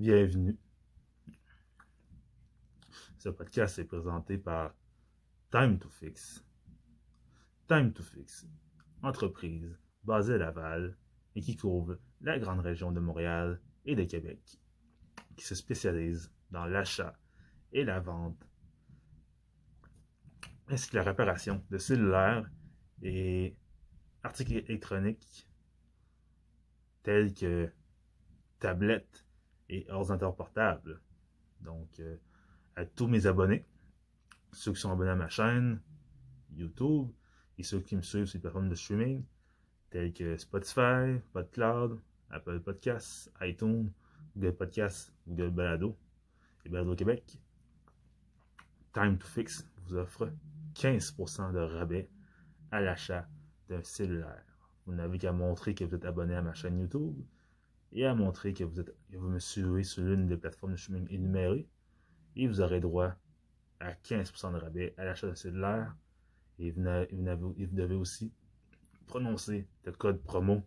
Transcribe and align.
bienvenue. 0.00 0.56
Ce 3.18 3.28
podcast 3.28 3.78
est 3.78 3.84
présenté 3.84 4.38
par 4.38 4.74
Time 5.50 5.78
to 5.78 5.90
Fix. 5.90 6.42
Time 7.68 7.92
to 7.92 8.02
Fix, 8.02 8.46
entreprise 9.02 9.78
basée 10.02 10.36
à 10.36 10.38
Laval 10.38 10.96
et 11.34 11.42
qui 11.42 11.54
couvre 11.54 11.98
la 12.22 12.38
grande 12.38 12.60
région 12.60 12.92
de 12.92 13.00
Montréal 13.00 13.60
et 13.84 13.94
de 13.94 14.04
Québec, 14.04 14.40
qui 15.36 15.44
se 15.44 15.54
spécialise 15.54 16.32
dans 16.50 16.64
l'achat 16.64 17.18
et 17.72 17.84
la 17.84 18.00
vente 18.00 18.48
ainsi 20.68 20.88
que 20.88 20.96
la 20.96 21.02
réparation 21.02 21.62
de 21.68 21.76
cellulaires 21.76 22.50
et 23.02 23.54
articles 24.22 24.64
électroniques 24.66 25.46
tels 27.02 27.34
que 27.34 27.70
tablettes 28.60 29.26
et 29.70 29.86
ordinateurs 29.88 30.34
portables. 30.34 31.00
Donc, 31.62 32.00
euh, 32.00 32.16
à 32.76 32.84
tous 32.84 33.06
mes 33.06 33.26
abonnés, 33.26 33.64
ceux 34.52 34.72
qui 34.72 34.80
sont 34.80 34.92
abonnés 34.92 35.10
à 35.10 35.16
ma 35.16 35.28
chaîne, 35.28 35.80
YouTube, 36.52 37.08
et 37.56 37.62
ceux 37.62 37.80
qui 37.80 37.96
me 37.96 38.02
suivent 38.02 38.26
sur 38.26 38.36
les 38.36 38.42
plateformes 38.42 38.68
de 38.68 38.74
streaming, 38.74 39.24
tels 39.90 40.12
que 40.12 40.36
Spotify, 40.36 41.20
PodCloud, 41.32 42.00
Apple 42.30 42.60
Podcasts, 42.60 43.32
iTunes, 43.40 43.90
Google 44.36 44.56
Podcasts, 44.56 45.12
Google 45.26 45.50
Balado 45.50 45.96
et 46.64 46.68
Balado 46.68 46.94
Québec. 46.96 47.38
Time 48.92 49.18
to 49.18 49.26
Fix 49.26 49.66
vous 49.84 49.96
offre 49.96 50.32
15% 50.74 51.52
de 51.52 51.58
rabais 51.58 52.08
à 52.72 52.80
l'achat 52.80 53.28
d'un 53.68 53.82
cellulaire. 53.82 54.44
Vous 54.86 54.94
n'avez 54.94 55.18
qu'à 55.18 55.32
montrer 55.32 55.74
que 55.74 55.84
vous 55.84 55.94
êtes 55.94 56.04
abonné 56.04 56.34
à 56.34 56.42
ma 56.42 56.54
chaîne 56.54 56.78
YouTube 56.80 57.20
et 57.92 58.06
à 58.06 58.14
montrer 58.14 58.52
que 58.52 58.64
vous, 58.64 58.80
êtes, 58.80 58.94
vous 59.12 59.28
me 59.28 59.38
suivez 59.38 59.82
sur 59.82 60.02
l'une 60.02 60.26
des 60.26 60.36
plateformes 60.36 60.72
de 60.72 60.76
streaming 60.76 61.06
énumérées. 61.10 61.68
Et 62.36 62.46
vous 62.46 62.60
aurez 62.60 62.80
droit 62.80 63.14
à 63.80 63.92
15% 63.92 64.52
de 64.52 64.58
rabais 64.58 64.94
à 64.96 65.04
l'achat 65.04 65.26
d'un 65.26 65.34
cellulaire. 65.34 65.96
Et 66.58 66.70
vous, 66.70 66.82
vous 66.82 67.66
devez 67.76 67.94
aussi 67.94 68.32
prononcer 69.06 69.66
le 69.84 69.92
code 69.92 70.22
promo 70.22 70.62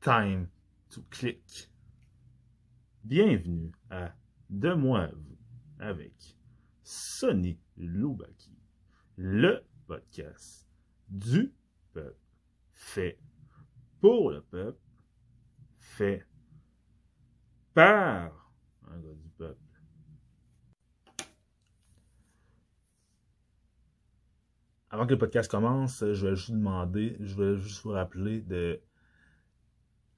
Time 0.00 0.48
to 0.90 1.02
Click. 1.10 1.70
Bienvenue 3.02 3.72
à 3.90 4.14
Deux 4.48 4.76
mois 4.76 5.08
vous 5.08 5.36
avec 5.78 6.38
Sonny 6.82 7.58
Loubaki, 7.76 8.56
le 9.16 9.64
podcast 9.86 10.68
du 11.08 11.52
peuple, 11.92 12.16
fait 12.72 13.18
pour 14.00 14.30
le 14.30 14.42
peuple, 14.42 14.78
fait 15.94 16.26
par 17.72 18.50
un 18.88 18.98
gars 18.98 19.14
du 19.14 19.28
peuple. 19.30 19.60
Avant 24.90 25.06
que 25.06 25.12
le 25.12 25.18
podcast 25.18 25.50
commence, 25.50 26.00
je 26.00 26.26
vais 26.26 26.34
juste 26.34 26.50
demander, 26.50 27.16
je 27.20 27.34
vais 27.36 27.56
juste 27.58 27.82
vous 27.84 27.90
rappeler 27.90 28.40
de 28.40 28.80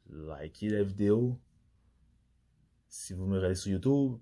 liker 0.08 0.70
la 0.70 0.82
vidéo. 0.82 1.38
Si 2.88 3.12
vous 3.12 3.26
me 3.26 3.36
regardez 3.36 3.54
sur 3.54 3.72
YouTube, 3.72 4.18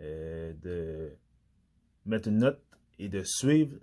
euh, 0.00 0.52
de 0.60 1.16
mettre 2.04 2.28
une 2.28 2.38
note 2.38 2.62
et 2.98 3.08
de 3.08 3.22
suivre 3.22 3.78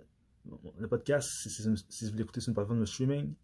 le 0.78 0.86
podcast. 0.86 1.28
Si, 1.48 2.08
vous 2.08 2.16
l'écoutez 2.16 2.40
sur 2.40 2.50
une 2.50 2.54
plateforme 2.54 2.80
de 2.80 2.84
streaming 2.84 3.34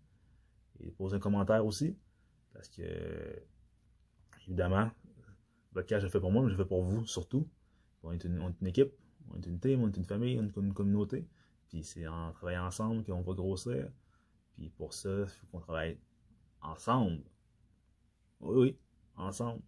et 0.78 0.86
de 0.86 0.90
poser 0.90 1.16
un 1.16 1.20
commentaire 1.20 1.66
aussi 1.66 1.96
parce 2.52 2.68
que 2.68 2.82
évidemment 4.46 4.90
podcast 5.72 6.00
je 6.00 6.06
le 6.06 6.10
fais 6.10 6.20
pour 6.20 6.32
moi 6.32 6.42
mais 6.42 6.48
je 6.48 6.56
le 6.56 6.62
fais 6.62 6.68
pour 6.68 6.82
vous 6.82 7.06
surtout. 7.06 7.48
On 8.02 8.12
est 8.12 8.24
une, 8.24 8.54
équipe 8.66 8.92
on 9.30 9.36
est 9.36 9.46
une 9.46 9.60
team 9.60 9.82
on 9.82 9.88
est 9.88 9.96
une 9.96 10.04
famille 10.04 10.38
on 10.38 10.46
est 10.46 10.56
une 10.56 10.74
communauté. 10.74 11.26
Puis 11.68 11.84
c'est 11.84 12.06
en 12.06 12.32
travaillant 12.32 12.66
ensemble 12.66 13.04
qu'on 13.04 13.22
va 13.22 13.34
grossir. 13.34 13.88
Puis 14.54 14.70
pour 14.70 14.94
ça 14.94 15.22
il 15.22 15.28
faut 15.28 15.46
qu'on 15.52 15.60
travaille 15.60 15.98
ensemble. 16.62 17.22
Oui 18.40 18.56
oui 18.56 18.78
ensemble. 19.16 19.62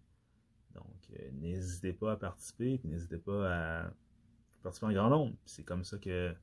Donc 0.74 1.10
euh, 1.18 1.30
n'hésitez 1.32 1.92
pas 1.92 2.12
à 2.12 2.16
participer 2.16 2.80
n'hésitez 2.84 3.18
pas 3.18 3.84
à 3.84 3.92
participer 4.62 4.86
en 4.86 4.92
grand 4.92 5.10
nombre. 5.10 5.36
C'est 5.44 5.64
comme 5.64 5.84
ça 5.84 5.98
que 5.98 6.34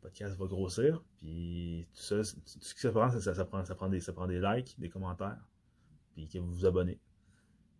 podcast 0.00 0.36
va 0.36 0.46
grossir. 0.46 1.02
Puis 1.16 1.86
tout 1.94 2.02
ça, 2.02 2.24
ce 2.24 2.74
qui 2.74 2.80
ça 2.80 2.90
prend, 2.90 3.10
ça, 3.10 3.20
ça, 3.20 3.34
ça, 3.34 3.74
prend 3.74 3.88
des, 3.88 4.00
ça 4.00 4.12
likes, 4.28 4.78
des 4.78 4.88
commentaires, 4.88 5.48
puis 6.12 6.28
que 6.28 6.38
vous 6.38 6.52
vous 6.52 6.66
abonnez. 6.66 6.98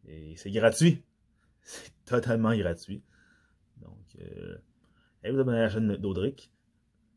Et 0.07 0.37
c'est 0.37 0.51
gratuit. 0.51 1.03
C'est 1.63 1.93
totalement 2.07 2.57
gratuit. 2.57 3.03
Donc, 3.77 4.17
euh, 4.19 4.57
allez 5.23 5.35
vous 5.35 5.41
abonner 5.41 5.59
à 5.59 5.63
la 5.65 5.69
chaîne 5.69 5.95
d'Audric. 5.97 6.51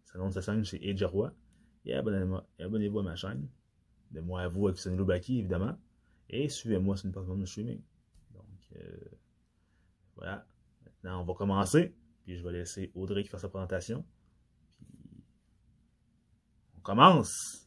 Sa 0.03 0.19
nom 0.19 0.27
de 0.27 0.33
sa 0.33 0.41
chaîne, 0.41 0.65
c'est 0.65 0.83
Edgeroy. 0.83 1.33
Et 1.85 1.93
abonnez-vous 1.93 2.99
à 2.99 3.03
ma 3.03 3.15
chaîne. 3.15 3.47
De 4.11 4.19
moi 4.19 4.41
à 4.41 4.49
vous 4.49 4.67
avec 4.67 4.79
Sonny 4.79 5.01
Baki, 5.01 5.39
évidemment. 5.39 5.77
Et 6.29 6.49
suivez-moi 6.49 6.97
sur 6.97 7.05
une 7.05 7.13
plateforme 7.13 7.39
de 7.39 7.45
streaming. 7.45 7.81
Donc, 8.33 8.45
euh, 8.75 8.97
voilà. 10.17 10.45
Maintenant, 10.85 11.21
on 11.21 11.25
va 11.25 11.33
commencer. 11.33 11.95
Puis 12.23 12.37
je 12.37 12.43
vais 12.43 12.51
laisser 12.51 12.91
Audrey 12.95 13.23
qui 13.23 13.29
fasse 13.29 13.41
sa 13.41 13.49
présentation. 13.49 14.05
On 16.83 16.91
commence. 16.91 17.65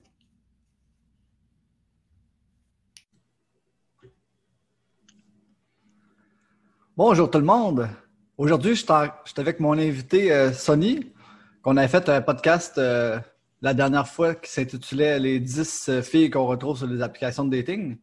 Bonjour 6.98 7.30
tout 7.30 7.38
le 7.38 7.44
monde. 7.44 7.88
Aujourd'hui, 8.36 8.74
je 8.74 8.84
suis 8.84 8.92
avec 9.38 9.58
mon 9.58 9.72
invité 9.72 10.30
euh, 10.32 10.52
Sonny, 10.52 11.14
qu'on 11.62 11.78
a 11.78 11.88
fait 11.88 12.10
un 12.10 12.20
podcast 12.20 12.76
euh, 12.76 13.18
la 13.62 13.72
dernière 13.72 14.06
fois 14.06 14.34
qui 14.34 14.50
s'intitulait 14.50 15.18
Les 15.18 15.40
10 15.40 15.88
euh, 15.88 16.02
filles 16.02 16.28
qu'on 16.28 16.44
retrouve 16.44 16.76
sur 16.76 16.86
les 16.86 17.00
applications 17.00 17.46
de 17.46 17.56
dating. 17.56 17.96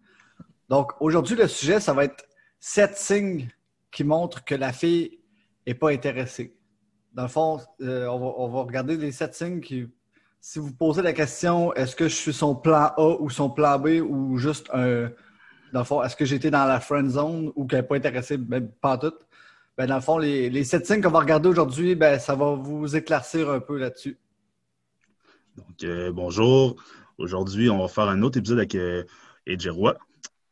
Donc 0.67 0.93
aujourd'hui, 0.99 1.35
le 1.35 1.47
sujet, 1.47 1.79
ça 1.79 1.93
va 1.93 2.05
être 2.05 2.25
7 2.59 2.97
signes 2.97 3.49
qui 3.91 4.03
montrent 4.03 4.43
que 4.43 4.55
la 4.55 4.73
fille 4.73 5.19
n'est 5.67 5.75
pas 5.75 5.91
intéressé. 5.91 6.57
Dans 7.13 7.23
le 7.23 7.29
fond, 7.29 7.59
euh, 7.81 8.07
on, 8.07 8.47
va, 8.47 8.61
regarder 8.61 8.97
les 8.97 9.11
sept 9.11 9.35
signes 9.35 9.61
qui. 9.61 9.87
Si 10.45 10.59
vous 10.59 10.73
posez 10.73 11.01
la 11.01 11.13
question, 11.13 11.73
est-ce 11.73 11.95
que 11.95 12.09
je 12.09 12.15
suis 12.15 12.33
son 12.33 12.53
plan 12.53 12.91
A 12.97 13.15
ou 13.21 13.29
son 13.29 13.49
plan 13.49 13.79
B 13.79 14.01
ou 14.05 14.37
juste 14.37 14.69
un. 14.73 15.09
Dans 15.71 15.79
le 15.79 15.85
fond, 15.85 16.03
est-ce 16.03 16.17
que 16.17 16.25
j'étais 16.25 16.51
dans 16.51 16.65
la 16.65 16.81
friend 16.81 17.09
zone 17.09 17.53
ou 17.55 17.65
qu'elle 17.65 17.79
n'est 17.79 17.87
pas 17.87 17.95
intéressée, 17.95 18.37
même 18.37 18.69
pas 18.69 18.97
tout? 18.97 19.13
Ben, 19.77 19.87
dans 19.87 19.95
le 19.95 20.01
fond, 20.01 20.17
les, 20.17 20.49
les 20.49 20.65
sept 20.65 20.85
signes 20.85 21.01
qu'on 21.01 21.11
va 21.11 21.21
regarder 21.21 21.47
aujourd'hui, 21.47 21.95
ben, 21.95 22.19
ça 22.19 22.35
va 22.35 22.55
vous 22.55 22.93
éclaircir 22.93 23.49
un 23.49 23.61
peu 23.61 23.77
là-dessus. 23.77 24.19
Donc, 25.55 25.81
euh, 25.85 26.11
bonjour. 26.11 26.75
Aujourd'hui, 27.17 27.69
on 27.69 27.79
va 27.79 27.87
faire 27.87 28.09
un 28.09 28.21
autre 28.21 28.37
épisode 28.37 28.57
avec 28.57 28.75
euh, 28.75 29.05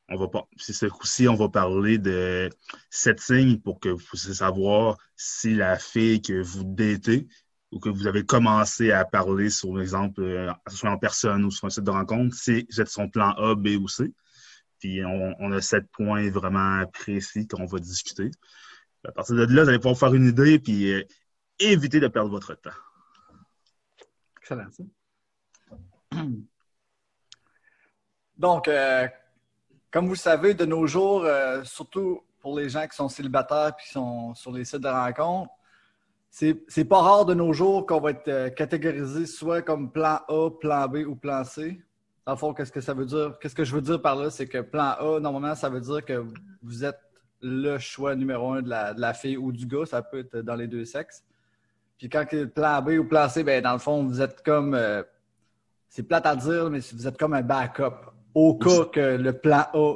on 0.08 0.18
va 0.18 0.28
pas, 0.30 0.48
ce 0.56 0.86
coup-ci, 0.86 1.28
on 1.28 1.36
va 1.36 1.50
parler 1.50 1.98
de 1.98 2.50
sept 2.90 3.20
signes 3.20 3.58
pour 3.58 3.82
que 3.82 3.90
vous 3.90 4.06
puissiez 4.06 4.36
savoir 4.36 4.98
si 5.18 5.54
la 5.54 5.78
fille 5.78 6.22
que 6.22 6.42
vous 6.42 6.64
datez 6.64 7.28
ou 7.72 7.80
que 7.80 7.90
vous 7.90 8.08
avez 8.08 8.26
commencé 8.26 8.92
à 8.92 9.06
parler 9.06 9.50
sur 9.50 9.76
l'exemple, 9.78 10.22
euh, 10.22 10.52
soit 10.68 10.90
en 10.90 10.98
personne 10.98 11.46
ou 11.46 11.52
sur 11.52 11.66
un 11.66 11.70
site 11.70 11.84
de 11.84 11.92
rencontre, 11.92 12.36
si 12.36 12.68
vous 12.70 12.86
son 12.86 13.10
plan 13.10 13.32
A, 13.32 13.56
B 13.56 13.78
ou 13.80 13.88
C. 13.88 14.14
Puis 14.80 15.06
on, 15.06 15.52
a 15.52 15.62
sept 15.62 15.88
points 15.92 16.30
vraiment 16.32 16.86
précis 16.88 17.48
qu'on 17.48 17.66
va 17.66 17.78
discuter. 17.78 18.32
À 19.08 19.12
partir 19.12 19.36
de 19.36 19.46
là, 19.46 19.64
vous 19.64 19.70
allez 19.70 19.78
pouvoir 19.78 19.98
faire 19.98 20.14
une 20.16 20.26
idée 20.26 20.58
puis 20.58 20.92
euh, 20.92 21.04
éviter 21.60 22.00
de 22.00 22.08
perdre 22.08 22.32
votre 22.32 22.56
temps. 22.56 22.72
Excellent. 24.40 24.66
Donc, 28.38 28.68
euh, 28.68 29.08
comme 29.92 30.06
vous 30.06 30.14
le 30.14 30.18
savez, 30.18 30.56
de 30.56 30.66
nos 30.66 30.88
jours, 30.88 31.26
euh, 31.26 31.64
surtout 31.64 32.24
pour 32.40 32.58
les 32.58 32.70
gens 32.70 32.88
qui 32.88 32.96
sont 32.96 33.08
célibataires 33.08 33.76
et 33.78 33.84
qui 33.84 33.92
sont 33.92 34.34
sur 34.34 34.52
les 34.52 34.66
sites 34.66 34.82
de 34.82 34.88
rencontres, 34.88 35.52
c'est 36.32 36.86
pas 36.86 37.02
rare 37.02 37.26
de 37.26 37.34
nos 37.34 37.52
jours 37.52 37.86
qu'on 37.86 38.00
va 38.00 38.12
être 38.12 38.28
euh, 38.30 38.50
catégorisé 38.50 39.26
soit 39.26 39.62
comme 39.62 39.92
plan 39.92 40.22
A, 40.30 40.50
plan 40.50 40.88
B 40.88 41.00
ou 41.06 41.14
plan 41.14 41.44
C. 41.44 41.82
Dans 42.26 42.32
le 42.32 42.38
fond, 42.38 42.54
qu'est-ce 42.54 42.72
que 42.72 42.80
ça 42.80 42.94
veut 42.94 43.06
dire? 43.06 43.38
Qu'est-ce 43.42 43.54
que 43.54 43.66
je 43.66 43.76
veux 43.76 43.82
dire 43.82 44.02
par 44.02 44.16
là? 44.16 44.30
C'est 44.30 44.48
que 44.48 44.62
plan 44.62 44.96
A, 44.98 45.20
normalement, 45.20 45.56
ça 45.56 45.70
veut 45.70 45.82
dire 45.82 46.06
que 46.06 46.24
vous 46.64 46.86
êtes 46.86 47.00
le 47.42 47.78
choix 47.80 48.16
numéro 48.16 48.54
un 48.54 48.62
de 48.62 48.70
la, 48.70 49.14
fille 49.14 49.36
ou 49.36 49.52
du 49.52 49.66
gars. 49.66 49.86
Ça 49.86 50.02
peut 50.02 50.20
être 50.20 50.38
dans 50.38 50.56
les 50.56 50.68
deux 50.68 50.86
sexes. 50.86 51.24
Puis 51.98 52.08
quand 52.08 52.26
c'est 52.30 52.48
plan 52.48 52.82
B 52.82 52.92
ou 52.92 53.04
plan 53.04 53.28
C, 53.28 53.44
ben, 53.44 53.62
dans 53.62 53.74
le 53.74 53.80
fond, 53.80 54.04
vous 54.06 54.22
êtes 54.22 54.42
comme. 54.44 54.74
Euh, 54.74 55.04
c'est 55.90 56.04
plate 56.04 56.26
à 56.26 56.36
dire, 56.38 56.70
mais 56.70 56.80
vous 56.94 57.08
êtes 57.08 57.18
comme 57.18 57.34
un 57.34 57.42
backup 57.42 58.12
au 58.34 58.58
cas 58.58 58.86
que 58.86 59.18
le 59.18 59.34
plan 59.34 59.66
A, 59.74 59.96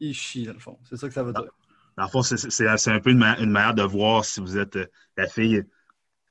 il 0.00 0.14
chie, 0.14 0.46
dans 0.46 0.54
le 0.54 0.58
fond. 0.58 0.76
C'est 0.82 0.96
ça 0.96 1.06
que 1.06 1.14
ça 1.14 1.22
veut 1.22 1.32
dire. 1.32 1.52
Dans 1.96 2.04
le 2.04 2.10
fond, 2.10 2.22
c'est 2.22 2.90
un 2.90 3.00
peu 3.00 3.10
une, 3.10 3.18
manière 3.18 3.74
de 3.74 3.82
voir 3.82 4.24
si 4.24 4.40
vous 4.40 4.58
êtes 4.58 4.76
euh, 4.76 4.86
la 5.16 5.26
fille, 5.26 5.64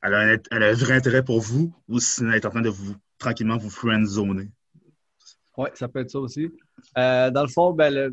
elle 0.05 0.13
a, 0.13 0.69
un, 0.69 0.73
vrai 0.73 0.93
intérêt 0.93 1.23
pour 1.23 1.39
vous 1.41 1.73
ou 1.87 1.99
si 1.99 2.23
elle 2.23 2.35
est 2.35 2.45
en 2.45 2.49
train 2.49 2.61
de 2.61 2.69
vous 2.69 2.95
tranquillement 3.17 3.57
vous 3.57 3.69
friendzoner? 3.69 4.49
Oui, 5.57 5.69
ça 5.73 5.87
peut 5.87 5.99
être 5.99 6.11
ça 6.11 6.19
aussi. 6.19 6.49
Euh, 6.97 7.31
dans 7.31 7.43
le 7.43 7.47
fond, 7.49 7.73
ben, 7.73 8.11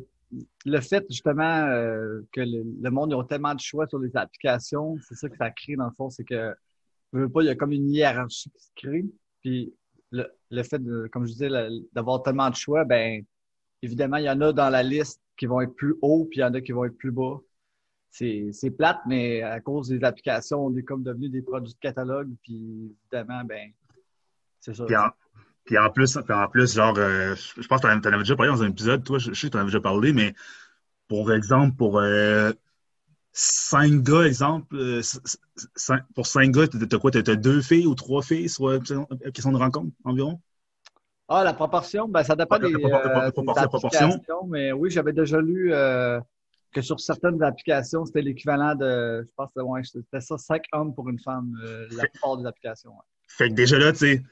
le 0.64 0.80
fait 0.80 1.04
justement 1.10 1.66
euh, 1.66 2.20
que 2.32 2.40
le, 2.40 2.90
monde 2.90 3.12
a 3.12 3.24
tellement 3.24 3.54
de 3.54 3.60
choix 3.60 3.86
sur 3.86 3.98
les 3.98 4.16
applications, 4.16 4.96
c'est 5.06 5.14
ça 5.14 5.28
que 5.28 5.36
ça 5.36 5.50
crée 5.50 5.76
dans 5.76 5.86
le 5.86 5.94
fond, 5.96 6.08
c'est 6.08 6.24
que 6.24 6.54
veux 7.12 7.28
pas, 7.28 7.42
il 7.42 7.46
y 7.46 7.50
a 7.50 7.54
comme 7.54 7.72
une 7.72 7.90
hiérarchie 7.90 8.50
qui 8.50 8.62
se 8.62 8.70
crée. 8.74 9.04
Puis 9.40 9.74
le, 10.10 10.62
fait 10.62 10.80
comme 11.10 11.26
je 11.26 11.32
disais, 11.32 11.48
d'avoir 11.92 12.22
tellement 12.22 12.48
de 12.50 12.54
choix, 12.54 12.84
ben 12.84 13.24
évidemment, 13.82 14.16
il 14.16 14.24
y 14.24 14.30
en 14.30 14.40
a 14.40 14.52
dans 14.52 14.70
la 14.70 14.82
liste 14.82 15.20
qui 15.36 15.46
vont 15.46 15.60
être 15.60 15.74
plus 15.74 15.96
hauts, 16.02 16.26
puis 16.30 16.38
il 16.38 16.42
y 16.42 16.44
en 16.44 16.54
a 16.54 16.60
qui 16.60 16.72
vont 16.72 16.84
être 16.84 16.96
plus 16.96 17.10
bas. 17.10 17.38
C'est 18.12 18.70
plate, 18.76 19.00
mais 19.06 19.42
à 19.42 19.60
cause 19.60 19.88
des 19.88 20.04
applications, 20.04 20.66
on 20.66 20.76
est 20.76 20.82
comme 20.82 21.02
devenu 21.02 21.30
des 21.30 21.40
produits 21.40 21.72
de 21.72 21.78
catalogue, 21.78 22.30
puis 22.42 22.94
évidemment, 23.10 23.42
ben 23.44 23.72
c'est 24.60 24.74
ça. 24.74 24.84
Puis 25.64 25.78
en 25.78 25.90
plus, 25.90 26.16
en 26.16 26.48
plus 26.48 26.74
genre, 26.74 26.94
euh, 26.98 27.34
je 27.36 27.66
pense 27.66 27.80
que 27.80 27.86
tu 27.86 27.92
en, 27.92 28.12
avais 28.12 28.18
déjà 28.18 28.36
parlé 28.36 28.50
dans 28.50 28.62
un 28.62 28.70
épisode, 28.70 29.04
toi, 29.04 29.18
je, 29.18 29.32
sais 29.32 29.46
que 29.46 29.52
tu 29.52 29.56
en 29.56 29.60
avais 29.60 29.68
déjà 29.68 29.80
parlé, 29.80 30.12
mais 30.12 30.34
pour 31.08 31.32
exemple, 31.32 31.76
pour 31.76 32.00
euh, 32.00 32.52
cinq 33.32 34.02
gars, 34.02 34.26
exemple, 34.26 34.76
euh, 34.76 35.00
pour 36.14 36.26
cinq 36.26 36.50
gars, 36.50 36.66
tu 36.66 36.78
as 36.78 36.98
quoi? 36.98 37.10
Tu 37.10 37.18
as 37.18 37.36
deux 37.36 37.62
filles 37.62 37.86
ou 37.86 37.94
trois 37.94 38.22
filles 38.22 38.48
sur 38.48 38.78
qui 39.32 39.40
sont 39.40 39.52
de 39.52 39.56
rencontre 39.56 39.92
environ? 40.04 40.40
Ah, 41.28 41.44
la 41.44 41.54
proportion, 41.54 42.08
ben, 42.08 42.24
ça 42.24 42.36
dépend 42.36 42.58
des, 42.58 42.72
proportions. 43.32 44.20
Mais 44.48 44.72
oui, 44.72 44.90
j'avais 44.90 45.12
déjà 45.12 45.40
lu 45.40 45.72
que 46.72 46.82
sur 46.82 46.98
certaines 47.00 47.42
applications, 47.42 48.04
c'était 48.04 48.22
l'équivalent 48.22 48.74
de, 48.74 49.22
je 49.22 49.34
pense 49.36 49.50
que 49.54 49.60
ouais, 49.60 49.82
c'était 49.84 50.20
ça, 50.20 50.38
cinq 50.38 50.64
hommes 50.72 50.94
pour 50.94 51.08
une 51.08 51.18
femme, 51.18 51.52
la 51.90 52.06
plupart 52.06 52.36
des 52.38 52.46
applications. 52.46 52.92
Fait 53.28 53.48
que 53.48 53.54
déjà 53.54 53.78
là, 53.78 53.92
tu 53.92 53.98
sais, 53.98 54.22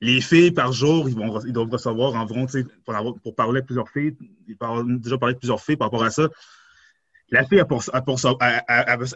les 0.00 0.20
filles 0.20 0.52
par 0.52 0.72
jour, 0.72 1.08
ils, 1.08 1.14
vont, 1.14 1.40
ils 1.40 1.52
doivent 1.52 1.70
recevoir 1.70 2.14
environ, 2.14 2.46
pour, 2.84 3.20
pour 3.20 3.34
parler 3.34 3.60
de 3.60 3.66
plusieurs 3.66 3.88
filles, 3.88 4.16
ils 4.46 4.56
ont 4.60 4.84
déjà 4.84 5.18
parlé 5.18 5.34
de 5.34 5.38
plusieurs 5.38 5.60
filles 5.60 5.76
par 5.76 5.86
rapport 5.88 6.04
à 6.04 6.10
ça. 6.10 6.28
La 7.30 7.44
fille, 7.44 7.58
elle, 7.58 7.66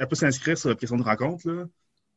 peut 0.08 0.14
s'inscrire 0.14 0.58
sur 0.58 0.68
la 0.68 0.74
question 0.74 0.96
de 0.96 1.02
rencontre, 1.02 1.48
là. 1.48 1.64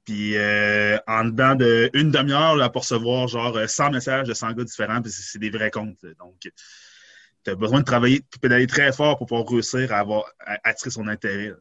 Puis 0.04 0.38
euh, 0.38 1.00
en 1.08 1.26
dedans 1.26 1.56
d'une 1.56 2.12
demi-heure, 2.12 2.62
elle 2.62 2.72
peut 2.72 2.80
recevoir 2.80 3.28
genre 3.28 3.58
100 3.68 3.90
messages 3.90 4.28
de 4.28 4.36
100 4.36 4.52
gars 4.54 4.64
différents, 4.64 5.02
puis 5.02 5.12
c'est 5.12 5.40
des 5.40 5.50
vrais 5.50 5.72
comptes. 5.72 6.06
Donc, 6.20 6.36
tu 7.46 7.52
as 7.52 7.56
besoin 7.56 7.80
de 7.80 7.86
travailler, 7.86 8.20
de 8.20 8.40
pédaler 8.42 8.68
très 8.68 8.92
fort 8.92 9.18
pour 9.18 9.28
pouvoir 9.28 9.48
réussir 9.48 9.94
à, 9.94 10.00
avoir, 10.00 10.26
attirer 10.64 10.90
son 10.90 11.08
intérêt. 11.08 11.54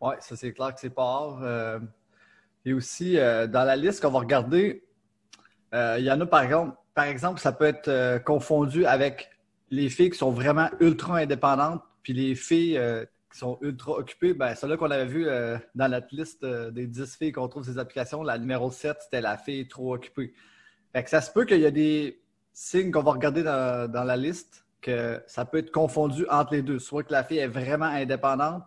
Oui, 0.00 0.14
ça 0.20 0.36
c'est 0.36 0.52
clair 0.52 0.74
que 0.74 0.80
c'est 0.80 0.90
pas 0.90 1.04
rare. 1.04 1.40
Euh, 1.42 1.78
et 2.64 2.72
aussi, 2.72 3.18
euh, 3.18 3.46
dans 3.46 3.64
la 3.64 3.76
liste 3.76 4.02
qu'on 4.02 4.10
va 4.10 4.18
regarder, 4.18 4.84
euh, 5.74 5.96
il 5.98 6.04
y 6.04 6.10
en 6.10 6.20
a, 6.20 6.26
par 6.26 6.42
exemple, 6.42 6.76
par 6.94 7.06
exemple, 7.06 7.40
ça 7.40 7.52
peut 7.52 7.64
être 7.64 7.88
euh, 7.88 8.18
confondu 8.18 8.84
avec 8.84 9.30
les 9.70 9.88
filles 9.88 10.10
qui 10.10 10.18
sont 10.18 10.32
vraiment 10.32 10.68
ultra 10.80 11.18
indépendantes, 11.18 11.82
puis 12.02 12.12
les 12.12 12.34
filles 12.34 12.80
qui 13.32 13.38
sont 13.38 13.58
ultra 13.60 13.92
occupées. 13.92 14.34
Ben, 14.34 14.54
celle-là 14.54 14.76
qu'on 14.76 14.90
avait 14.90 15.06
vu 15.06 15.26
dans 15.74 15.88
notre 15.88 16.08
liste 16.10 16.44
des 16.44 16.86
10 16.86 17.16
filles 17.16 17.32
qu'on 17.32 17.48
trouve 17.48 17.64
ces 17.64 17.78
applications, 17.78 18.22
la 18.22 18.38
numéro 18.38 18.70
7, 18.70 18.96
c'était 19.00 19.20
la 19.20 19.36
fille 19.36 19.68
trop 19.68 19.94
occupée. 19.94 20.32
Fait 20.94 21.04
que 21.04 21.10
ça 21.10 21.20
se 21.20 21.30
peut 21.30 21.44
qu'il 21.44 21.60
y 21.60 21.66
a 21.66 21.70
des 21.70 22.18
signes 22.58 22.90
qu'on 22.90 23.02
va 23.02 23.12
regarder 23.12 23.42
dans, 23.44 23.90
dans, 23.90 24.02
la 24.02 24.16
liste 24.16 24.64
que 24.80 25.20
ça 25.26 25.44
peut 25.44 25.58
être 25.58 25.70
confondu 25.70 26.26
entre 26.28 26.54
les 26.54 26.62
deux. 26.62 26.80
Soit 26.80 27.04
que 27.04 27.12
la 27.12 27.22
fille 27.22 27.38
est 27.38 27.46
vraiment 27.46 27.86
indépendante 27.86 28.64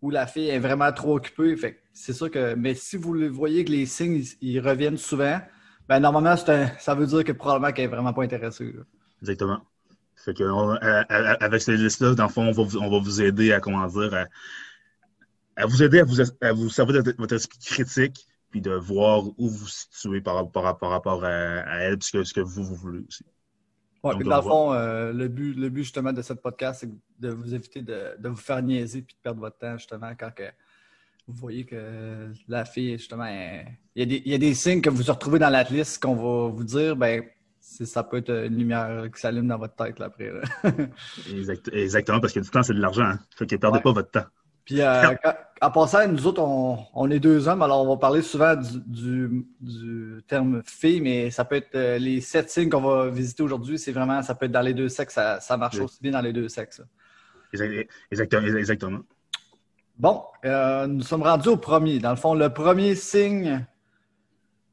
ou 0.00 0.10
la 0.10 0.26
fille 0.26 0.48
est 0.48 0.60
vraiment 0.60 0.92
trop 0.92 1.16
occupée. 1.16 1.56
C'est 1.92 2.12
sûr 2.12 2.30
que, 2.30 2.54
mais 2.54 2.74
si 2.74 2.96
vous 2.96 3.16
voyez 3.32 3.64
que 3.64 3.72
les 3.72 3.86
signes, 3.86 4.22
ils 4.40 4.60
reviennent 4.60 4.98
souvent, 4.98 5.40
ben, 5.88 5.98
normalement, 5.98 6.36
ça 6.36 6.94
veut 6.94 7.06
dire 7.06 7.24
que 7.24 7.32
probablement 7.32 7.72
qu'elle 7.72 7.86
n'est 7.86 7.96
vraiment 7.96 8.12
pas 8.12 8.22
intéressée. 8.22 8.72
Exactement. 9.20 9.60
Fait 10.14 10.32
que, 10.32 10.44
avec 11.42 11.60
ces 11.60 11.76
listes-là, 11.76 12.14
dans 12.14 12.26
le 12.26 12.30
fond, 12.30 12.46
on 12.46 12.52
va, 12.52 12.78
on 12.80 12.90
va, 12.90 12.98
vous 12.98 13.20
aider 13.20 13.52
à, 13.52 13.60
comment 13.60 13.86
dire, 13.88 14.26
vous 15.66 15.82
aider 15.82 16.00
à 16.00 16.04
vous, 16.04 16.20
à 16.20 16.52
vous 16.52 16.70
servir 16.70 17.02
de 17.02 17.14
votre 17.18 17.34
esprit 17.34 17.58
critique, 17.58 18.28
puis 18.54 18.60
de 18.60 18.70
voir 18.70 19.26
où 19.26 19.48
vous 19.48 19.48
vous 19.48 19.66
situez 19.66 20.20
par, 20.20 20.48
par, 20.48 20.78
par 20.78 20.90
rapport 20.90 21.24
à, 21.24 21.28
elle, 21.80 21.98
puisque 21.98 22.24
ce 22.24 22.32
que 22.32 22.40
vous, 22.40 22.62
vous 22.62 22.76
voulez 22.76 23.00
aussi. 23.00 23.24
Oui, 24.04 24.14
puis 24.16 24.28
dans 24.28 24.36
le 24.36 24.42
fond, 24.42 24.72
euh, 24.72 25.12
le, 25.12 25.26
but, 25.26 25.54
le 25.54 25.70
but 25.70 25.82
justement 25.82 26.12
de 26.12 26.22
cette 26.22 26.40
podcast, 26.40 26.82
c'est 26.82 26.90
de 27.18 27.30
vous 27.30 27.52
éviter 27.52 27.82
de, 27.82 28.14
de, 28.16 28.28
vous 28.28 28.36
faire 28.36 28.62
niaiser 28.62 29.02
puis 29.02 29.16
de 29.16 29.20
perdre 29.20 29.40
votre 29.40 29.58
temps 29.58 29.76
justement 29.76 30.12
quand 30.16 30.32
que, 30.32 30.44
vous 31.26 31.34
voyez 31.34 31.66
que 31.66 32.32
la 32.46 32.64
fille, 32.64 32.96
justement, 32.96 33.26
il, 33.26 34.22
y 34.24 34.34
a 34.34 34.38
des, 34.38 34.54
signes 34.54 34.80
que 34.80 34.90
vous 34.90 35.02
retrouvez 35.02 35.40
dans 35.40 35.50
la 35.50 35.64
liste 35.64 36.00
qu'on 36.00 36.14
va 36.14 36.48
vous 36.54 36.62
dire, 36.62 36.94
ben, 36.94 37.24
ça 37.58 38.04
peut 38.04 38.18
être 38.18 38.30
une 38.30 38.56
lumière 38.56 39.08
qui 39.12 39.20
s'allume 39.20 39.48
dans 39.48 39.58
votre 39.58 39.74
tête 39.74 39.98
là, 39.98 40.06
après. 40.06 40.30
exactement, 41.72 42.20
parce 42.20 42.32
que 42.32 42.38
du 42.38 42.50
temps, 42.50 42.62
c'est 42.62 42.74
de 42.74 42.80
l'argent. 42.80 43.02
Hein. 43.02 43.18
Fait 43.34 43.48
que 43.48 43.56
perdez 43.56 43.80
pas 43.80 43.90
votre 43.90 44.12
temps. 44.12 44.26
Puis, 44.64 44.80
euh, 44.80 45.14
en 45.60 45.70
passant, 45.70 46.08
nous 46.08 46.26
autres, 46.26 46.42
on, 46.42 47.10
est 47.10 47.20
deux 47.20 47.48
hommes, 47.48 47.60
alors 47.60 47.82
on 47.82 47.88
va 47.88 47.96
parler 47.98 48.22
souvent 48.22 48.54
du, 48.56 49.44
terme 50.26 50.62
fille, 50.64 51.00
mais 51.02 51.30
ça 51.30 51.44
peut 51.44 51.56
être 51.56 51.74
euh, 51.74 51.98
les 51.98 52.20
sept 52.22 52.50
signes 52.50 52.70
qu'on 52.70 52.80
va 52.80 53.10
visiter 53.10 53.42
aujourd'hui. 53.42 53.78
C'est 53.78 53.92
vraiment, 53.92 54.22
ça 54.22 54.34
peut 54.34 54.46
être 54.46 54.52
dans 54.52 54.62
les 54.62 54.72
deux 54.72 54.88
sexes, 54.88 55.14
ça, 55.14 55.56
marche 55.58 55.78
aussi 55.78 55.98
bien 56.00 56.12
dans 56.12 56.22
les 56.22 56.32
deux 56.32 56.48
sexes. 56.48 56.82
Exactement. 58.10 58.56
exactement. 58.56 59.00
Bon, 59.96 60.24
euh, 60.44 60.86
nous 60.86 61.02
sommes 61.02 61.22
rendus 61.22 61.48
au 61.48 61.56
premier. 61.56 61.98
Dans 61.98 62.10
le 62.10 62.16
fond, 62.16 62.34
le 62.34 62.48
premier 62.48 62.94
signe 62.94 63.64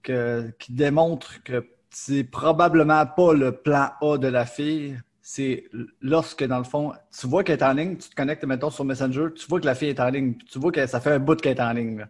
qui 0.03 0.73
démontre 0.73 1.43
que 1.43 1.67
c'est 1.91 2.23
probablement 2.23 3.05
pas 3.05 3.33
le 3.33 3.51
plan 3.51 3.91
A 4.01 4.17
de 4.17 4.27
la 4.27 4.45
fille, 4.45 4.99
c'est 5.33 5.69
lorsque, 6.01 6.43
dans 6.43 6.57
le 6.57 6.65
fond, 6.65 6.91
tu 7.17 7.25
vois 7.25 7.45
qu'elle 7.45 7.57
est 7.57 7.63
en 7.63 7.71
ligne, 7.71 7.95
tu 7.95 8.09
te 8.09 8.15
connectes, 8.15 8.43
mettons, 8.43 8.69
sur 8.69 8.83
Messenger, 8.83 9.27
tu 9.33 9.47
vois 9.47 9.61
que 9.61 9.65
la 9.65 9.75
fille 9.75 9.87
est 9.87 9.99
en 10.01 10.09
ligne, 10.09 10.35
tu 10.35 10.59
vois 10.59 10.73
que 10.73 10.85
ça 10.85 10.99
fait 10.99 11.11
un 11.11 11.19
bout 11.19 11.39
qu'elle 11.39 11.57
est 11.57 11.61
en 11.61 11.71
ligne. 11.71 12.05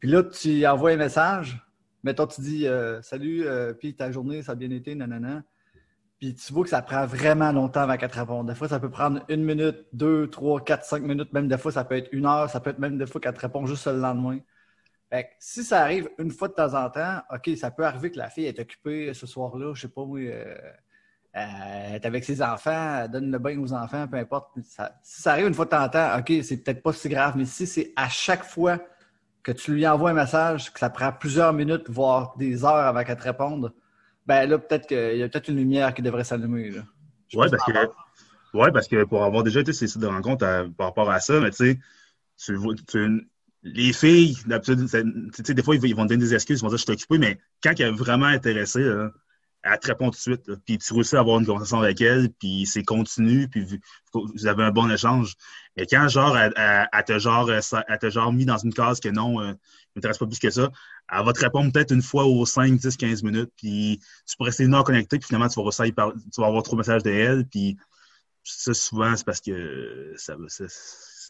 Puis 0.00 0.08
là, 0.08 0.22
tu 0.22 0.66
envoies 0.66 0.92
un 0.92 0.96
message, 0.96 1.62
mettons, 2.02 2.26
tu 2.26 2.40
dis 2.40 2.66
euh, 2.66 3.02
Salut, 3.02 3.46
euh, 3.46 3.74
puis 3.74 3.94
ta 3.94 4.10
journée, 4.10 4.40
ça 4.40 4.52
a 4.52 4.54
bien 4.54 4.70
été, 4.70 4.94
nanana. 4.94 5.42
Puis 6.18 6.34
tu 6.34 6.50
vois 6.54 6.64
que 6.64 6.70
ça 6.70 6.80
prend 6.80 7.04
vraiment 7.04 7.52
longtemps 7.52 7.80
avant 7.80 7.98
qu'elle 7.98 8.10
te 8.10 8.18
réponde. 8.18 8.48
Des 8.48 8.54
fois, 8.54 8.68
ça 8.68 8.80
peut 8.80 8.90
prendre 8.90 9.22
une 9.28 9.44
minute, 9.44 9.84
deux, 9.92 10.30
trois, 10.30 10.64
quatre, 10.64 10.86
cinq 10.86 11.02
minutes. 11.02 11.34
Même 11.34 11.48
des 11.48 11.58
fois, 11.58 11.72
ça 11.72 11.84
peut 11.84 11.96
être 11.98 12.08
une 12.12 12.24
heure. 12.24 12.48
Ça 12.48 12.60
peut 12.60 12.70
être 12.70 12.78
même 12.78 12.96
des 12.96 13.06
fois 13.06 13.20
qu'elle 13.20 13.34
te 13.34 13.40
répond 13.40 13.66
juste 13.66 13.86
le 13.86 13.98
lendemain. 13.98 14.38
Fait 15.10 15.24
que 15.24 15.28
si 15.40 15.62
ça 15.62 15.82
arrive 15.82 16.08
une 16.18 16.30
fois 16.30 16.48
de 16.48 16.54
temps 16.54 16.72
en 16.72 16.88
temps, 16.88 17.20
OK, 17.30 17.50
ça 17.58 17.70
peut 17.70 17.84
arriver 17.84 18.10
que 18.10 18.16
la 18.16 18.30
fille 18.30 18.46
est 18.46 18.58
occupée 18.58 19.12
ce 19.12 19.26
soir-là, 19.26 19.74
je 19.74 19.82
sais 19.82 19.88
pas, 19.88 20.00
oui, 20.00 20.30
euh, 20.32 20.54
elle 21.38 21.96
est 21.96 22.06
avec 22.06 22.24
ses 22.24 22.40
enfants, 22.42 23.06
donne 23.08 23.30
le 23.30 23.38
bain 23.38 23.58
aux 23.58 23.72
enfants, 23.74 24.08
peu 24.08 24.16
importe. 24.16 24.48
si 25.02 25.20
ça 25.20 25.32
arrive 25.32 25.46
une 25.46 25.54
fois 25.54 25.66
de 25.66 25.70
temps 25.70 25.84
en 25.84 25.88
temps, 25.88 26.18
OK, 26.18 26.32
c'est 26.42 26.56
peut-être 26.56 26.82
pas 26.82 26.94
si 26.94 27.10
grave, 27.10 27.34
mais 27.36 27.44
si 27.44 27.66
c'est 27.66 27.92
à 27.94 28.08
chaque 28.08 28.42
fois 28.42 28.78
que 29.42 29.52
tu 29.52 29.74
lui 29.74 29.86
envoies 29.86 30.10
un 30.10 30.14
message, 30.14 30.72
que 30.72 30.78
ça 30.78 30.88
prend 30.88 31.12
plusieurs 31.12 31.52
minutes, 31.52 31.90
voire 31.90 32.34
des 32.38 32.64
heures 32.64 32.74
avant 32.74 33.04
qu'elle 33.04 33.18
te 33.18 33.22
réponde, 33.22 33.72
ben 34.24 34.48
là, 34.48 34.58
peut-être 34.58 34.86
qu'il 34.86 35.18
y 35.18 35.22
a 35.22 35.28
peut-être 35.28 35.48
une 35.48 35.56
lumière 35.56 35.92
qui 35.92 36.00
devrait 36.00 36.24
s'allumer. 36.24 36.72
Oui, 37.34 37.46
parce 37.50 37.64
que, 37.64 37.72
ouais, 38.56 38.72
parce 38.72 38.88
que 38.88 39.04
pour 39.04 39.22
avoir 39.22 39.42
déjà 39.42 39.60
été 39.60 39.74
ces 39.74 39.88
sites 39.88 40.00
de 40.00 40.06
rencontre 40.06 40.70
par 40.76 40.86
rapport 40.86 41.10
à 41.10 41.20
ça, 41.20 41.38
mais 41.38 41.50
tu 41.50 41.78
sais, 42.38 42.56
les 43.62 43.92
filles, 43.92 44.38
d'habitude, 44.46 44.86
des 44.86 45.62
fois, 45.62 45.76
ils 45.76 45.94
vont 45.94 46.06
donner 46.06 46.16
des 46.16 46.34
excuses, 46.34 46.60
ils 46.60 46.62
vont 46.62 46.68
dire 46.68 46.78
je 46.78 46.84
suis 46.84 46.92
occupé, 46.92 47.18
mais 47.18 47.38
quand 47.62 47.78
elle 47.78 47.88
est 47.88 47.90
vraiment 47.90 48.26
intéressée, 48.26 48.90
elle 49.70 49.78
te 49.78 49.86
répond 49.88 50.06
tout 50.06 50.16
de 50.16 50.16
suite. 50.16 50.50
Puis 50.64 50.78
tu 50.78 50.94
réussis 50.94 51.16
à 51.16 51.20
avoir 51.20 51.38
une 51.38 51.46
conversation 51.46 51.80
avec 51.80 52.00
elle, 52.00 52.30
puis 52.30 52.66
c'est 52.66 52.84
continu, 52.84 53.48
puis 53.48 53.66
vous, 54.12 54.46
avez 54.46 54.64
un 54.64 54.70
bon 54.70 54.90
échange. 54.90 55.34
Mais 55.76 55.86
quand, 55.86 56.08
genre, 56.08 56.36
elle, 56.36 56.52
te, 57.04 57.18
genre, 57.18 57.50
elle 57.50 57.98
te 57.98 58.10
genre 58.10 58.32
mis 58.32 58.44
dans 58.44 58.58
une 58.58 58.72
case 58.72 59.00
que 59.00 59.08
non, 59.08 59.40
euh, 59.40 59.48
ne 59.48 59.54
m'intéresse 59.96 60.18
pas 60.18 60.26
plus 60.26 60.38
que 60.38 60.50
ça, 60.50 60.70
elle 61.12 61.24
va 61.24 61.32
te 61.32 61.40
répondre 61.40 61.72
peut-être 61.72 61.92
une 61.92 62.02
fois 62.02 62.24
aux 62.24 62.46
5, 62.46 62.78
10, 62.78 62.96
15 62.96 63.22
minutes, 63.22 63.50
puis 63.56 64.00
tu 64.26 64.36
pourrais 64.36 64.50
rester 64.50 64.64
une 64.64 64.74
heure 64.74 64.84
connecté, 64.84 65.18
puis 65.18 65.26
finalement, 65.26 65.48
tu 65.48 65.62
vas, 65.62 65.70
tu 65.70 66.40
vas 66.40 66.46
avoir 66.46 66.62
trop 66.62 66.76
de 66.76 66.80
messages 66.80 67.02
de 67.02 67.10
elle, 67.10 67.46
puis 67.46 67.76
ça, 68.44 68.74
souvent, 68.74 69.14
c'est 69.16 69.26
parce 69.26 69.40
que 69.40 70.14
ça, 70.16 70.36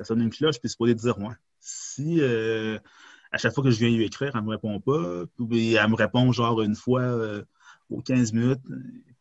sonne 0.04 0.20
une 0.20 0.30
cloche, 0.30 0.58
puis 0.60 0.68
c'est 0.68 0.76
pour 0.76 0.86
lui 0.86 0.94
dire, 0.94 1.18
moi, 1.18 1.34
si 1.60 2.20
euh, 2.20 2.78
à 3.32 3.38
chaque 3.38 3.54
fois 3.54 3.64
que 3.64 3.70
je 3.70 3.78
viens 3.78 3.88
lui 3.88 4.04
écrire, 4.04 4.32
elle 4.34 4.42
me 4.42 4.50
répond 4.50 4.78
pas, 4.80 5.24
puis 5.48 5.74
elle 5.74 5.88
me 5.88 5.96
répond 5.96 6.30
genre 6.32 6.62
une 6.62 6.76
fois 6.76 7.00
euh, 7.00 7.42
aux 7.90 8.00
15 8.00 8.32
minutes, 8.32 8.60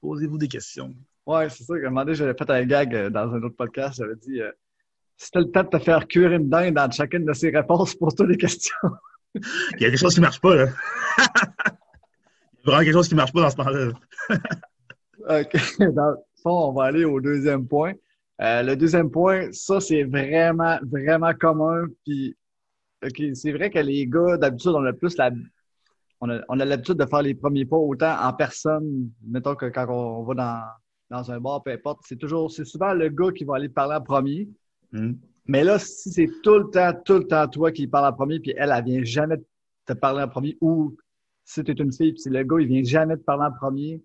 posez-vous 0.02 0.38
des 0.38 0.48
questions. 0.48 0.96
Ouais, 1.26 1.50
c'est 1.50 1.64
ça. 1.64 1.74
À 1.74 1.78
un 1.78 1.82
moment 1.84 2.04
donné, 2.04 2.16
j'avais 2.16 2.34
fait 2.34 2.50
un 2.50 2.66
gag 2.66 2.96
euh, 2.96 3.10
dans 3.10 3.34
un 3.34 3.42
autre 3.44 3.56
podcast, 3.56 3.98
j'avais 3.98 4.16
dit, 4.16 4.40
tu 5.18 5.38
as 5.38 5.42
le 5.42 5.52
temps 5.52 5.64
de 5.64 5.70
te 5.70 5.80
faire 5.80 6.08
cuire 6.08 6.32
une 6.32 6.50
dinde 6.50 6.76
dans 6.76 6.90
chacune 6.92 7.26
de 7.26 7.34
ces 7.34 7.50
réponses, 7.50 7.96
pose-toi 8.00 8.28
des 8.28 8.38
questions. 8.38 8.76
Il 9.34 9.82
y 9.82 9.86
a 9.86 9.90
quelque 9.90 9.98
chose 9.98 10.14
qui 10.14 10.22
ne 10.22 10.26
marche 10.26 10.40
pas, 10.42 10.56
là. 10.56 10.68
Il 11.18 11.24
y 11.24 12.72
a 12.72 12.72
vraiment 12.72 12.84
quelque 12.84 12.94
chose 12.94 13.08
qui 13.08 13.14
ne 13.16 13.20
marche 13.20 13.34
pas 13.34 13.42
dans 13.42 13.50
ce 13.50 13.56
temps-là. 13.58 13.92
OK. 15.42 15.80
Dans 15.94 16.12
le 16.12 16.18
fond, 16.42 16.70
on 16.70 16.74
va 16.74 16.86
aller 16.86 17.06
au 17.06 17.20
deuxième 17.20 17.68
point. 17.68 17.94
Euh, 18.42 18.64
le 18.64 18.76
deuxième 18.76 19.10
point, 19.10 19.52
ça, 19.52 19.80
c'est 19.80 20.04
vraiment, 20.04 20.78
vraiment 20.84 21.34
commun. 21.34 21.86
Puis, 22.06 22.36
OK, 23.04 23.22
c'est 23.34 23.52
vrai 23.52 23.70
que 23.70 23.80
les 23.80 24.08
gars, 24.08 24.38
d'habitude, 24.38 24.72
on 24.72 24.86
a 24.86 24.94
plus 24.94 25.18
la. 25.18 25.32
On 26.50 26.60
a, 26.60 26.66
l'habitude 26.66 26.96
de 26.96 27.06
faire 27.06 27.22
les 27.22 27.36
premiers 27.36 27.66
pas 27.66 27.78
autant 27.78 28.16
en 28.22 28.34
personne, 28.34 29.10
mettons 29.26 29.56
que 29.56 29.66
quand 29.68 29.86
on 29.90 30.24
va 30.24 30.34
dans, 30.34 30.64
dans 31.10 31.32
un 31.32 31.40
bar, 31.40 31.64
peu 31.64 31.72
importe, 31.72 32.02
c'est 32.06 32.18
toujours, 32.18 32.52
c'est 32.52 32.66
souvent 32.66 32.94
le 32.94 33.10
gars 33.10 33.32
qui 33.32 33.44
va 33.44 33.56
aller 33.56 33.70
parler 33.70 33.96
en 33.96 34.02
premier. 34.02 34.50
Hmm. 34.92 35.14
Mais 35.48 35.64
là, 35.64 35.78
si 35.78 36.12
c'est 36.12 36.30
tout 36.44 36.58
le 36.58 36.70
temps, 36.70 36.92
tout 37.06 37.20
le 37.20 37.28
temps 37.28 37.48
toi 37.48 37.72
qui 37.72 37.88
parle 37.88 38.12
en 38.12 38.14
premier, 38.14 38.40
puis 38.40 38.54
elle, 38.58 38.74
elle 38.76 38.84
vient 38.84 39.04
jamais 39.04 39.38
te 39.86 39.94
parler 39.94 40.24
en 40.24 40.28
premier, 40.28 40.58
ou 40.62 40.96
si 41.44 41.64
tu 41.64 41.72
es 41.72 41.76
une 41.76 41.94
fille, 41.94 42.14
puis 42.14 42.22
c'est 42.22 42.32
le 42.32 42.44
gars, 42.44 42.60
il 42.60 42.68
vient 42.68 42.84
jamais 42.84 43.18
te 43.18 43.24
parler 43.24 43.46
en 43.46 43.52
premier, 43.52 44.02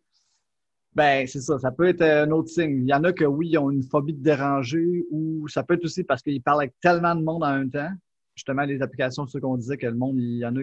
ben, 0.94 1.26
c'est 1.26 1.40
ça. 1.40 1.58
Ça 1.58 1.70
peut 1.70 1.86
être 1.86 2.02
un 2.02 2.30
autre 2.30 2.48
signe. 2.48 2.82
Il 2.82 2.88
y 2.88 2.94
en 2.94 3.04
a 3.04 3.12
que 3.12 3.24
oui, 3.24 3.50
ils 3.50 3.58
ont 3.58 3.70
une 3.70 3.84
phobie 3.84 4.12
de 4.12 4.22
déranger 4.22 5.04
ou 5.10 5.46
ça 5.48 5.62
peut 5.62 5.74
être 5.74 5.84
aussi 5.84 6.02
parce 6.02 6.22
qu'ils 6.22 6.42
parlent 6.42 6.62
avec 6.62 6.74
tellement 6.80 7.14
de 7.14 7.22
monde 7.22 7.44
en 7.44 7.54
même 7.54 7.70
temps. 7.70 7.90
Justement, 8.34 8.62
les 8.62 8.82
applications, 8.82 9.26
ce 9.26 9.38
qu'on 9.38 9.56
disait 9.56 9.76
que 9.76 9.86
le 9.86 9.94
monde, 9.94 10.16
il 10.18 10.38
y 10.38 10.46
en 10.46 10.56
a 10.56 10.60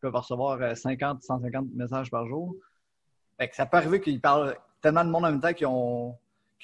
peuvent 0.00 0.14
recevoir 0.14 0.76
50, 0.76 1.18
euh, 1.18 1.20
150 1.20 1.68
messages 1.74 2.10
par 2.10 2.26
jour. 2.26 2.54
Ça 3.52 3.66
peut 3.66 3.78
arriver 3.78 4.00
qu'ils 4.00 4.20
parlent 4.20 4.56
tellement 4.82 5.04
de 5.04 5.10
monde 5.10 5.24
en 5.24 5.30
même 5.30 5.40
temps 5.40 5.52
qu'ils 5.52 5.66
ont, 5.66 6.16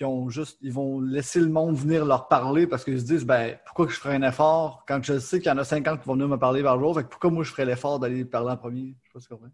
ont 0.03 0.29
juste, 0.29 0.59
ils 0.61 0.73
vont 0.73 1.01
laisser 1.01 1.41
le 1.41 1.49
monde 1.49 1.77
venir 1.77 2.05
leur 2.05 2.29
parler 2.29 2.67
parce 2.67 2.85
qu'ils 2.85 3.01
se 3.01 3.07
disent, 3.07 3.25
ben, 3.25 3.59
pourquoi 3.65 3.89
je 3.89 3.95
ferais 3.95 4.17
un 4.17 4.23
effort 4.23 4.85
quand 4.87 5.03
je 5.03 5.19
sais 5.19 5.39
qu'il 5.39 5.49
y 5.49 5.53
en 5.53 5.59
a 5.59 5.65
50 5.65 6.01
qui 6.01 6.07
vont 6.07 6.15
venir 6.15 6.29
me 6.29 6.37
parler 6.37 6.63
par 6.63 6.79
jour? 6.79 7.01
Pourquoi 7.11 7.31
moi 7.31 7.45
je 7.45 7.51
ferais 7.51 7.65
l'effort 7.65 7.99
d'aller 7.99 8.25
parler 8.25 8.51
en 8.51 8.57
premier? 8.57 8.95
Je 9.05 9.09
sais 9.09 9.13
pas 9.15 9.21
ce 9.21 9.29
qu'on 9.29 9.51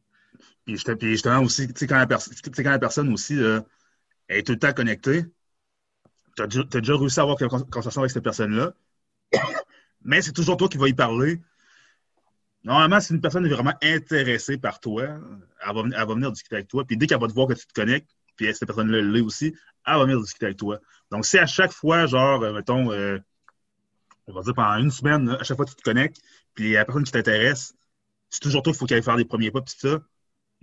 puis, 0.64 1.10
justement 1.10 1.40
aussi, 1.40 1.68
tu 1.68 1.74
sais, 1.76 1.86
quand, 1.86 1.96
la 2.64 2.78
personne 2.78 3.12
aussi 3.12 3.38
est 4.28 4.46
tout 4.46 4.52
le 4.52 4.58
temps 4.58 4.72
connectée, 4.72 5.24
tu 6.36 6.42
as, 6.42 6.46
déjà 6.46 6.96
réussi 6.96 7.20
à 7.20 7.22
avoir 7.22 7.40
une 7.40 7.48
conversation 7.48 8.00
avec 8.00 8.10
cette 8.10 8.24
personne-là, 8.24 8.72
mais 10.04 10.22
c'est 10.22 10.32
toujours 10.32 10.56
toi 10.56 10.68
qui 10.68 10.78
vas 10.78 10.88
y 10.88 10.94
parler. 10.94 11.40
Normalement, 12.64 13.00
si 13.00 13.12
une 13.12 13.21
personne 13.21 13.45
est 13.45 13.49
vraiment 13.49 13.75
intéressée 13.83 14.57
par 14.57 14.78
toi, 14.81 15.19
elle 15.66 15.75
va, 15.75 16.04
venir 16.14 16.31
discuter 16.31 16.57
avec 16.57 16.69
toi. 16.69 16.85
Puis 16.85 16.97
dès 16.97 17.07
qu'elle 17.07 17.21
va 17.21 17.26
te 17.26 17.33
voir 17.33 17.49
que 17.49 17.54
tu 17.54 17.66
te 17.66 17.73
connectes, 17.73 18.11
puis 18.37 18.54
cette 18.54 18.66
personne-là 18.66 19.02
l'est 19.02 19.21
aussi, 19.21 19.54
elle 19.87 19.95
va 19.95 20.04
venir 20.04 20.21
discuter 20.21 20.47
avec 20.47 20.59
toi. 20.59 20.78
Donc, 21.11 21.26
si 21.26 21.38
à 21.38 21.47
chaque 21.47 21.73
fois, 21.73 22.07
genre, 22.07 22.42
euh, 22.42 22.52
mettons, 22.52 22.92
euh, 22.92 23.19
on 24.26 24.33
va 24.33 24.42
dire 24.42 24.54
pendant 24.54 24.76
une 24.78 24.90
semaine, 24.90 25.28
à 25.31 25.42
chaque 25.42 25.57
fois 25.57 25.66
que 25.66 25.71
tu 25.71 25.76
te 25.76 25.83
connectes, 25.83 26.21
puis 26.54 26.73
la 26.73 26.85
personne 26.85 27.04
qui 27.04 27.12
t'intéresse, 27.12 27.75
c'est 28.31 28.40
toujours 28.40 28.62
toi 28.62 28.73
qu'il 28.73 28.78
faut 28.78 28.87
qu'elle 28.87 29.02
faire 29.02 29.16
les 29.16 29.25
premiers 29.25 29.50
pas, 29.50 29.61
puis 29.61 29.75
ça, 29.76 30.00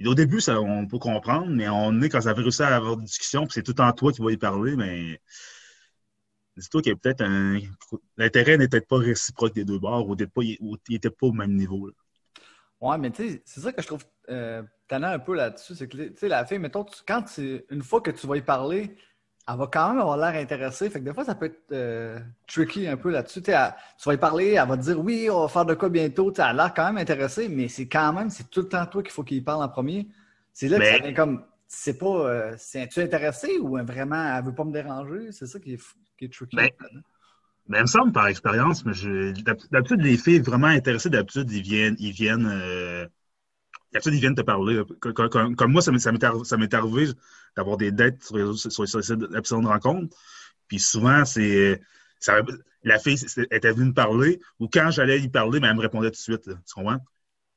au 0.06 0.16
début, 0.16 0.42
ça, 0.42 0.60
on 0.62 0.88
peut 0.88 1.00
comprendre, 1.00 1.48
mais 1.50 1.68
on 1.70 2.02
est 2.02 2.10
quand 2.10 2.22
ça 2.22 2.30
a 2.30 2.34
réussi 2.34 2.64
à 2.64 2.76
avoir 2.76 2.94
une 2.94 3.06
discussion, 3.06 3.46
puis 3.46 3.54
c'est 3.54 3.64
tout 3.64 3.80
en 3.82 3.92
toi 3.92 4.12
qui 4.14 4.22
va 4.22 4.32
y 4.32 4.38
parler, 4.38 4.76
mais 4.76 5.22
dis-toi 6.60 6.82
qu'il 6.82 6.92
y 6.92 6.94
a 6.94 6.98
peut-être 6.98 7.22
un. 7.22 7.60
L'intérêt 8.18 8.58
n'était 8.58 8.82
pas 8.82 8.98
réciproque 8.98 9.54
des 9.54 9.66
deux 9.66 9.80
bords 9.80 10.08
ou 10.08 10.16
il 10.42 10.58
n'était 10.90 11.10
pas 11.10 11.28
au 11.28 11.34
même 11.34 11.56
niveau. 11.56 11.88
Là. 11.88 11.94
Ouais, 12.82 12.98
mais 12.98 13.12
tu 13.12 13.30
sais, 13.30 13.42
c'est 13.46 13.60
ça 13.60 13.74
que 13.74 13.82
je 13.82 13.88
trouve 13.88 14.06
euh, 14.30 14.62
un 14.90 15.20
peu 15.20 15.36
là-dessus. 15.36 15.76
C'est 15.76 15.88
que, 15.88 15.98
tu 15.98 16.14
sais, 16.16 16.28
la 16.28 16.46
fille, 16.46 16.60
mettons, 16.60 16.86
quand 17.08 17.24
tu, 17.24 17.62
une 17.70 17.82
fois 17.82 18.02
que 18.02 18.12
tu 18.12 18.26
vas 18.26 18.38
y 18.38 18.42
parler, 18.42 18.96
elle 19.48 19.58
va 19.58 19.68
quand 19.68 19.90
même 19.90 20.00
avoir 20.00 20.18
l'air 20.18 20.42
intéressée. 20.42 20.90
Fait 20.90 21.00
que 21.00 21.06
des 21.06 21.14
fois, 21.14 21.26
ça 21.26 21.36
peut 21.36 21.48
être 21.48 21.72
euh, 21.72 22.20
tricky 22.48 22.88
un 22.88 22.96
peu 22.96 23.10
là-dessus. 23.10 23.42
Tu 23.42 23.52
vas 23.52 24.14
y 24.14 24.18
parler, 24.18 24.54
elle 24.54 24.68
va 24.68 24.78
te 24.78 24.84
dire 24.84 25.00
oui, 25.00 25.30
on 25.30 25.42
va 25.42 25.48
faire 25.50 25.66
de 25.66 25.74
quoi 25.74 25.90
bientôt. 25.90 26.32
elle 26.34 26.42
a 26.42 26.54
l'air 26.54 26.74
quand 26.74 26.86
même 26.86 26.98
intéressée, 26.98 27.50
mais 27.50 27.68
c'est 27.68 27.88
quand 27.88 28.14
même, 28.14 28.30
c'est 28.30 28.50
tout 28.50 28.62
le 28.62 28.70
temps 28.70 28.86
toi 28.86 29.04
qu'il 29.04 29.12
faut 29.12 29.24
qu'il 29.24 29.44
parle 29.44 29.64
en 29.64 29.70
premier. 29.70 30.08
C'est 30.54 30.68
là 30.68 30.80
que 30.80 30.86
ça 30.86 31.00
vient 31.00 31.14
comme, 31.14 31.44
c'est 31.72 32.00
pas, 32.00 32.08
euh, 32.08 32.58
es-tu 32.74 33.00
intéressé 33.00 33.60
ou 33.60 33.78
vraiment, 33.78 34.36
elle 34.36 34.44
veut 34.44 34.56
pas 34.56 34.66
me 34.66 34.74
déranger? 34.74 35.32
C'est 35.32 35.46
ça 35.46 35.60
qui 35.60 35.74
est, 35.74 35.82
qui 36.18 36.26
est 36.26 36.34
tricky. 36.34 36.56
Mais, 36.56 36.76
mais 37.68 37.78
il 37.78 37.82
me 37.84 37.88
semble 37.88 38.12
par 38.12 38.26
expérience, 38.28 38.84
mais 38.86 38.94
d'habitude, 39.70 40.02
les 40.02 40.18
filles 40.18 40.40
vraiment 40.40 40.68
intéressées, 40.68 41.12
d'habitude, 41.12 41.50
ils 41.52 41.62
viennent, 41.62 41.96
ils 42.00 42.12
viennent, 42.12 42.48
euh, 42.48 43.08
d'habitude, 43.94 44.16
ils 44.16 44.20
viennent 44.20 44.36
te 44.36 44.42
parler. 44.42 44.82
Comme, 45.00 45.72
moi, 45.72 45.84
ça 45.84 45.92
m'est 45.92 46.74
arrivé 46.74 47.12
d'avoir 47.56 47.78
des 47.78 47.92
dettes 47.92 48.24
sur 48.24 48.38
les, 48.38 48.58
sur, 48.58 48.72
sur 48.72 48.90
de 48.90 49.68
rencontre. 49.68 50.18
Puis 50.68 50.80
souvent, 50.80 51.24
c'est 51.24 51.80
la 52.84 52.98
fille 52.98 53.18
était 53.52 53.72
venue 53.72 53.90
me 53.90 53.94
parler, 53.94 54.40
ou 54.60 54.68
quand 54.68 54.90
j'allais 54.90 55.20
y 55.20 55.30
parler, 55.30 55.60
mais 55.60 55.68
elle 55.68 55.76
me 55.76 55.82
répondait 55.82 56.10
tout 56.10 56.16
de 56.16 56.18
suite. 56.18 56.46
tu 56.46 56.74
comprends? 56.74 56.98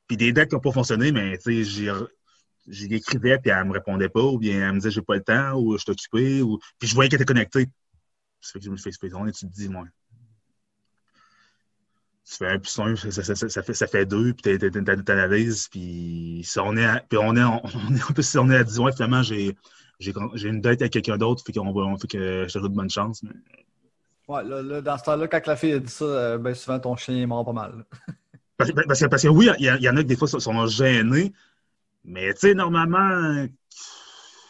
Puis 0.07 0.17
des 0.17 0.33
dettes 0.33 0.49
qui 0.49 0.55
n'ont 0.55 0.61
pas 0.61 0.71
fonctionné, 0.71 1.11
mais 1.11 1.37
tu 1.39 1.63
sais, 1.63 1.91
j'y 2.67 2.93
écrivais, 2.93 3.37
puis 3.39 3.51
elle 3.51 3.65
me 3.65 3.73
répondait 3.73 4.09
pas, 4.09 4.23
ou 4.23 4.37
bien 4.37 4.67
elle 4.67 4.73
me 4.73 4.79
disait 4.79 4.91
j'ai 4.91 5.01
pas 5.01 5.15
le 5.15 5.23
temps, 5.23 5.53
ou 5.59 5.77
je 5.77 5.83
suis 5.83 5.91
occupé, 5.91 6.41
ou 6.41 6.59
puis 6.79 6.87
je 6.87 6.95
voyais 6.95 7.09
qu'elle 7.09 7.21
était 7.21 7.33
connectée. 7.33 7.67
Ça 8.41 8.53
fait 8.53 8.59
que 8.59 8.65
je 8.65 8.71
me 8.71 8.77
fait 8.77 8.91
on 9.13 9.27
est 9.27 9.31
tu 9.31 9.47
te 9.47 9.51
dis, 9.51 9.69
moi? 9.69 9.85
Tu 12.25 12.35
fais 12.35 12.47
un 12.47 12.59
plus 12.59 12.79
un, 12.79 12.95
ça, 12.95 13.11
ça, 13.11 13.35
ça, 13.35 13.63
fait, 13.63 13.73
ça 13.73 13.87
fait 13.87 14.05
deux, 14.05 14.33
puis 14.33 14.57
t'analyses, 14.57 15.67
puis 15.67 16.41
si 16.43 16.59
on 16.59 16.75
est, 16.77 16.85
à, 16.85 17.03
puis 17.07 17.17
on 17.21 17.35
est, 17.35 17.43
on, 17.43 17.59
est, 17.95 18.21
si 18.21 18.37
on 18.37 18.49
est 18.49 18.55
à 18.55 18.63
10, 18.63 18.79
ouais, 18.79 18.93
finalement, 18.93 19.23
j'ai, 19.23 19.57
j'ai 19.99 20.47
une 20.47 20.61
dette 20.61 20.81
avec 20.81 20.93
quelqu'un 20.93 21.17
d'autre, 21.17 21.43
fait 21.45 21.51
qu'on 21.51 21.73
va, 21.73 21.97
fait 21.97 22.07
que 22.07 22.45
je 22.47 22.53
te 22.53 22.59
de 22.59 22.67
bonne 22.69 22.89
chance. 22.89 23.23
Mais... 23.23 23.31
Ouais, 24.29 24.43
là, 24.43 24.61
là, 24.61 24.81
dans 24.81 24.97
ce 24.97 25.03
temps-là, 25.03 25.27
quand 25.27 25.45
la 25.45 25.55
fille 25.57 25.73
a 25.73 25.79
dit 25.79 25.91
ça, 25.91 26.05
euh, 26.05 26.37
ben 26.37 26.55
souvent 26.55 26.79
ton 26.79 26.95
chien 26.95 27.17
est 27.17 27.25
mort 27.25 27.43
pas 27.43 27.51
mal. 27.51 27.85
parce, 28.57 28.71
que, 28.71 29.07
parce, 29.07 29.21
que, 29.21 29.27
oui, 29.27 29.49
il 29.59 29.65
y, 29.65 29.83
y, 29.83 29.89
en 29.89 29.97
a 29.97 29.99
qui 29.99 30.05
des 30.05 30.15
fois 30.15 30.29
sont 30.29 30.67
gênés, 30.67 31.33
mais 32.03 32.33
tu 32.33 32.39
sais, 32.41 32.53
normalement, 32.53 33.47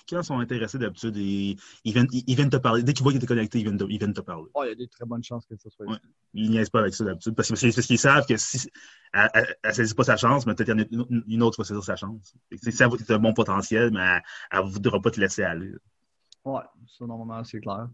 quand 0.10 0.19
ils 0.19 0.24
sont 0.24 0.39
intéressés 0.39 0.77
d'habitude, 0.77 1.15
ils, 1.15 1.57
ils, 1.83 1.93
viennent, 1.93 2.07
ils, 2.12 2.36
viennent 2.36 2.50
te 2.50 2.57
parler. 2.57 2.83
Dès 2.83 2.93
qu'ils 2.93 3.03
voient 3.03 3.13
que 3.13 3.17
tu 3.17 3.24
es 3.24 3.27
connecté, 3.27 3.60
ils 3.60 3.63
viennent 3.63 3.77
te, 3.77 3.86
ils 3.86 3.98
viennent 3.98 4.13
te 4.13 4.22
parler. 4.22 4.50
Oh, 4.53 4.63
il 4.63 4.69
y 4.69 4.72
a 4.72 4.75
des 4.75 4.88
très 4.88 5.05
bonnes 5.05 5.24
chances 5.24 5.45
que 5.45 5.55
ça 5.55 5.69
soit 5.69 5.86
ouais. 5.86 5.98
Ils 6.33 6.50
niaisent 6.50 6.69
pas 6.69 6.79
avec 6.79 6.93
ça 6.93 7.05
d'habitude. 7.05 7.36
Parce, 7.36 7.50
parce 7.50 7.88
qu'ils 7.88 8.00
savent 8.00 8.25
que 8.25 8.38
si 8.38 8.69
elle 9.13 9.29
ne 9.65 9.72
saisit 9.72 9.93
pas 9.93 10.03
sa 10.03 10.17
chance, 10.17 10.45
mais 10.45 10.55
peut-être 10.55 10.75
une, 10.91 11.24
une 11.27 11.43
autre 11.43 11.60
va 11.60 11.63
saisir 11.63 11.83
sa 11.83 11.95
chance. 11.95 12.36
Si 12.62 12.72
ça 12.72 12.88
un 12.88 13.19
bon 13.19 13.33
potentiel, 13.33 13.91
mais 13.91 14.22
elle 14.51 14.65
ne 14.65 14.69
voudra 14.69 15.00
pas 15.00 15.12
te 15.12 15.19
laisser 15.19 15.43
aller. 15.43 15.72
Oui, 16.45 16.62
ça, 16.88 17.05
normalement, 17.05 17.43
c'est 17.43 17.62
clair. 17.62 17.88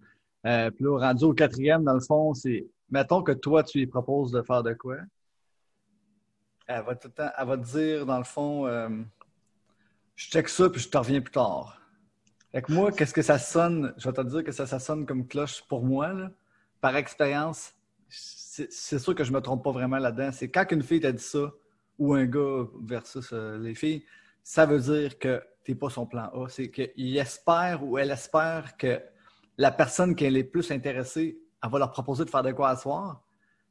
Euh, 0.46 0.72
puis 0.72 0.86
là, 0.86 0.98
rendu 1.00 1.26
au 1.26 1.34
quatrième, 1.34 1.84
dans 1.84 1.94
le 1.94 2.00
fond, 2.00 2.34
c'est 2.34 2.68
mettons 2.90 3.22
que 3.22 3.34
toi, 3.34 3.64
tu 3.64 3.80
lui 3.80 3.88
proposes 3.88 4.32
de 4.32 4.42
faire 4.42 4.64
de 4.64 4.74
quoi? 4.74 4.98
Elle 6.68 6.84
va, 6.84 6.96
tout 6.96 7.08
le 7.08 7.14
temps, 7.14 7.30
elle 7.38 7.48
va 7.48 7.58
te 7.58 7.66
dire, 7.66 8.06
dans 8.06 8.18
le 8.18 8.24
fond, 8.24 8.68
euh, 8.68 8.90
je 10.20 10.28
check 10.28 10.50
ça, 10.50 10.70
puis 10.70 10.82
je 10.82 10.90
te 10.90 10.98
reviens 10.98 11.22
plus 11.22 11.32
tard. 11.32 11.82
Fait 12.52 12.62
que 12.62 12.74
moi, 12.74 12.92
qu'est-ce 12.92 13.14
que 13.14 13.22
ça 13.22 13.40
sonne? 13.40 13.94
Je 13.98 14.10
vais 14.10 14.14
te 14.14 14.22
dire 14.22 14.44
que 14.44 14.52
ça, 14.52 14.68
ça 14.68 14.78
sonne 14.78 15.06
comme 15.06 15.26
cloche 15.26 15.64
pour 15.70 15.86
moi, 15.86 16.12
là. 16.12 16.30
par 16.82 16.98
expérience. 16.98 17.74
C'est 18.10 19.00
sûr 19.00 19.16
que 19.16 19.24
je 19.24 19.32
me 19.32 19.40
trompe 19.40 19.64
pas 19.64 19.72
vraiment 19.72 19.98
là-dedans. 19.98 20.32
C'est 20.34 20.50
quand 20.50 20.70
une 20.72 20.84
fille 20.84 21.00
t'a 21.00 21.14
dit 21.14 21.24
ça, 21.24 21.54
ou 21.98 22.14
un 22.16 22.26
gars 22.26 22.66
versus 22.82 23.30
euh, 23.32 23.58
les 23.60 23.76
filles, 23.76 24.04
ça 24.44 24.66
veut 24.66 24.80
dire 24.80 25.18
que 25.20 25.42
tu 25.64 25.72
n'es 25.72 25.78
pas 25.78 25.90
son 25.90 26.06
plan 26.06 26.30
A. 26.34 26.50
C'est 26.50 26.70
qu'il 26.70 27.18
espère 27.18 27.86
ou 27.86 27.98
elle 27.98 28.12
espère 28.12 28.76
que 28.76 29.02
la 29.58 29.72
personne 29.72 30.16
qui 30.16 30.26
est 30.26 30.44
plus 30.44 30.70
intéressée, 30.72 31.40
elle 31.64 31.70
va 31.70 31.80
leur 31.80 31.92
proposer 31.92 32.26
de 32.26 32.30
faire 32.30 32.44
de 32.44 32.52
quoi 32.52 32.72
à 32.72 32.76
soir. 32.76 33.24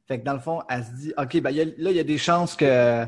Fait 0.07 0.19
que 0.19 0.25
dans 0.25 0.33
le 0.35 0.41
fond, 0.41 0.63
elle 0.71 0.85
se 0.85 0.93
dit, 0.93 1.13
OK, 1.19 1.43
ben, 1.43 1.55
là, 1.55 1.91
il 1.91 1.97
y 1.97 2.01
a 2.01 2.05
des 2.05 2.17
chances 2.17 2.57
que 2.57 3.07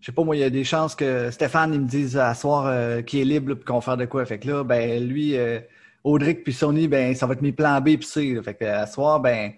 je 0.00 0.06
sais 0.06 0.12
pas 0.12 0.24
moi, 0.24 0.34
il 0.34 0.40
y 0.40 0.44
a 0.44 0.50
des 0.50 0.64
chances 0.64 0.94
que 0.94 1.30
Stéphane 1.30 1.74
il 1.74 1.80
me 1.82 1.86
dise 1.86 2.16
à 2.16 2.34
soir 2.34 2.66
euh, 2.66 3.02
qu'il 3.02 3.20
est 3.20 3.24
libre 3.24 3.54
puis 3.54 3.64
qu'on 3.64 3.80
faire 3.80 3.98
de 3.98 4.06
quoi. 4.06 4.24
Fait 4.24 4.38
que 4.38 4.48
là, 4.48 4.64
ben 4.64 5.06
lui, 5.06 5.36
euh, 5.36 5.60
Audric 6.04 6.42
puis 6.42 6.54
Sony, 6.54 6.88
ben 6.88 7.14
ça 7.14 7.26
va 7.26 7.34
être 7.34 7.42
mes 7.42 7.52
plans 7.52 7.80
B 7.80 7.96
puis 7.96 8.04
C. 8.04 8.40
Fait 8.42 8.54
que 8.54 8.64
à 8.64 8.86
soir, 8.86 9.20
ben 9.20 9.52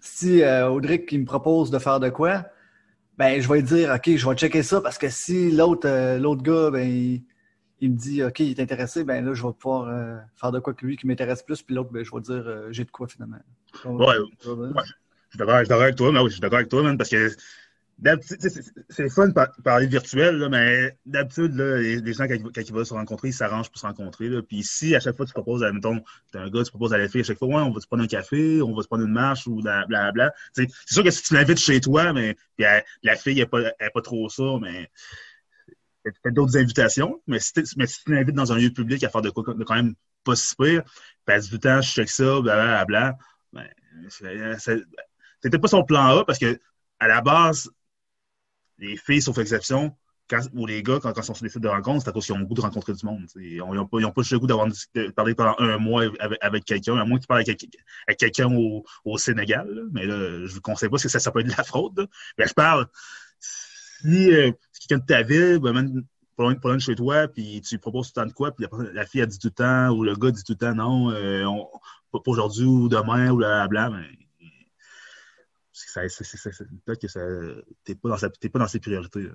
si 0.00 0.42
euh, 0.42 0.68
Audric 0.68 1.10
il 1.12 1.20
me 1.20 1.24
propose 1.24 1.70
de 1.70 1.78
faire 1.78 1.98
de 1.98 2.10
quoi, 2.10 2.44
ben 3.16 3.40
je 3.40 3.48
vais 3.50 3.62
dire 3.62 3.90
OK, 3.94 4.16
je 4.16 4.28
vais 4.28 4.36
checker 4.36 4.62
ça 4.62 4.82
parce 4.82 4.98
que 4.98 5.08
si 5.08 5.50
l'autre 5.50 5.88
euh, 5.88 6.18
l'autre 6.18 6.42
gars, 6.42 6.70
ben 6.70 6.86
il, 7.80 7.90
me 7.90 7.96
dit 7.96 8.22
OK, 8.22 8.40
il 8.40 8.50
est 8.50 8.60
intéressé, 8.60 9.02
ben 9.02 9.24
là, 9.24 9.32
je 9.32 9.46
vais 9.46 9.52
pouvoir 9.54 9.90
faire 10.34 10.52
de 10.52 10.58
quoi 10.58 10.74
que 10.74 10.84
lui 10.84 10.98
qui 10.98 11.06
m'intéresse 11.06 11.42
plus, 11.42 11.62
puis 11.62 11.74
l'autre, 11.74 11.90
ben 11.90 12.04
je 12.04 12.10
vais 12.14 12.20
dire 12.20 12.64
j'ai 12.70 12.84
de 12.84 12.90
quoi 12.90 13.08
finalement. 13.08 13.38
ouais, 13.86 14.18
ouais. 14.46 14.68
Je 15.30 15.38
suis 15.38 15.68
d'accord 15.68 15.80
avec 15.82 15.96
toi, 15.96 16.12
mais 16.12 16.20
oui, 16.20 16.28
je 16.28 16.34
suis 16.34 16.40
d'accord 16.40 16.58
avec 16.58 16.68
toi, 16.68 16.82
man, 16.82 16.96
parce 16.96 17.10
que 17.10 17.30
c'est 17.98 19.08
fun 19.08 19.28
de 19.28 19.62
parler 19.62 19.86
virtuel, 19.86 20.46
mais 20.50 20.98
d'habitude, 21.06 21.54
les, 21.54 22.12
gens, 22.12 22.26
quand, 22.28 22.60
ils 22.60 22.72
veulent 22.72 22.84
se 22.84 22.92
rencontrer, 22.92 23.28
ils 23.28 23.32
s'arrangent 23.32 23.70
pour 23.70 23.78
se 23.78 23.86
rencontrer. 23.86 24.28
Là. 24.28 24.42
Puis 24.42 24.62
si 24.62 24.94
à 24.94 25.00
chaque 25.00 25.16
fois 25.16 25.24
tu 25.24 25.32
proposes, 25.32 25.62
mettons, 25.72 26.02
t'es 26.30 26.38
un 26.38 26.50
gars, 26.50 26.62
tu 26.62 26.70
proposes 26.70 26.92
à 26.92 26.98
la 26.98 27.08
fille, 27.08 27.22
à 27.22 27.24
chaque 27.24 27.38
fois, 27.38 27.48
ouais, 27.48 27.54
on 27.54 27.70
va 27.70 27.80
se 27.80 27.86
prendre 27.86 28.02
un 28.02 28.06
café, 28.06 28.60
on 28.60 28.74
va 28.74 28.82
se 28.82 28.86
prendre 28.86 29.04
une 29.04 29.12
marche 29.12 29.46
ou 29.46 29.62
blablabla. 29.62 30.32
C'est 30.52 30.68
sûr 30.86 31.04
que 31.04 31.10
si 31.10 31.22
tu 31.22 31.34
l'invites 31.34 31.58
chez 31.58 31.80
toi, 31.80 32.12
mais 32.12 32.36
puis 32.56 32.66
la 33.02 33.16
fille 33.16 33.36
n'est 33.36 33.46
pas, 33.46 33.72
pas 33.72 34.02
trop 34.02 34.28
ça, 34.28 34.58
mais 34.60 34.90
tu 36.04 36.12
fais 36.22 36.32
d'autres 36.32 36.58
invitations. 36.58 37.22
Mais 37.26 37.40
si, 37.40 37.52
mais 37.78 37.86
si 37.86 38.04
tu 38.04 38.12
l'invites 38.12 38.34
dans 38.34 38.52
un 38.52 38.58
lieu 38.58 38.70
public 38.70 39.02
à 39.04 39.08
faire 39.08 39.22
de 39.22 39.30
quoi 39.30 39.54
de 39.54 39.64
quand 39.64 39.74
même 39.74 39.94
pas 40.22 40.36
si 40.36 40.54
pire, 40.54 40.82
passe 41.24 41.48
du 41.48 41.58
temps, 41.58 41.80
je 41.80 41.90
check 41.90 42.10
ça, 42.10 42.40
blablabla, 42.42 43.16
ben, 43.54 43.66
c'était 45.40 45.58
pas 45.58 45.68
son 45.68 45.82
plan 45.82 46.18
A 46.18 46.24
parce 46.26 46.38
que 46.38 46.60
à 46.98 47.08
la 47.08 47.20
base, 47.20 47.70
les 48.78 48.96
filles, 48.96 49.22
sauf 49.22 49.38
exception, 49.38 49.96
quand, 50.28 50.40
ou 50.54 50.66
les 50.66 50.82
gars, 50.82 50.98
quand, 51.00 51.12
quand 51.12 51.20
ils 51.20 51.24
sont 51.24 51.34
sur 51.34 51.44
des 51.44 51.50
sites 51.50 51.62
de 51.62 51.68
rencontres, 51.68 52.02
c'est 52.04 52.10
à 52.10 52.12
cause 52.12 52.26
qu'ils 52.26 52.34
ont 52.34 52.38
le 52.38 52.46
goût 52.46 52.54
de 52.54 52.60
rencontrer 52.60 52.92
du 52.92 53.06
monde. 53.06 53.26
Ils 53.36 53.58
n'ont 53.58 53.86
pas, 53.86 53.98
pas 54.00 54.22
le 54.30 54.38
goût 54.38 54.46
d'avoir 54.46 54.68
parlé 55.14 55.34
pendant 55.34 55.54
un 55.58 55.78
mois 55.78 56.04
avec, 56.40 56.64
quelqu'un, 56.64 56.96
à 56.96 57.04
moins 57.04 57.18
que 57.18 57.22
tu 57.22 57.26
parles 57.26 57.44
avec, 57.46 58.18
quelqu'un 58.18 58.52
au, 58.52 58.84
au, 59.04 59.18
Sénégal. 59.18 59.68
Mais 59.92 60.04
là, 60.04 60.46
je 60.46 60.54
vous 60.54 60.60
conseille 60.60 60.88
pas 60.88 60.94
parce 60.94 61.04
que 61.04 61.08
ça, 61.08 61.20
ça 61.20 61.30
peut 61.30 61.40
être 61.40 61.46
de 61.46 61.54
la 61.56 61.64
fraude. 61.64 62.08
Mais 62.38 62.46
je 62.46 62.54
parle, 62.54 62.86
si 63.38 64.32
euh, 64.32 64.50
quelqu'un 64.80 64.98
de 64.98 65.06
ta 65.06 65.22
ville, 65.22 65.58
ben, 65.58 65.72
même 65.72 66.04
pas 66.36 66.52
loin, 66.52 66.74
de 66.74 66.80
chez 66.80 66.94
toi, 66.94 67.28
puis 67.28 67.62
tu 67.62 67.78
proposes 67.78 68.12
tout 68.12 68.20
le 68.20 68.24
temps 68.24 68.28
de 68.28 68.34
quoi, 68.34 68.52
puis 68.52 68.66
la, 68.70 68.92
la 68.92 69.06
fille 69.06 69.22
a 69.22 69.26
dit 69.26 69.38
tout 69.38 69.48
le 69.48 69.52
temps, 69.52 69.90
ou 69.90 70.04
le 70.04 70.14
gars 70.16 70.30
dit 70.30 70.44
tout 70.44 70.52
le 70.52 70.58
temps 70.58 70.74
non, 70.74 71.10
euh, 71.10 71.44
on, 71.44 71.66
pas 72.12 72.30
aujourd'hui 72.30 72.64
ou 72.64 72.88
demain, 72.88 73.30
ou 73.30 73.36
blablabla, 73.36 73.90
mais 73.90 74.25
c'est- 76.08 76.64
peut-être 76.84 77.00
que 77.00 77.08
ça 77.08 77.20
t'es 77.84 77.94
pas 77.94 78.08
dans 78.08 78.16
pas 78.16 78.58
dans 78.58 78.68
ses 78.68 78.80
priorités. 78.80 79.28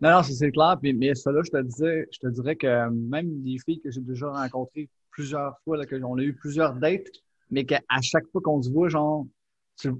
Non, 0.00 0.10
non, 0.10 0.22
c'est 0.22 0.50
clair. 0.50 0.78
Mais 0.82 1.14
ça, 1.14 1.30
là, 1.30 1.42
je 1.44 1.50
te 1.50 1.62
disais, 1.62 2.08
je 2.10 2.18
te 2.18 2.26
dirais 2.28 2.56
que 2.56 2.88
même 2.88 3.42
des 3.42 3.58
filles 3.64 3.80
que 3.80 3.90
j'ai 3.90 4.00
déjà 4.00 4.30
rencontrées 4.30 4.88
plusieurs 5.10 5.58
fois, 5.64 5.76
là, 5.76 5.86
que 5.86 5.96
on 6.02 6.16
a 6.16 6.22
eu 6.22 6.34
plusieurs 6.34 6.74
dates, 6.74 7.08
mais 7.50 7.64
qu'à 7.64 7.80
chaque 8.00 8.26
fois 8.32 8.40
qu'on 8.40 8.62
se 8.62 8.70
voit, 8.70 8.88
genre, 8.88 9.26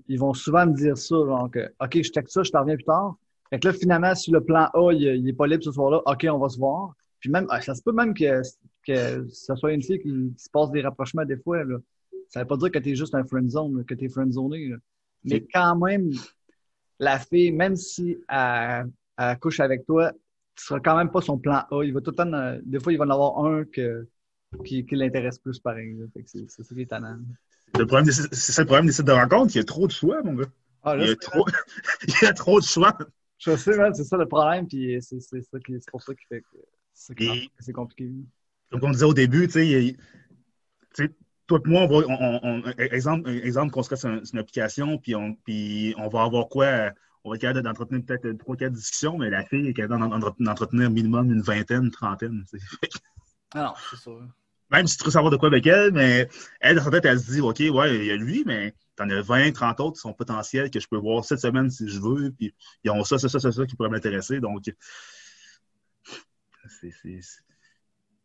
ils 0.08 0.18
vont 0.18 0.34
souvent 0.34 0.66
me 0.66 0.74
dire 0.74 0.96
ça, 0.96 1.16
genre 1.16 1.50
que, 1.50 1.72
OK, 1.80 2.02
je 2.02 2.10
texte 2.10 2.34
ça, 2.34 2.42
je 2.42 2.50
te 2.50 2.56
reviens 2.56 2.76
plus 2.76 2.84
tard. 2.84 3.16
Fait 3.50 3.58
que 3.58 3.68
là, 3.68 3.74
finalement, 3.74 4.14
si 4.14 4.30
le 4.30 4.42
plan 4.42 4.68
A, 4.74 4.92
il, 4.92 5.02
il 5.02 5.28
est 5.28 5.32
pas 5.32 5.46
libre 5.46 5.64
ce 5.64 5.72
soir-là, 5.72 6.00
OK, 6.06 6.26
on 6.30 6.38
va 6.38 6.48
se 6.48 6.58
voir. 6.58 6.94
Puis 7.18 7.30
même, 7.30 7.46
ah, 7.50 7.60
ça 7.60 7.74
se 7.74 7.82
peut 7.82 7.92
même 7.92 8.14
que, 8.14 8.40
que 8.86 9.28
ce 9.28 9.54
soit 9.56 9.72
une 9.72 9.82
fille 9.82 10.00
qui, 10.00 10.32
se 10.36 10.48
passe 10.50 10.70
des 10.70 10.80
rapprochements 10.80 11.24
des 11.24 11.36
fois, 11.36 11.62
là. 11.64 11.76
Ça 12.28 12.40
veut 12.40 12.46
pas 12.46 12.56
dire 12.56 12.70
que 12.70 12.78
t'es 12.78 12.94
juste 12.94 13.14
un 13.14 13.24
friend 13.24 13.50
zone, 13.50 13.84
que 13.84 13.94
t'es 13.94 14.08
friend 14.08 14.32
zoné, 14.32 14.68
là. 14.68 14.76
Mais 15.24 15.44
quand 15.52 15.76
même, 15.76 16.10
la 16.98 17.18
fille, 17.18 17.52
même 17.52 17.76
si 17.76 18.18
elle, 18.28 18.90
elle 19.18 19.38
couche 19.38 19.60
avec 19.60 19.86
toi, 19.86 20.12
tu 20.54 20.64
seras 20.64 20.80
quand 20.80 20.96
même 20.96 21.10
pas 21.10 21.20
son 21.20 21.38
plan 21.38 21.64
A. 21.70 21.84
Il 21.84 21.92
va 21.92 22.00
tout 22.00 22.10
le 22.10 22.16
temps, 22.16 22.32
euh, 22.32 22.58
des 22.64 22.80
fois, 22.80 22.92
il 22.92 22.98
va 22.98 23.04
en 23.06 23.10
avoir 23.10 23.44
un 23.44 23.64
que, 23.64 24.06
qui, 24.64 24.84
qui 24.84 24.94
l'intéresse 24.96 25.38
plus. 25.38 25.60
Fait 25.62 26.22
que 26.22 26.28
c'est 26.28 26.48
ça 26.48 26.74
qui 26.74 26.80
est 26.80 26.84
étonnant. 26.84 27.18
Le 27.78 27.86
problème 27.86 28.06
des- 28.06 28.12
C'est 28.12 28.52
ça 28.52 28.62
le 28.62 28.66
problème 28.66 28.86
des 28.86 28.92
sites 28.92 29.06
de 29.06 29.12
rencontres, 29.12 29.54
il 29.54 29.58
y 29.58 29.60
a 29.60 29.64
trop 29.64 29.86
de 29.86 29.92
choix, 29.92 30.22
mon 30.22 30.34
gars. 30.34 30.46
Ah, 30.82 30.96
Il 30.96 31.02
là, 31.02 31.06
y 31.06 31.10
a 31.10 31.16
trop, 31.16 31.46
il 32.08 32.14
y 32.22 32.26
a 32.26 32.32
trop 32.32 32.60
de 32.60 32.64
choix. 32.64 32.96
je 33.38 33.56
sais, 33.56 33.76
man, 33.76 33.94
c'est 33.94 34.04
ça 34.04 34.16
le 34.16 34.26
problème, 34.26 34.66
puis 34.66 34.98
c'est 35.00 35.20
c'est 35.20 35.40
ça 35.42 35.58
qui- 35.60 35.74
c'est 35.80 35.90
pour 35.90 36.02
ça 36.02 36.14
qui 36.14 36.24
fait 36.26 36.40
que 36.40 36.56
c'est 36.92 37.20
Et- 37.20 37.48
c'est 37.58 37.72
compliqué. 37.72 38.10
Comme 38.70 38.84
on 38.84 38.90
disait 38.90 39.04
au 39.04 39.14
début, 39.14 39.44
il- 39.54 39.96
tu 39.96 41.04
sais, 41.04 41.10
toi 41.50 41.60
et 41.64 41.68
moi, 41.68 41.82
on 41.82 41.86
va, 41.88 42.06
on, 42.08 42.40
on- 42.42 42.62
on- 42.64 42.70
exemple, 42.78 43.28
exemple 43.28 43.72
qu'on 43.72 43.82
serait 43.82 43.96
sur, 43.96 44.08
un- 44.08 44.24
sur 44.24 44.34
une 44.34 44.40
application, 44.40 44.98
puis 44.98 45.14
on, 45.16 45.34
puis 45.34 45.94
on 45.98 46.08
va 46.08 46.22
avoir 46.22 46.48
quoi? 46.48 46.64
euh, 46.66 46.90
On 47.24 47.30
va 47.30 47.36
être 47.36 47.42
capable 47.42 47.62
d'entretenir 47.62 48.02
peut-être 48.06 48.38
trois, 48.38 48.56
quatre 48.56 48.72
discussions, 48.72 49.18
mais 49.18 49.28
la 49.30 49.44
fille 49.44 49.66
est 49.68 49.74
capable 49.74 50.08
d'en- 50.08 50.18
d'en- 50.18 50.34
d'entretenir 50.38 50.90
minimum 50.90 51.30
une 51.32 51.42
vingtaine, 51.42 51.84
une 51.84 51.90
trentaine. 51.90 52.44
Ah 53.52 53.64
non, 53.64 53.74
c'est 53.90 53.96
sûr. 53.96 54.22
Même 54.70 54.86
si 54.86 54.96
tu 54.96 55.04
veux 55.04 55.10
savoir 55.10 55.32
de 55.32 55.36
quoi 55.36 55.48
avec 55.48 55.66
elle, 55.66 55.90
mais 55.92 56.28
elle, 56.60 56.76
dans 56.76 56.84
sa 56.84 56.90
tête, 56.92 57.04
elle 57.04 57.18
se 57.18 57.32
dit, 57.32 57.40
OK, 57.40 57.58
ouais, 57.58 57.96
il 57.96 58.04
y 58.04 58.10
a 58.12 58.16
lui, 58.16 58.44
mais 58.46 58.72
t'en 58.94 59.10
as 59.10 59.20
20, 59.22 59.50
30 59.50 59.80
autres 59.80 59.94
qui 59.96 60.02
sont 60.02 60.12
potentiels 60.12 60.70
que 60.70 60.78
je 60.78 60.86
peux 60.86 60.98
voir 60.98 61.24
cette 61.24 61.40
semaine 61.40 61.68
si 61.68 61.88
je 61.88 61.98
veux, 62.00 62.30
puis 62.30 62.54
ils 62.84 62.90
ont 62.92 63.02
ça, 63.02 63.18
ça, 63.18 63.28
ça, 63.28 63.40
ça, 63.40 63.50
ça 63.50 63.66
qui 63.66 63.74
pourrait 63.74 63.88
m'intéresser. 63.90 64.38
Donc, 64.38 64.62
c'est. 66.68 66.92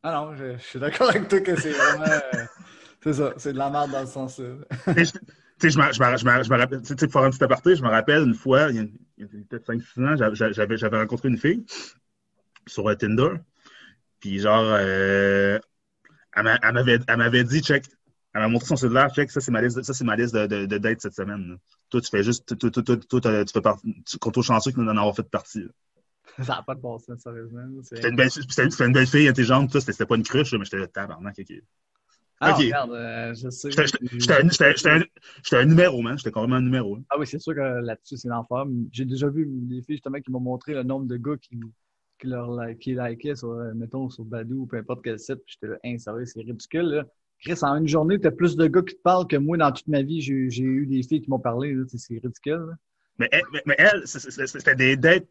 Ah 0.03 0.11
non, 0.13 0.35
je, 0.35 0.57
je 0.57 0.61
suis 0.61 0.79
d'accord 0.79 1.09
avec 1.09 1.27
toi 1.27 1.39
que 1.39 1.55
c'est 1.55 1.71
vraiment. 1.71 2.19
Euh, 3.07 3.13
c'est 3.13 3.13
ça, 3.13 3.33
c'est 3.37 3.53
de 3.53 3.57
la 3.57 3.69
merde 3.69 3.91
dans 3.91 4.01
le 4.01 4.07
sens. 4.07 4.39
là. 4.39 4.47
Tu 4.95 5.05
sais, 5.05 5.69
je 5.71 5.77
me, 5.79 6.57
rappelle, 6.57 6.81
tu 6.81 6.87
sais, 6.87 6.95
pour 7.07 7.13
faire 7.13 7.23
un 7.23 7.29
petit 7.29 7.43
aparté, 7.43 7.75
je 7.75 7.81
me 7.83 7.87
rappelle 7.89 8.23
une 8.23 8.33
fois, 8.33 8.69
il 8.71 8.75
y 8.75 8.79
a, 8.79 8.83
il 9.17 9.21
y 9.21 9.23
a 9.23 9.27
peut-être 9.49 9.65
5-6 9.65 9.99
ans, 10.05 10.15
j'avais- 10.35 10.77
j'avais 10.77 10.97
rencontré 10.99 11.29
une 11.29 11.37
fille 11.37 11.65
sur 12.67 12.87
euh, 12.89 12.95
Tinder. 12.95 13.29
Puis 14.19 14.39
genre, 14.39 14.63
euh, 14.65 15.57
elle 16.35 16.43
m'a- 16.43 16.59
elle 16.61 16.73
m'avait 16.73 16.99
elle 17.07 17.17
m'avait 17.17 17.43
dit, 17.45 17.61
check, 17.61 17.85
elle 18.33 18.41
m'a 18.41 18.47
montré 18.49 18.67
son 18.67 18.75
cellulaire, 18.75 19.13
check, 19.13 19.31
ça 19.31 19.39
c'est 19.39 19.51
ma 19.51 19.61
liste, 19.61 19.81
ça, 19.81 19.93
c'est 19.93 20.03
ma 20.03 20.15
liste 20.17 20.33
de, 20.35 20.45
de, 20.45 20.65
de 20.65 20.77
dates 20.77 20.99
cette 21.01 21.13
semaine. 21.15 21.51
là. 21.51 21.55
Toi, 21.89 22.01
tu 22.01 22.09
fais 22.09 22.23
juste, 22.23 22.57
toi, 22.57 22.69
toi, 22.69 22.83
toi, 22.83 22.97
toi, 23.21 23.45
tu 23.45 23.53
fais 23.53 23.61
partie, 23.61 24.03
tu 24.05 24.17
comptes 24.17 24.41
chanceux 24.41 24.71
que 24.71 24.79
nous 24.81 24.87
en 24.91 24.97
avoir 24.97 25.15
fait 25.15 25.23
partie. 25.29 25.61
là. 25.63 26.43
Ça 26.43 26.55
n'a 26.55 26.63
pas 26.63 26.75
de 26.75 26.81
bon 26.81 26.99
sens, 26.99 27.21
sérieusement. 27.21 27.61
C'est- 27.83 27.95
C'était 27.95 28.09
une, 28.09 28.15
belle- 28.17 28.31
c'était- 28.31 28.85
une 28.85 28.91
belle 28.91 29.07
fille 29.07 29.29
intelligente, 29.29 29.71
tout, 29.71 29.79
c'était 29.79 29.93
c'était 29.93 30.05
pas 30.05 30.15
une 30.17 30.23
cruche, 30.23 30.51
mais 30.53 30.65
j'étais 30.65 30.77
le 30.77 30.87
tabarnak. 30.87 31.37
ok. 31.39 31.53
Ah, 32.39 32.49
non, 32.49 32.55
ok. 32.55 32.61
regarde, 32.63 32.91
euh, 32.91 33.33
je 33.33 33.49
sais. 33.49 33.71
J'étais 33.71 34.33
un- 34.33 35.59
un- 35.59 35.65
numéro, 35.65 36.01
man. 36.01 36.17
J'étais 36.17 36.31
carrément 36.31 36.55
un 36.57 36.61
numéro. 36.61 36.97
hein. 36.97 37.03
Ah 37.09 37.15
oui, 37.19 37.25
c'est 37.27 37.39
sûr 37.39 37.53
que 37.55 37.59
là-dessus, 37.59 38.17
c'est 38.17 38.27
l'enfer. 38.27 38.65
J'ai 38.91 39.05
déjà 39.05 39.29
vu 39.29 39.45
des 39.47 39.81
filles 39.81 39.95
justement 39.95 40.19
qui 40.19 40.31
m'ont 40.31 40.39
montré 40.39 40.73
le 40.73 40.83
nombre 40.83 41.05
de 41.07 41.17
gars 41.17 41.37
qui, 41.41 41.59
qui 42.19 42.27
leur 42.27 42.59
qui 42.79 42.95
likaient 42.95 43.35
sur, 43.35 43.51
euh, 43.51 43.73
mettons, 43.73 44.09
sur 44.09 44.25
Badou 44.25 44.61
ou 44.63 44.65
peu 44.67 44.77
importe 44.77 45.01
quel 45.03 45.19
site. 45.19 45.39
J'étais 45.47 45.67
là, 45.67 45.77
hein, 45.85 45.97
sérieux, 45.97 46.25
c'est 46.25 46.41
ridicule. 46.41 46.81
Là. 46.81 47.05
Chris, 47.39 47.57
en 47.63 47.75
une 47.77 47.87
journée, 47.87 48.19
t'as 48.19 48.31
plus 48.31 48.55
de 48.55 48.67
gars 48.67 48.81
qui 48.81 48.95
te 48.95 49.01
parlent 49.01 49.27
que 49.27 49.35
moi 49.37 49.57
dans 49.57 49.71
toute 49.71 49.87
ma 49.87 50.01
vie. 50.01 50.21
J'ai 50.21 50.63
eu 50.63 50.85
des 50.87 51.03
filles 51.03 51.21
qui 51.21 51.29
m'ont 51.29 51.39
parlé. 51.39 51.75
C'est 51.87 52.15
ridicule. 52.15 52.53
là. 52.69 52.73
Mais 53.17 53.29
elle, 53.31 53.43
mais- 53.53 53.63
mais 53.65 53.75
elle, 53.77 54.01
c'était 54.05 54.75
des 54.75 54.97
dates. 54.97 55.25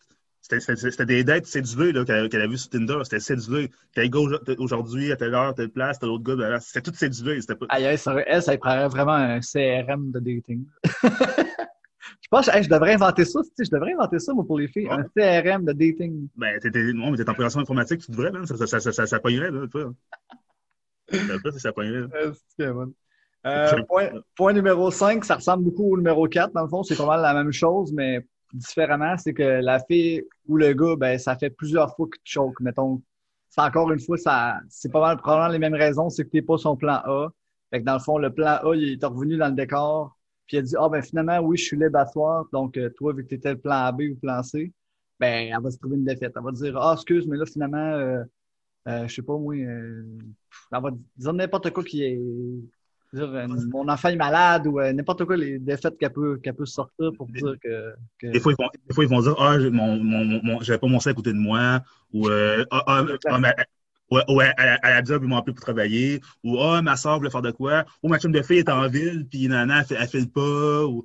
C'était- 0.47 1.07
des 1.07 1.25
dates 1.25 1.47
cédulées 1.47 1.93
là, 1.93 2.05
qu'elle 2.05 2.29
qu'elle 2.29 2.43
a 2.43 2.47
vues 2.47 2.59
sur 2.59 2.69
Tinder. 2.69 2.99
C'était 3.05 3.19
cédulé. 3.19 3.71
Tel 3.95 4.11
gars 4.11 4.19
aujourd- 4.19 4.43
aujourd'hui, 4.59 5.11
à 5.11 5.17
telle 5.17 5.35
heure, 5.35 5.55
telle 5.55 5.71
place, 5.71 5.99
tel 5.99 6.11
autre 6.11 6.23
gars. 6.23 6.35
blablabla. 6.37 6.61
C'était 6.61 6.83
tout 6.83 6.95
cédulé. 6.95 7.41
C'était 7.41 7.55
pas... 7.57 7.65
Aïe, 7.71 7.87
aïe, 7.87 7.97
sérieux, 7.97 8.25
elle, 8.27 8.43
ça 8.43 8.55
prendrait 8.59 8.89
vraiment 8.89 9.13
un 9.15 9.41
CRM 9.41 10.11
de 10.13 10.21
dating. 10.21 10.67
je 11.03 12.29
pense 12.31 12.47
que 12.51 12.57
hey, 12.57 12.63
je 12.63 12.69
devrais 12.69 12.93
inventer 12.95 13.25
ça. 13.25 13.41
tu 13.43 13.49
sais, 13.57 13.65
Je 13.65 13.71
devrais 13.71 13.95
inventer 13.95 14.19
ça, 14.19 14.35
moi, 14.35 14.45
pour 14.47 14.59
les 14.59 14.69
filles. 14.69 14.89
Un 14.91 15.05
CRM 15.17 15.65
de 15.65 15.73
dating. 15.73 16.29
Ben, 16.37 16.59
t'étais, 16.61 16.93
non, 16.93 17.11
mais 17.11 17.17
t'es 17.17 17.23
en 17.23 17.33
programmation 17.33 17.61
informatique, 17.61 18.03
tu 18.03 18.11
devrais, 18.11 18.31
man. 18.31 18.47
Ça, 18.47 18.57
ça, 18.59 18.67
ça, 18.67 18.81
ça, 18.81 18.93
ça, 18.93 19.07
ça 19.07 19.21
pognerait, 19.21 19.51
là, 19.51 19.67
tu 19.73 19.81
vois. 19.81 19.95
Ça, 21.11 21.19
ça, 21.53 21.59
ça 21.59 21.73
pognerait, 21.73 22.01
là. 22.01 22.33
C'est 22.59 22.71
bon. 22.71 22.93
Euh, 23.47 23.83
point, 23.89 24.09
point 24.37 24.53
numéro 24.55 24.91
5, 24.91 25.25
ça 25.25 25.35
ressemble 25.37 25.65
beaucoup 25.65 25.93
au 25.93 25.97
numéro 25.97 26.27
4. 26.27 26.53
Dans 26.55 26.63
le 26.63 26.69
fond, 26.69 26.83
c'est 26.83 26.97
pas 26.97 27.07
mal 27.07 27.21
la 27.23 27.35
même 27.35 27.53
chose, 27.53 27.93
mais 27.93 28.27
différemment, 28.55 29.17
c'est 29.19 29.35
que 29.35 29.43
la 29.43 29.81
fille 29.81 30.25
ou 30.49 30.57
le 30.57 30.73
gars, 30.75 30.97
ben, 30.97 31.19
ça 31.19 31.37
fait 31.37 31.51
plusieurs 31.51 31.95
fois 31.97 32.07
que 32.07 32.19
tu 32.25 32.33
choques. 32.33 32.61
Mettons, 32.61 33.03
encore 33.57 33.93
une 33.93 34.01
fois, 34.01 34.17
ça, 34.17 34.61
c'est 34.69 34.91
pas 34.91 35.01
mal 35.01 35.17
probablement 35.19 35.53
les 35.53 35.59
mêmes 35.59 35.75
raisons, 35.75 36.11
c'est 36.11 36.25
que 36.25 36.31
t'es 36.31 36.43
pas 36.43 36.59
son 36.59 36.77
plan 36.77 37.01
A. 37.05 37.29
Fait 37.71 37.81
que 37.81 37.85
dans 37.85 37.95
le 37.95 38.01
fond, 38.01 38.19
le 38.19 38.33
plan 38.33 38.59
A, 38.63 38.75
il 38.75 38.93
est 38.95 39.05
revenu 39.05 39.37
dans 39.37 39.49
le 39.49 39.55
décor, 39.55 40.17
puis 40.47 40.57
il 40.57 40.61
a 40.61 40.63
dit, 40.63 40.75
ah, 40.79 40.89
ben, 40.89 41.03
finalement, 41.03 41.39
oui, 41.41 41.57
je 41.57 41.65
suis 41.65 41.79
soir. 42.13 42.47
Donc, 42.53 42.77
euh, 42.77 42.91
toi, 42.97 43.13
vu 43.13 43.25
que 43.25 43.31
t'étais 43.31 43.53
le 43.53 43.59
plan 43.61 43.93
B 43.93 44.03
ou 44.13 44.17
plan 44.17 44.43
C, 44.43 44.73
ben, 45.21 45.53
elle 45.53 45.63
va 45.63 45.71
se 45.71 45.79
trouver 45.79 45.97
une 45.97 46.05
défaite. 46.05 46.33
Elle 46.37 46.43
va 46.43 46.53
dire, 46.53 46.77
ah, 46.79 46.95
excuse, 46.95 47.27
mais 47.27 47.37
là, 47.37 47.47
finalement, 47.47 47.79
euh, 47.79 48.25
euh, 48.89 49.09
je 49.09 49.15
sais 49.15 49.23
pas, 49.23 49.37
moi, 49.39 49.55
euh, 49.55 50.05
elle 50.73 50.83
va 50.83 50.91
dire 51.17 51.33
n'importe 51.33 51.71
quoi 51.71 51.85
qui 51.85 52.03
est, 52.05 52.21
dire, 53.15 53.31
euh, 53.33 53.47
mon 53.73 53.89
enfant 53.89 54.09
est 54.09 54.17
malade 54.17 54.67
ou 54.67 54.81
euh, 54.81 54.93
n'importe 54.93 55.25
quoi, 55.25 55.37
les 55.37 55.59
défaites 55.59 55.97
qu'elle 55.99 56.13
peut, 56.13 56.39
qu'elle 56.43 56.55
peut 56.55 56.67
sortir 56.67 57.13
pour 57.17 57.27
dire 57.29 57.55
que. 57.63 57.95
que- 58.19 58.33
Des 58.33 58.41
fois, 58.41 58.53
ils 58.53 58.63
vont, 58.63 58.71
des 58.89 58.95
fois, 58.95 59.05
ils 59.05 59.11
vont 59.11 59.23
dire, 59.23 59.35
ah, 59.39 59.59
mon, 59.59 59.97
mon, 60.03 60.41
mon, 60.43 60.61
j'avais 60.61 60.79
pas 60.79 60.87
mon 60.87 61.01
sac 61.01 61.13
à 61.13 61.15
côté 61.15 61.33
de 61.33 61.39
moi, 61.39 61.81
ou, 62.13 62.29
euh, 62.29 62.65
ah, 62.71 62.83
ah, 62.87 63.05
ah, 63.29 63.41
ouais, 64.11 64.23
ouais, 64.29 64.53
à, 64.57 64.67
la- 64.67 64.75
à 64.83 64.91
la 64.91 65.03
job, 65.05 65.23
ils 65.25 65.29
m'ont 65.29 65.37
appelé 65.37 65.55
pour 65.55 65.65
travailler, 65.65 66.21
ou, 66.43 66.59
ah, 66.61 66.83
ma 66.83 66.97
soeur 66.97 67.19
voulait 67.19 67.31
faire 67.31 67.43
de 67.43 67.51
quoi, 67.51 67.85
ou 68.03 68.09
ma 68.09 68.19
chum 68.19 68.33
de 68.33 68.43
fille 68.43 68.59
est 68.59 68.69
en 68.69 68.89
ville, 68.89 69.27
puis 69.29 69.49
nana, 69.49 69.81
elle, 69.81 69.87
fait- 69.87 69.97
elle 69.99 70.09
file 70.09 70.31
pas, 70.31 70.85
ou. 70.85 71.05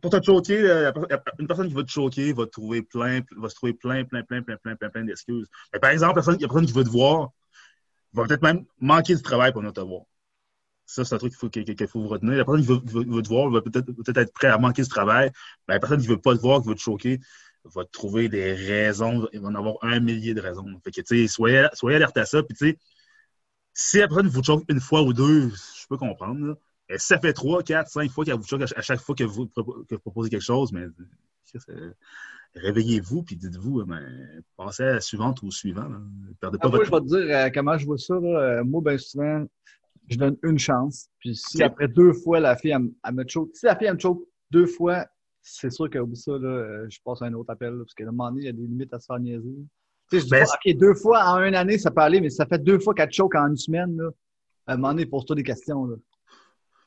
Pour 0.00 0.10
te 0.10 0.22
choquer, 0.24 0.62
la- 0.62 0.94
une 1.38 1.46
personne 1.46 1.68
qui 1.68 1.74
va 1.74 1.82
te 1.84 1.90
choquer 1.90 2.32
va 2.32 2.46
te 2.46 2.50
trouver 2.52 2.80
plein, 2.82 3.20
va 3.36 3.48
se 3.50 3.54
trouver 3.54 3.74
plein, 3.74 4.02
plein, 4.04 4.22
plein, 4.22 4.40
plein, 4.42 4.56
plein, 4.56 4.76
plein, 4.76 4.88
plein 4.88 5.04
d'excuses. 5.04 5.46
Mais 5.72 5.78
par 5.78 5.90
exemple, 5.90 6.12
la 6.12 6.14
personne, 6.14 6.38
la 6.40 6.48
personne 6.48 6.64
qui 6.66 6.72
veut 6.72 6.84
te 6.84 6.88
voir 6.88 7.30
va 8.14 8.24
peut-être 8.24 8.42
même 8.42 8.64
manquer 8.80 9.14
du 9.14 9.20
travail 9.22 9.52
pour 9.52 9.60
venir 9.60 9.74
te 9.74 9.80
voir. 9.80 10.02
Ça, 10.90 11.04
c'est 11.04 11.14
un 11.14 11.18
truc 11.18 11.32
qu'il 11.32 11.38
faut, 11.38 11.50
qu'il 11.50 11.86
faut 11.86 12.00
vous 12.00 12.08
retenir. 12.08 12.34
La 12.38 12.44
personne 12.46 12.62
qui 12.62 12.68
veut, 12.68 12.80
veut- 12.82 13.14
veut 13.16 13.22
te 13.22 13.28
voir 13.28 13.50
va 13.50 13.60
peut-être 13.60 13.92
peut 13.92 14.12
être 14.14 14.32
prêt 14.32 14.48
à 14.48 14.56
manquer 14.56 14.80
du 14.82 14.88
travail. 14.88 15.30
Mais 15.68 15.74
la 15.74 15.80
personne 15.80 16.00
qui 16.00 16.06
veut 16.06 16.18
pas 16.18 16.34
te 16.34 16.40
voir, 16.40 16.62
qui 16.62 16.68
veut 16.68 16.74
te 16.74 16.80
choquer, 16.80 17.20
va 17.64 17.84
te 17.84 17.90
trouver 17.90 18.30
des 18.30 18.54
raisons. 18.54 19.28
Il 19.34 19.40
va 19.40 19.48
en 19.48 19.54
avoir 19.54 19.74
un 19.82 20.00
millier 20.00 20.32
de 20.32 20.40
raisons. 20.40 20.64
Fait 20.82 20.90
que, 20.90 21.02
tu 21.02 21.20
sais, 21.20 21.28
soyez, 21.28 21.66
soyez 21.74 21.96
alerte 21.96 22.16
à 22.16 22.24
ça. 22.24 22.42
Puis, 22.42 22.56
tu 22.56 22.70
sais, 22.70 22.78
si 23.74 23.98
la 23.98 24.08
personne 24.08 24.28
vous 24.28 24.42
choque 24.42 24.64
une 24.68 24.80
fois 24.80 25.02
ou 25.02 25.12
deux, 25.12 25.50
je 25.50 25.86
peux 25.90 25.98
comprendre. 25.98 26.46
Là. 26.46 26.54
Et 26.88 26.96
ça 26.98 27.18
fait 27.18 27.34
trois, 27.34 27.62
quatre, 27.62 27.90
cinq 27.90 28.10
fois 28.10 28.24
qu'elle 28.24 28.36
vous 28.36 28.46
choque 28.46 28.62
à 28.62 28.80
chaque 28.82 29.00
fois 29.00 29.14
que 29.14 29.24
vous, 29.24 29.46
que 29.46 29.94
vous 29.94 29.98
proposez 30.00 30.30
quelque 30.30 30.40
chose, 30.40 30.72
mais 30.72 30.86
euh, 31.68 31.92
réveillez-vous 32.54 33.22
puis 33.24 33.36
dites-vous, 33.36 33.84
ben, 33.84 34.42
passez 34.56 34.84
à 34.84 34.92
la 34.94 35.00
suivante 35.02 35.42
ou 35.42 35.48
au 35.48 35.50
suivant. 35.50 35.88
là. 35.88 36.00
Perdez 36.40 36.56
pas 36.58 36.68
Ah, 36.68 36.70
moi, 36.70 36.78
votre 36.78 36.86
je 36.86 36.90
vais 36.90 37.00
te 37.20 37.26
dire 37.26 37.36
euh, 37.36 37.50
comment 37.52 37.76
je 37.76 37.84
vois 37.84 37.98
ça. 37.98 38.14
Là. 38.14 38.28
Euh, 38.40 38.64
moi, 38.64 38.80
ben 38.82 38.96
souvent, 38.98 39.46
je 40.08 40.16
donne 40.18 40.36
une 40.42 40.58
chance. 40.58 41.08
Puis 41.20 41.34
si 41.36 41.62
après 41.62 41.88
deux 41.88 42.12
fois, 42.12 42.40
la 42.40 42.56
fille, 42.56 42.70
elle, 42.72 42.80
me- 42.80 42.94
elle 43.06 43.14
me 43.14 43.24
choke. 43.26 43.50
Si 43.54 43.66
la 43.66 43.76
fille, 43.76 43.86
elle 43.88 43.94
me 43.94 43.98
choke 43.98 44.22
deux 44.50 44.66
fois, 44.66 45.06
c'est 45.42 45.70
sûr 45.70 45.88
qu'au 45.90 46.06
bout 46.06 46.12
de 46.12 46.16
ça, 46.18 46.32
là, 46.32 46.48
euh, 46.48 46.86
je 46.88 46.98
passe 47.04 47.22
à 47.22 47.26
un 47.26 47.34
autre 47.34 47.50
appel. 47.50 47.72
là, 47.74 47.84
parce 47.84 47.94
qu'à 47.94 48.04
un 48.04 48.06
moment 48.10 48.30
donné, 48.30 48.42
il 48.42 48.46
y 48.46 48.48
a 48.48 48.52
des 48.52 48.66
limites 48.66 48.92
à 48.94 48.98
se 49.00 49.06
faire 49.06 49.18
niaiser. 49.18 49.54
Tu 50.10 50.16
sais, 50.16 50.20
je 50.20 50.24
dis 50.24 50.30
Ben, 50.30 50.44
OK, 50.44 50.76
deux 50.78 50.94
fois 50.94 51.24
en 51.24 51.42
une 51.42 51.54
année, 51.54 51.78
ça 51.78 51.90
peut 51.90 52.00
aller, 52.00 52.20
mais 52.20 52.30
si 52.30 52.36
ça 52.36 52.46
fait 52.46 52.58
deux 52.62 52.78
fois 52.78 52.94
qu'elle 52.94 53.12
choke 53.12 53.34
en 53.34 53.48
une 53.48 53.56
semaine, 53.56 53.96
là, 53.96 54.10
à 54.66 54.72
un 54.74 54.76
moment 54.76 54.88
donné, 54.88 55.06
pose-toi 55.06 55.36
des 55.36 55.42
questions. 55.42 55.84
Là. 55.86 55.96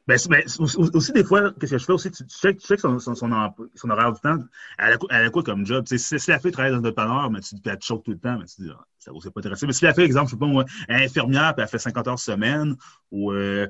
Ben, 0.08 0.18
c'est- 0.18 0.30
ben, 0.30 0.42
c'est 0.48 0.60
aussi, 0.60 1.12
des 1.14 1.24
fois, 1.24 1.52
qu'est-ce 1.60 1.74
que 1.74 1.78
je 1.78 1.86
fais 1.86 1.94
aussi, 1.94 2.10
tu 2.12 2.26
tu 2.26 2.36
sais, 2.36 2.56
tu 2.56 2.78
son, 2.78 2.98
son, 3.00 3.14
son, 3.16 3.90
horaire 3.90 4.12
du 4.12 4.20
temps, 4.20 4.38
elle 4.80 4.94
a, 4.94 5.30
quoi- 5.30 5.44
comme 5.44 5.66
job? 5.66 5.86
Tu 5.88 5.98
si, 6.00 6.20
si 6.20 6.32
la 6.32 6.40
fille 6.40 6.52
travaille 6.52 6.72
dans 6.72 6.80
un 6.80 6.82
dépanneur, 6.82 7.30
mais 7.30 7.40
tu 7.42 7.56
dis, 7.56 7.62
puis 7.62 7.72
elle 7.72 7.78
te 7.78 7.86
choque 7.86 8.04
tout 8.04 8.12
le 8.12 8.18
temps, 8.18 8.38
mais 8.38 8.46
tu 8.46 8.64
dis, 8.64 8.70
ah, 8.72 8.84
ça 8.98 9.12
vous 9.12 9.20
pas 9.20 9.40
intéressé. 9.40 9.68
Mais 9.68 9.74
si 9.74 9.86
la 9.86 9.94
fille, 9.94 10.04
exemple, 10.04 10.28
je 10.28 10.32
sais 10.32 10.40
pas 10.40 10.48
moi, 10.48 10.66
est 10.90 11.06
infirmière, 11.06 11.54
puis 11.54 11.64
elle 11.64 11.70
fait 11.70 11.78
50 11.78 12.08
heures 12.08 12.20
semaine, 12.20 12.76
ou 13.12 13.32
euh, 13.32 13.68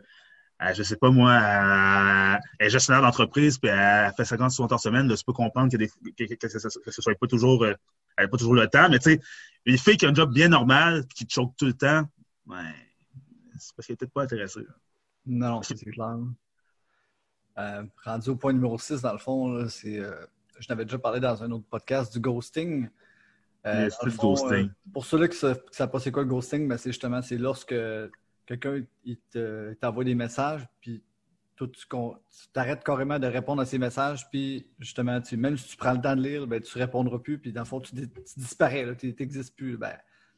elle, 0.60 0.76
je 0.76 0.84
sais 0.84 0.96
pas 0.96 1.12
moi, 1.12 1.34
elle, 2.60 2.67
est 2.67 2.70
gestionnaire 2.70 3.02
d'entreprise, 3.02 3.58
puis 3.58 3.70
elle 3.70 4.12
fait 4.15 4.26
50 4.26 4.52
60 4.52 4.72
heures 4.72 4.80
semaine, 4.80 5.08
là, 5.08 5.17
tu 5.17 5.26
peux 5.26 5.34
comprendre 5.34 5.70
que, 5.72 5.78
que, 5.78 6.48
ce 6.91 7.02
soit 7.02 7.15
pas 7.15 7.28
toujours, 7.28 7.63
euh, 7.65 7.74
elle 8.17 8.30
pas 8.30 8.38
toujours 8.38 8.56
le 8.56 8.67
temps, 8.67 8.89
mais 8.89 9.00
tu 9.00 9.12
sais, 9.13 9.22
une 9.65 9.78
fille 9.78 9.98
qui 9.98 10.06
a 10.06 10.10
un 10.10 10.13
job 10.13 10.34
bien 10.34 10.48
normal, 10.48 11.04
puis 11.08 11.15
qui 11.20 11.26
te 11.28 11.34
choque 11.34 11.54
tout 11.58 11.65
le 11.65 11.74
temps, 11.74 12.04
ouais, 12.48 12.58
c'est 13.60 13.76
parce 13.76 13.88
qu'elle 13.88 13.94
n'est 13.96 13.98
peut-être 13.98 14.13
pas 14.13 14.24
intéressée. 14.24 14.62
Non, 15.26 15.62
c'est 15.62 15.76
clair. 15.76 16.18
Euh, 17.58 17.84
rendu 18.04 18.30
au 18.30 18.36
point 18.36 18.54
numéro 18.54 18.78
6, 18.78 19.02
dans 19.02 19.12
le 19.12 19.18
fond, 19.18 19.68
c'est, 19.68 20.00
euh, 20.00 20.26
je 20.60 20.68
n'avais 20.70 20.86
déjà 20.86 20.98
parlé 20.98 21.20
dans 21.20 21.44
un 21.44 21.52
autre 21.52 21.66
podcast 21.70 22.14
du 22.14 22.20
ghosting. 22.20 22.90
Euh, 23.66 23.90
le 24.04 24.12
ghosting. 24.18 24.72
pour 24.92 25.06
ceux-là 25.06 25.28
qui 25.28 25.46
ne 25.46 25.54
savent 25.72 25.92
pas 25.92 26.00
c'est 26.00 26.12
quoi 26.12 26.24
le 26.24 26.30
ghosting, 26.30 26.68
ben, 26.68 26.78
c'est 26.78 26.90
justement 26.90 27.22
c'est 27.22 27.38
lorsque 27.38 27.76
quelqu'un 28.48 28.84
t'envoie 29.80 30.04
des 30.04 30.16
messages, 30.16 30.68
puis 30.80 31.04
tu 31.56 31.88
t'arrêtes 32.54 32.84
carrément 32.84 33.20
de 33.20 33.28
répondre 33.28 33.62
à 33.62 33.66
ces 33.66 33.78
messages, 33.78 34.28
puis 34.30 34.68
justement, 34.80 35.22
tu, 35.22 35.38
même 35.38 35.58
si 35.58 35.68
tu 35.68 35.78
prends 35.78 35.94
le 35.94 36.02
temps 36.02 36.16
de 36.16 36.22
lire, 36.22 36.48
ben, 36.48 36.60
tu 36.60 36.76
ne 36.78 36.84
répondras 36.84 37.20
plus, 37.20 37.38
puis 37.38 37.54
dans 37.54 37.62
le 37.62 37.68
fond, 37.68 37.80
tu, 37.80 37.94
disparais, 38.38 38.96
tu 38.98 39.16
n'existes 39.20 39.56
plus. 39.56 39.78
Ben, 39.78 39.94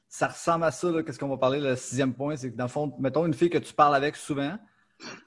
ça 0.09 0.27
ressemble 0.27 0.65
à 0.65 0.71
ça, 0.71 0.91
qu'est-ce 1.03 1.17
qu'on 1.17 1.29
va 1.29 1.37
parler, 1.37 1.61
le 1.61 1.75
sixième 1.75 2.13
point, 2.13 2.35
c'est 2.35 2.51
que 2.51 2.57
dans 2.57 2.65
le 2.65 2.69
fond, 2.69 2.93
mettons 2.99 3.25
une 3.25 3.33
fille 3.33 3.49
que 3.49 3.57
tu 3.57 3.73
parles 3.73 3.95
avec 3.95 4.15
souvent, 4.15 4.57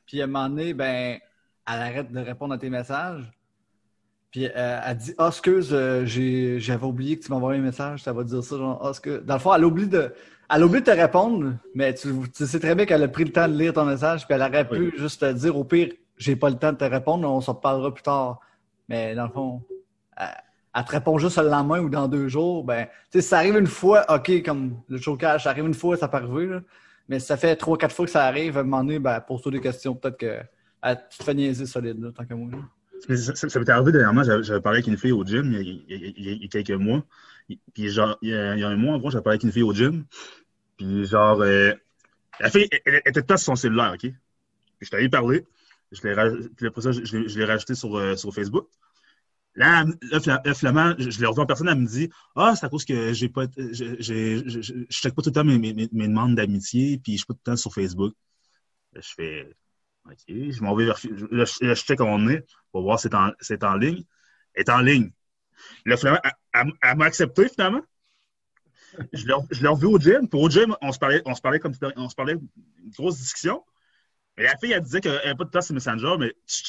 puis 0.06 0.20
à 0.20 0.24
un 0.24 0.26
moment 0.26 0.48
donné, 0.48 0.74
ben, 0.74 1.18
elle 1.66 1.82
arrête 1.82 2.12
de 2.12 2.20
répondre 2.20 2.54
à 2.54 2.58
tes 2.58 2.70
messages, 2.70 3.32
puis 4.30 4.46
euh, 4.54 4.80
elle 4.86 4.96
dit 4.96 5.14
Ah, 5.18 5.28
excuse, 5.28 5.70
euh, 5.72 6.04
j'avais 6.04 6.84
oublié 6.84 7.18
que 7.18 7.24
tu 7.24 7.32
m'envoyais 7.32 7.58
un 7.58 7.62
message, 7.62 8.02
ça 8.02 8.12
va 8.12 8.22
dire 8.22 8.42
ça, 8.42 8.58
genre, 8.58 8.80
ah, 8.84 9.08
Dans 9.24 9.34
le 9.34 9.40
fond, 9.40 9.54
elle 9.54 9.64
oublie 9.64 9.88
de. 9.88 10.12
Elle 10.48 10.62
oublie 10.62 10.80
de 10.80 10.84
te 10.84 10.90
répondre, 10.90 11.54
mais 11.74 11.94
tu, 11.94 12.08
sais 12.32 12.60
très 12.60 12.74
bien 12.74 12.84
qu'elle 12.84 13.02
a 13.02 13.08
pris 13.08 13.24
le 13.24 13.32
temps 13.32 13.48
de 13.48 13.56
lire 13.56 13.72
ton 13.72 13.84
message, 13.84 14.26
puis 14.26 14.34
elle 14.34 14.42
aurait 14.42 14.68
pu 14.68 14.92
juste 14.96 15.22
te 15.22 15.32
dire 15.32 15.56
au 15.56 15.64
pire, 15.64 15.88
j'ai 16.18 16.36
pas 16.36 16.50
le 16.50 16.56
temps 16.56 16.70
de 16.70 16.76
te 16.76 16.84
répondre, 16.84 17.28
on 17.28 17.40
s'en 17.40 17.54
reparlera 17.54 17.92
plus 17.92 18.04
tard. 18.04 18.38
Mais 18.88 19.16
dans 19.16 19.24
le 19.24 19.32
fond, 19.32 19.62
elle, 20.16 20.84
te 20.84 20.90
répond 20.92 21.18
juste 21.18 21.38
le 21.38 21.48
lendemain 21.48 21.80
ou 21.80 21.88
dans 21.88 22.06
deux 22.06 22.28
jours, 22.28 22.62
ben, 22.62 22.86
tu 23.10 23.20
sais, 23.20 23.22
ça 23.22 23.38
arrive 23.38 23.56
une 23.56 23.66
fois, 23.66 24.04
ok, 24.08 24.44
comme 24.44 24.76
le 24.88 24.98
chocage, 24.98 25.44
ça 25.44 25.50
arrive 25.50 25.66
une 25.66 25.74
fois, 25.74 25.96
ça 25.96 26.06
peut 26.06 26.18
arriver, 26.18 26.46
là. 26.46 26.60
Mais 27.08 27.20
ça 27.20 27.36
fait 27.36 27.56
trois, 27.56 27.78
quatre 27.78 27.94
fois 27.94 28.04
que 28.04 28.10
ça 28.10 28.24
arrive, 28.24 28.56
à 28.56 28.60
un 28.60 28.64
moment 28.64 28.82
donné, 28.82 28.98
ben, 28.98 29.20
pose-toi 29.20 29.52
des 29.52 29.60
questions, 29.60 29.94
peut-être 29.94 30.16
que 30.16 30.40
tu 31.10 31.18
te 31.18 31.24
fais 31.24 31.34
niaiser 31.34 31.66
solide, 31.66 32.00
là, 32.00 32.10
tant 32.12 32.24
qu'à 32.24 32.34
moi. 32.34 32.50
Ça, 33.00 33.58
m'est 33.58 33.68
arrivé 33.68 33.92
dernièrement, 33.92 34.22
j'avais 34.24 34.60
parlé 34.60 34.78
avec 34.78 34.86
une 34.86 34.96
fille 34.96 35.12
au 35.12 35.24
gym 35.24 35.52
il 35.52 35.84
y 35.88 36.44
a, 36.44 36.48
quelques 36.48 36.70
mois. 36.70 37.04
Puis 37.74 37.90
genre, 37.90 38.18
il 38.22 38.30
y, 38.30 38.34
a, 38.34 38.68
un 38.68 38.76
mois, 38.76 38.94
en 38.94 38.98
gros, 38.98 39.10
j'avais 39.10 39.22
parlé 39.22 39.36
avec 39.36 39.44
une 39.44 39.52
fille 39.52 39.62
au 39.62 39.72
gym. 39.72 40.04
Puis 40.76 41.04
genre, 41.06 41.40
euh, 41.42 41.72
la 42.40 42.50
fille 42.50 42.68
elle, 42.84 43.02
était 43.04 43.22
pas 43.22 43.36
sur 43.36 43.46
son 43.46 43.56
cellulaire, 43.56 43.94
OK? 43.94 44.10
Je 44.80 44.90
t'avais 44.90 45.08
parlé. 45.08 45.44
Je 45.92 46.02
l'ai 46.02 46.66
après 46.66 46.82
ça, 46.82 46.92
je, 46.92 47.38
l'ai 47.38 47.44
rajouté 47.44 47.74
sur, 47.74 47.96
euh, 47.96 48.16
sur 48.16 48.34
Facebook. 48.34 48.66
Là, 49.56 49.86
là, 50.02 50.54
finalement, 50.54 50.94
je, 50.98 51.18
l'ai 51.18 51.26
revu 51.26 51.40
en 51.40 51.46
personne, 51.46 51.68
elle 51.68 51.78
me 51.78 51.86
dit 51.86 52.10
Ah, 52.34 52.54
c'est 52.54 52.66
à 52.66 52.68
cause 52.68 52.84
que 52.84 53.14
j'ai 53.14 53.30
pas 53.30 53.46
je, 53.56 53.96
je, 53.98 54.84
check 54.90 55.14
pas 55.14 55.22
tout 55.22 55.30
le 55.30 55.34
temps 55.34 55.44
mes, 55.44 55.58
mes, 55.58 55.88
demandes 55.88 56.34
d'amitié, 56.34 56.98
puis 56.98 57.12
je 57.12 57.18
suis 57.18 57.26
pas 57.26 57.32
tout 57.32 57.40
le 57.46 57.52
temps 57.52 57.56
sur 57.56 57.72
Facebook. 57.72 58.14
Je 58.94 59.08
fais 59.16 59.56
OK, 60.04 60.18
je 60.28 60.62
m'en 60.62 60.74
vais 60.74 60.84
vers. 60.84 60.98
Là, 61.30 61.44
je 61.44 61.74
check 61.74 61.96
comment 61.96 62.14
on 62.14 62.28
est 62.28 62.44
pour 62.70 62.82
voir 62.82 63.00
si 63.00 63.08
c'est 63.40 63.64
en, 63.64 63.72
en, 63.72 63.76
ligne. 63.76 64.04
Est 64.54 64.68
en 64.68 64.80
ligne. 64.80 65.10
Là, 65.86 65.96
finalement, 65.96 66.20
elle, 66.52 66.96
m'a 66.96 67.06
accepté, 67.06 67.48
finalement. 67.48 67.82
Je 69.12 69.26
l'ai 69.26 69.68
revu 69.68 69.86
au 69.86 69.98
gym. 69.98 70.28
Puis 70.28 70.38
au 70.38 70.50
gym, 70.50 70.76
on 70.82 70.92
se 70.92 70.98
parlait, 70.98 71.22
on 71.24 71.34
se 71.34 71.40
parlait 71.40 71.58
comme 71.58 71.72
on 71.96 72.08
se 72.08 72.14
parlait 72.14 72.34
une 72.34 72.90
grosse 72.90 73.18
discussion. 73.18 73.64
Et 74.36 74.42
la 74.42 74.56
fille, 74.58 74.72
elle 74.72 74.82
disait 74.82 75.00
qu'elle 75.00 75.14
n'avait 75.14 75.34
pas 75.34 75.44
de 75.44 75.50
temps 75.50 75.62
sur 75.62 75.74
Messenger, 75.74 76.16
mais 76.18 76.34
tu 76.46 76.62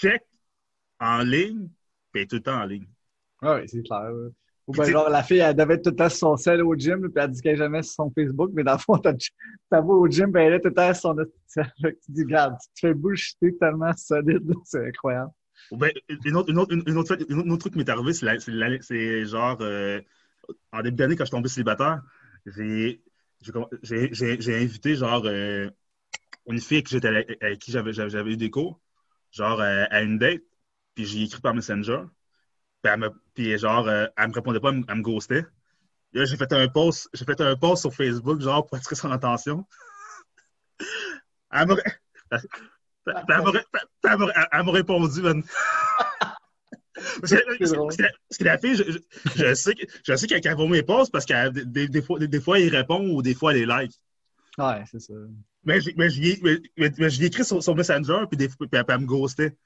check 0.00 0.22
en 0.98 1.18
ligne, 1.18 1.68
puis 2.12 2.20
elle 2.20 2.22
est 2.22 2.26
tout 2.26 2.36
le 2.36 2.42
temps 2.42 2.60
en 2.60 2.64
ligne. 2.64 2.86
Ah 3.40 3.56
oui, 3.56 3.68
c'est 3.68 3.82
clair. 3.82 4.10
Ou 4.68 4.72
bien, 4.72 4.84
genre, 4.84 5.08
la 5.10 5.22
fille, 5.24 5.38
elle 5.38 5.56
devait 5.56 5.80
tout 5.80 5.90
le 5.90 5.96
temps 5.96 6.08
sur 6.08 6.18
son 6.18 6.36
sel 6.36 6.62
au 6.62 6.76
gym, 6.76 7.00
puis 7.00 7.12
elle 7.16 7.30
dit 7.30 7.40
qu'elle 7.40 7.52
n'est 7.52 7.58
jamais 7.58 7.82
sur 7.82 7.94
son 7.94 8.12
Facebook, 8.14 8.50
mais 8.54 8.62
dans 8.62 8.74
le 8.74 8.78
fond, 8.78 8.96
t'as 8.98 9.12
vu 9.12 9.88
au 9.88 10.06
gym, 10.08 10.32
puis 10.32 10.42
elle 10.42 10.54
est 10.54 10.60
tout 10.60 10.68
le 10.68 10.74
temps 10.74 10.94
sur 10.94 11.14
son 11.14 11.16
sel. 11.46 11.72
Tu 11.82 12.12
dis, 12.12 12.22
regarde, 12.22 12.54
tu 12.60 12.68
te 12.82 12.86
fais 12.86 12.94
bullshiter 12.94 13.56
tellement 13.56 13.92
solide, 13.96 14.52
c'est 14.64 14.86
incroyable. 14.86 15.32
Ou 15.72 15.76
bien, 15.76 15.90
une 16.24 16.36
autre, 16.36 16.50
une 16.50 16.58
autre, 16.58 16.72
une 16.72 16.96
autre, 16.96 17.16
une 17.28 17.50
autre 17.50 17.60
truc 17.60 17.72
qui 17.72 17.78
m'est 17.78 17.88
arrivé, 17.88 18.12
c'est 18.12 19.26
genre, 19.26 19.58
euh, 19.60 20.00
en 20.72 20.82
début 20.82 20.96
d'année, 20.96 21.16
quand 21.16 21.24
je 21.24 21.28
suis 21.28 21.36
tombé 21.36 21.48
célibataire, 21.48 22.02
j'ai 22.46 23.00
invité, 24.62 24.94
genre, 24.94 25.22
euh, 25.26 25.70
une 26.46 26.60
fille 26.60 26.84
avec, 27.02 27.42
avec 27.42 27.58
qui 27.58 27.72
j'avais 27.72 28.32
eu 28.32 28.36
des 28.36 28.50
cours, 28.50 28.80
genre, 29.32 29.60
euh, 29.60 29.84
à 29.90 30.02
une 30.02 30.18
date, 30.18 30.42
puis 30.94 31.06
j'ai 31.06 31.22
écrit 31.22 31.40
par 31.40 31.54
Messenger. 31.54 32.02
Puis, 32.82 32.92
elle 32.92 33.00
me, 33.00 33.10
puis 33.34 33.56
genre, 33.58 33.86
euh, 33.88 34.06
elle 34.16 34.28
me 34.28 34.34
répondait 34.34 34.60
pas, 34.60 34.70
elle 34.70 34.94
me, 34.96 35.02
ghostait. 35.02 35.46
Là, 36.12 36.24
j'ai 36.24 36.36
fait 36.36 36.52
un 36.52 36.68
post, 36.68 37.08
j'ai 37.14 37.24
fait 37.24 37.40
un 37.40 37.56
post 37.56 37.82
sur 37.82 37.94
Facebook, 37.94 38.40
genre, 38.40 38.66
pour 38.66 38.76
attirer 38.76 38.96
son 38.96 39.10
attention. 39.10 39.66
elle 41.52 41.66
m'a, 41.66 41.76
elle 43.06 44.64
m'a 44.64 44.72
répondu, 44.72 45.22
man. 45.22 45.42
Parce 47.20 47.32
que 47.32 48.44
la 48.44 48.58
fille, 48.58 48.76
je, 48.76 48.98
je, 49.36 49.54
sais, 49.54 49.74
je 50.04 50.14
sais 50.14 50.26
qu'elle 50.26 50.56
vaut 50.56 50.68
mes 50.68 50.82
posts 50.82 51.10
parce 51.10 51.24
que 51.24 51.50
des, 51.50 51.88
des, 51.88 52.02
fois, 52.02 52.18
des, 52.18 52.40
fois, 52.40 52.58
il 52.58 52.74
répond 52.74 53.08
ou 53.08 53.22
des 53.22 53.34
fois, 53.34 53.52
elle 53.52 53.60
les 53.60 53.66
like. 53.66 53.92
Ouais, 54.58 54.84
c'est 54.90 55.00
ça. 55.00 55.14
Mais, 55.64 55.78
mais, 55.96 56.10
j'y 56.10 56.28
ai 56.30 57.24
écrit 57.24 57.44
sur, 57.44 57.62
sur 57.62 57.74
Messenger, 57.74 58.24
puis, 58.28 58.36
des, 58.36 58.48
puis 58.48 58.68
elle, 58.72 58.84
elle 58.86 58.98
me 58.98 59.06
ghostait. 59.06 59.56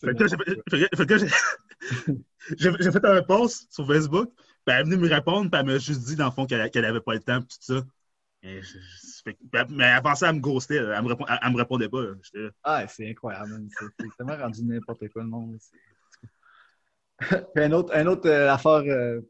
Fait 0.00 1.06
que 1.06 1.18
j'ai 2.56 2.92
fait 2.92 3.04
un 3.04 3.22
post 3.22 3.72
sur 3.72 3.86
Facebook, 3.86 4.30
puis 4.36 4.46
elle 4.66 4.80
est 4.80 4.84
venue 4.84 4.96
me 4.96 5.08
répondre, 5.08 5.50
puis 5.50 5.60
elle 5.60 5.66
m'a 5.66 5.78
juste 5.78 6.04
dit, 6.04 6.16
dans 6.16 6.26
le 6.26 6.30
fond, 6.30 6.46
qu'elle 6.46 6.70
n'avait 6.74 7.00
pas 7.00 7.14
le 7.14 7.20
temps, 7.20 7.40
tout 7.40 7.56
ça. 7.60 7.82
Et 8.42 8.60
mais 9.70 9.84
elle 9.84 10.02
pensait 10.02 10.26
à 10.26 10.32
me 10.32 10.38
ghoster, 10.38 10.76
elle 10.76 11.02
me, 11.02 11.08
me 11.08 11.56
répondait 11.56 11.88
pas. 11.88 12.04
Ah, 12.62 12.86
c'est 12.86 13.10
incroyable. 13.10 13.68
C'est 13.98 14.06
tellement 14.16 14.36
rendu 14.36 14.64
n'importe 14.64 15.08
quoi 15.08 15.22
le 15.22 15.28
monde. 15.28 15.58
puis 17.54 17.64
une 17.64 17.74
autre, 17.74 17.92
un 17.96 18.06
autre 18.06 18.28
euh, 18.28 18.48
affaire 18.48 18.84
euh, 18.86 19.20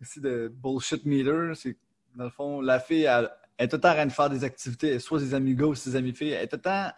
ici 0.00 0.20
de 0.20 0.48
bullshit 0.54 1.04
meter, 1.04 1.52
c'est 1.54 1.76
dans 2.14 2.24
le 2.24 2.30
fond, 2.30 2.60
la 2.60 2.78
fille, 2.78 3.02
elle, 3.02 3.30
est 3.58 3.68
tout 3.68 3.76
le 3.76 3.80
temps 3.80 3.90
en 3.90 3.94
train 3.94 4.06
de 4.06 4.12
faire 4.12 4.30
des 4.30 4.44
activités, 4.44 4.98
soit 5.00 5.18
ses 5.18 5.34
amis 5.34 5.54
gars 5.54 5.66
ou 5.66 5.74
ses 5.74 5.96
amis 5.96 6.14
filles. 6.14 6.32
Elle 6.32 6.44
est 6.44 6.48
tout 6.48 6.56
le 6.56 6.62
temps 6.62 6.90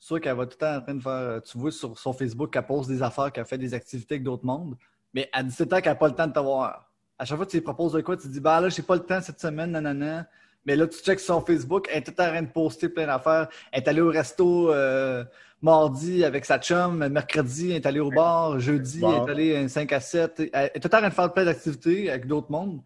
sûr 0.00 0.20
qu'elle 0.20 0.36
va 0.36 0.46
tout 0.46 0.56
le 0.60 0.66
temps 0.66 0.76
en 0.76 0.80
train 0.80 0.94
de 0.94 1.02
faire. 1.02 1.42
Tu 1.42 1.58
vois 1.58 1.70
sur 1.70 1.96
son 1.98 2.12
Facebook 2.12 2.52
qu'elle 2.52 2.66
pose 2.66 2.88
des 2.88 3.02
affaires, 3.02 3.30
qu'elle 3.30 3.44
fait 3.44 3.58
des 3.58 3.74
activités 3.74 4.14
avec 4.14 4.24
d'autres 4.24 4.46
mondes, 4.46 4.76
mais 5.14 5.28
à 5.32 5.42
17 5.42 5.72
ans 5.72 5.80
qu'elle 5.80 5.92
n'a 5.92 5.96
pas 5.96 6.08
le 6.08 6.14
temps 6.14 6.26
de 6.26 6.32
t'avoir. 6.32 6.90
À 7.18 7.24
chaque 7.26 7.36
fois 7.36 7.44
que 7.44 7.50
tu 7.50 7.58
lui 7.58 7.62
proposes 7.62 7.92
de 7.92 8.00
quoi, 8.00 8.16
tu 8.16 8.24
te 8.24 8.32
dis 8.32 8.40
Bah 8.40 8.60
là, 8.60 8.70
j'ai 8.70 8.82
pas 8.82 8.94
le 8.94 9.02
temps 9.02 9.20
cette 9.20 9.40
semaine, 9.40 9.72
nanana. 9.72 10.26
Mais 10.66 10.76
là, 10.76 10.86
tu 10.86 10.98
checks 10.98 11.20
son 11.20 11.40
Facebook, 11.40 11.86
elle 11.90 11.98
est 11.98 12.02
tout 12.02 12.10
le 12.10 12.16
temps 12.16 12.26
en 12.26 12.32
train 12.32 12.42
de 12.42 12.48
poster 12.48 12.88
plein 12.88 13.06
d'affaires. 13.06 13.48
Elle 13.72 13.82
est 13.82 13.88
allée 13.88 14.00
au 14.00 14.10
resto 14.10 14.72
euh, 14.72 15.24
mardi 15.62 16.24
avec 16.24 16.44
sa 16.44 16.58
chum, 16.58 17.06
mercredi, 17.08 17.70
elle 17.70 17.76
est 17.76 17.86
allée 17.86 18.00
au 18.00 18.10
bar, 18.10 18.58
jeudi, 18.58 19.02
elle 19.04 19.28
est 19.28 19.30
allée 19.30 19.68
5 19.68 19.92
à 19.92 20.00
7. 20.00 20.50
Elle 20.52 20.70
est 20.74 20.80
tout 20.80 20.86
le 20.86 20.90
temps 20.90 20.96
en 20.98 21.00
train 21.00 21.08
de 21.08 21.14
faire 21.14 21.32
plein 21.32 21.44
d'activités 21.44 22.10
avec 22.10 22.26
d'autres 22.26 22.50
mondes. 22.50 22.80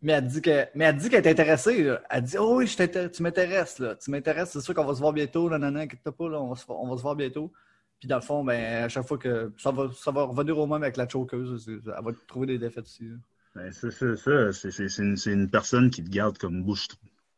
Mais 0.00 0.12
elle 0.12 0.26
dit 0.26 0.40
que, 0.40 0.66
mais 0.74 0.84
elle 0.84 0.96
dit 0.96 1.10
qu'elle 1.10 1.26
est 1.26 1.30
intéressée. 1.30 1.92
Elle 2.10 2.22
dit 2.22 2.38
Oh 2.38 2.56
oui, 2.56 2.66
je 2.66 3.08
tu 3.08 3.22
m'intéresses, 3.22 3.78
là. 3.78 3.96
Tu 3.96 4.10
m'intéresses, 4.10 4.50
c'est 4.50 4.60
sûr 4.60 4.74
qu'on 4.74 4.84
va 4.84 4.94
se 4.94 5.00
voir 5.00 5.12
bientôt, 5.12 5.48
là, 5.48 5.58
nanana, 5.58 5.80
inquiète 5.84 6.02
pas, 6.02 6.28
là, 6.28 6.40
on 6.40 6.50
va, 6.50 6.56
se, 6.56 6.64
on 6.68 6.88
va 6.88 6.96
se 6.96 7.02
voir 7.02 7.16
bientôt. 7.16 7.52
Puis 7.98 8.08
dans 8.08 8.16
le 8.16 8.22
fond, 8.22 8.44
ben, 8.44 8.84
à 8.84 8.88
chaque 8.88 9.06
fois 9.06 9.18
que 9.18 9.52
ça 9.56 9.72
va, 9.72 9.90
ça 9.92 10.12
va 10.12 10.22
revenir 10.22 10.56
au 10.56 10.66
même 10.66 10.82
avec 10.82 10.96
la 10.96 11.08
chokeuse, 11.08 11.64
elle 11.68 12.04
va 12.04 12.12
trouver 12.28 12.46
des 12.46 12.58
défaites 12.58 12.84
aussi. 12.84 13.10
Ben, 13.56 13.72
c'est 13.72 13.90
ça, 13.90 14.52
c'est 14.52 14.98
une, 14.98 15.16
une, 15.26 15.50
personne 15.50 15.90
qui 15.90 16.04
te 16.04 16.10
garde 16.10 16.38
comme 16.38 16.62
bouche. 16.62 16.86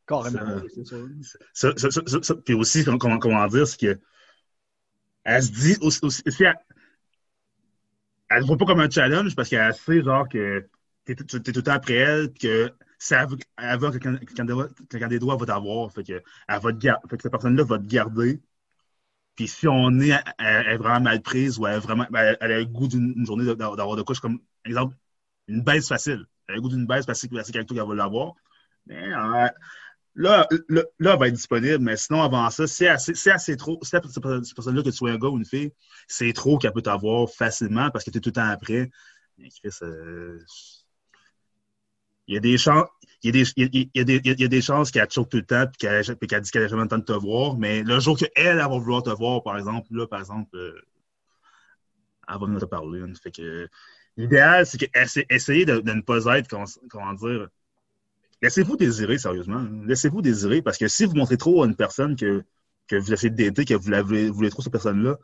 Carrément, 0.06 0.60
c'est 0.74 0.86
ça. 1.54 1.72
Ça, 2.22 2.34
Puis 2.44 2.54
aussi, 2.54 2.84
comment, 2.84 3.18
comment 3.18 3.46
dire, 3.46 3.66
c'est 3.66 3.78
que 3.78 3.98
elle 5.24 5.42
se 5.42 5.50
dit 5.50 5.76
aussi, 5.80 6.00
aussi 6.02 6.44
elle, 6.44 6.54
elle 8.28 8.42
ne 8.42 8.46
voit 8.46 8.56
pas 8.56 8.66
comme 8.66 8.80
un 8.80 8.90
challenge 8.90 9.34
parce 9.34 9.48
qu'elle 9.48 9.74
sait 9.74 10.02
genre 10.02 10.28
que 10.28 10.68
tu 11.06 11.12
es, 11.12 11.14
tout 11.16 11.36
le 11.36 11.62
temps 11.62 11.72
après 11.72 11.94
elle, 11.94 12.32
que 12.32 12.72
ça 12.98 13.26
elle 13.56 13.78
que 13.78 13.98
quelqu'un 13.98 15.08
des 15.08 15.18
doigts 15.18 15.36
va 15.36 15.46
t'avoir. 15.46 15.92
Fait 15.92 16.04
que, 16.04 16.12
elle 16.12 16.60
va 16.60 16.72
te 16.72 16.78
garder, 16.78 17.08
fait 17.08 17.16
que 17.16 17.22
cette 17.22 17.32
personne-là 17.32 17.64
va 17.64 17.78
te 17.78 17.86
garder. 17.86 18.40
Puis 19.36 19.48
si 19.48 19.66
on 19.68 20.00
est, 20.00 20.12
elle, 20.38 20.66
est 20.66 20.76
vraiment 20.76 21.00
mal 21.00 21.22
prise 21.22 21.58
ou 21.58 21.66
elle, 21.66 21.80
vraiment, 21.80 22.06
ben, 22.10 22.36
elle, 22.40 22.52
a 22.52 22.58
le 22.58 22.66
goût 22.66 22.88
d'une 22.88 23.24
journée 23.24 23.44
d'avoir 23.56 23.96
de 23.96 24.02
couche, 24.02 24.20
comme 24.20 24.40
exemple, 24.64 24.94
une 25.48 25.62
baisse 25.62 25.88
facile. 25.88 26.26
Elle 26.46 26.54
a 26.54 26.56
le 26.56 26.62
goût 26.62 26.68
d'une 26.68 26.86
baisse 26.86 27.06
parce 27.06 27.26
que 27.26 27.42
c'est 27.42 27.52
quelqu'un 27.52 27.74
qui 27.74 27.80
va 27.80 27.94
l'avoir. 27.94 28.34
Mais 28.86 29.02
euh, 29.12 29.48
là, 30.14 30.46
là, 30.68 30.82
là, 30.98 31.12
elle 31.12 31.18
va 31.18 31.28
être 31.28 31.34
disponible, 31.34 31.78
mais 31.78 31.96
sinon, 31.96 32.22
avant 32.22 32.50
ça, 32.50 32.66
c'est 32.66 32.88
assez, 32.88 33.30
assez 33.30 33.56
trop. 33.56 33.78
Si 33.82 33.90
cette 33.90 34.02
personne-là 34.02 34.82
que 34.82 34.90
tu 34.90 34.96
sois 34.96 35.12
un 35.12 35.18
gars 35.18 35.28
ou 35.28 35.38
une 35.38 35.46
fille, 35.46 35.72
c'est 36.08 36.32
trop 36.32 36.58
qu'elle 36.58 36.72
peut 36.72 36.82
t'avoir 36.82 37.28
facilement 37.30 37.90
parce 37.90 38.04
que 38.04 38.10
tu 38.10 38.18
es 38.18 38.20
tout 38.20 38.30
le 38.30 38.34
temps 38.34 38.48
après. 38.48 38.90
Mais 39.38 39.48
Chris, 39.48 39.70
euh, 39.82 40.38
il 42.30 42.34
y 42.34 42.36
a 42.36 42.40
des 42.40 42.56
chances. 42.58 42.88
Il 43.22 43.36
y, 43.36 43.40
a 43.40 43.44
des, 43.44 43.50
il, 43.56 43.90
y 43.94 44.00
a 44.00 44.04
des, 44.04 44.20
il 44.24 44.40
y 44.40 44.44
a 44.44 44.48
des 44.48 44.62
chances 44.62 44.90
qu'elle 44.90 45.10
choque 45.10 45.28
tout 45.28 45.36
le 45.36 45.42
temps 45.42 45.64
et 45.64 46.26
qu'elle 46.26 46.40
dit 46.40 46.50
qu'elle 46.50 46.62
n'a 46.62 46.68
jamais 46.68 46.84
le 46.84 46.88
temps 46.88 46.96
de 46.96 47.04
te 47.04 47.12
voir. 47.12 47.58
Mais 47.58 47.82
le 47.82 48.00
jour 48.00 48.16
qu'elle, 48.16 48.30
elle 48.34 48.56
va 48.56 48.68
vouloir 48.68 49.02
te 49.02 49.10
voir, 49.10 49.42
par 49.42 49.58
exemple, 49.58 49.88
là, 49.90 50.06
par 50.06 50.20
exemple, 50.20 50.56
euh, 50.56 50.80
elle 52.28 52.38
va 52.38 52.46
venir 52.46 52.60
te 52.60 52.64
parler. 52.64 53.02
Hein. 53.02 53.66
L'idéal, 54.16 54.64
c'est 54.64 54.78
qu'essayer 54.78 55.66
de, 55.66 55.82
ne 55.82 56.00
pas 56.00 56.38
être, 56.38 56.48
comment, 56.88 57.12
dire, 57.12 57.48
laissez-vous 58.40 58.76
désirer, 58.76 59.18
sérieusement. 59.18 59.66
Laissez-vous 59.84 60.22
désirer 60.22 60.62
parce 60.62 60.78
que 60.78 60.88
si 60.88 61.04
vous 61.04 61.14
montrez 61.14 61.36
trop 61.36 61.62
à 61.62 61.66
une 61.66 61.76
personne 61.76 62.16
que, 62.16 62.42
que 62.86 62.96
vous 62.96 63.12
essayez 63.12 63.30
de 63.30 63.62
que 63.62 63.74
vous, 63.74 63.90
la, 63.90 64.02
vous 64.02 64.32
voulez 64.32 64.50
trop 64.50 64.62
cette 64.62 64.72
personne-là, 64.72 65.18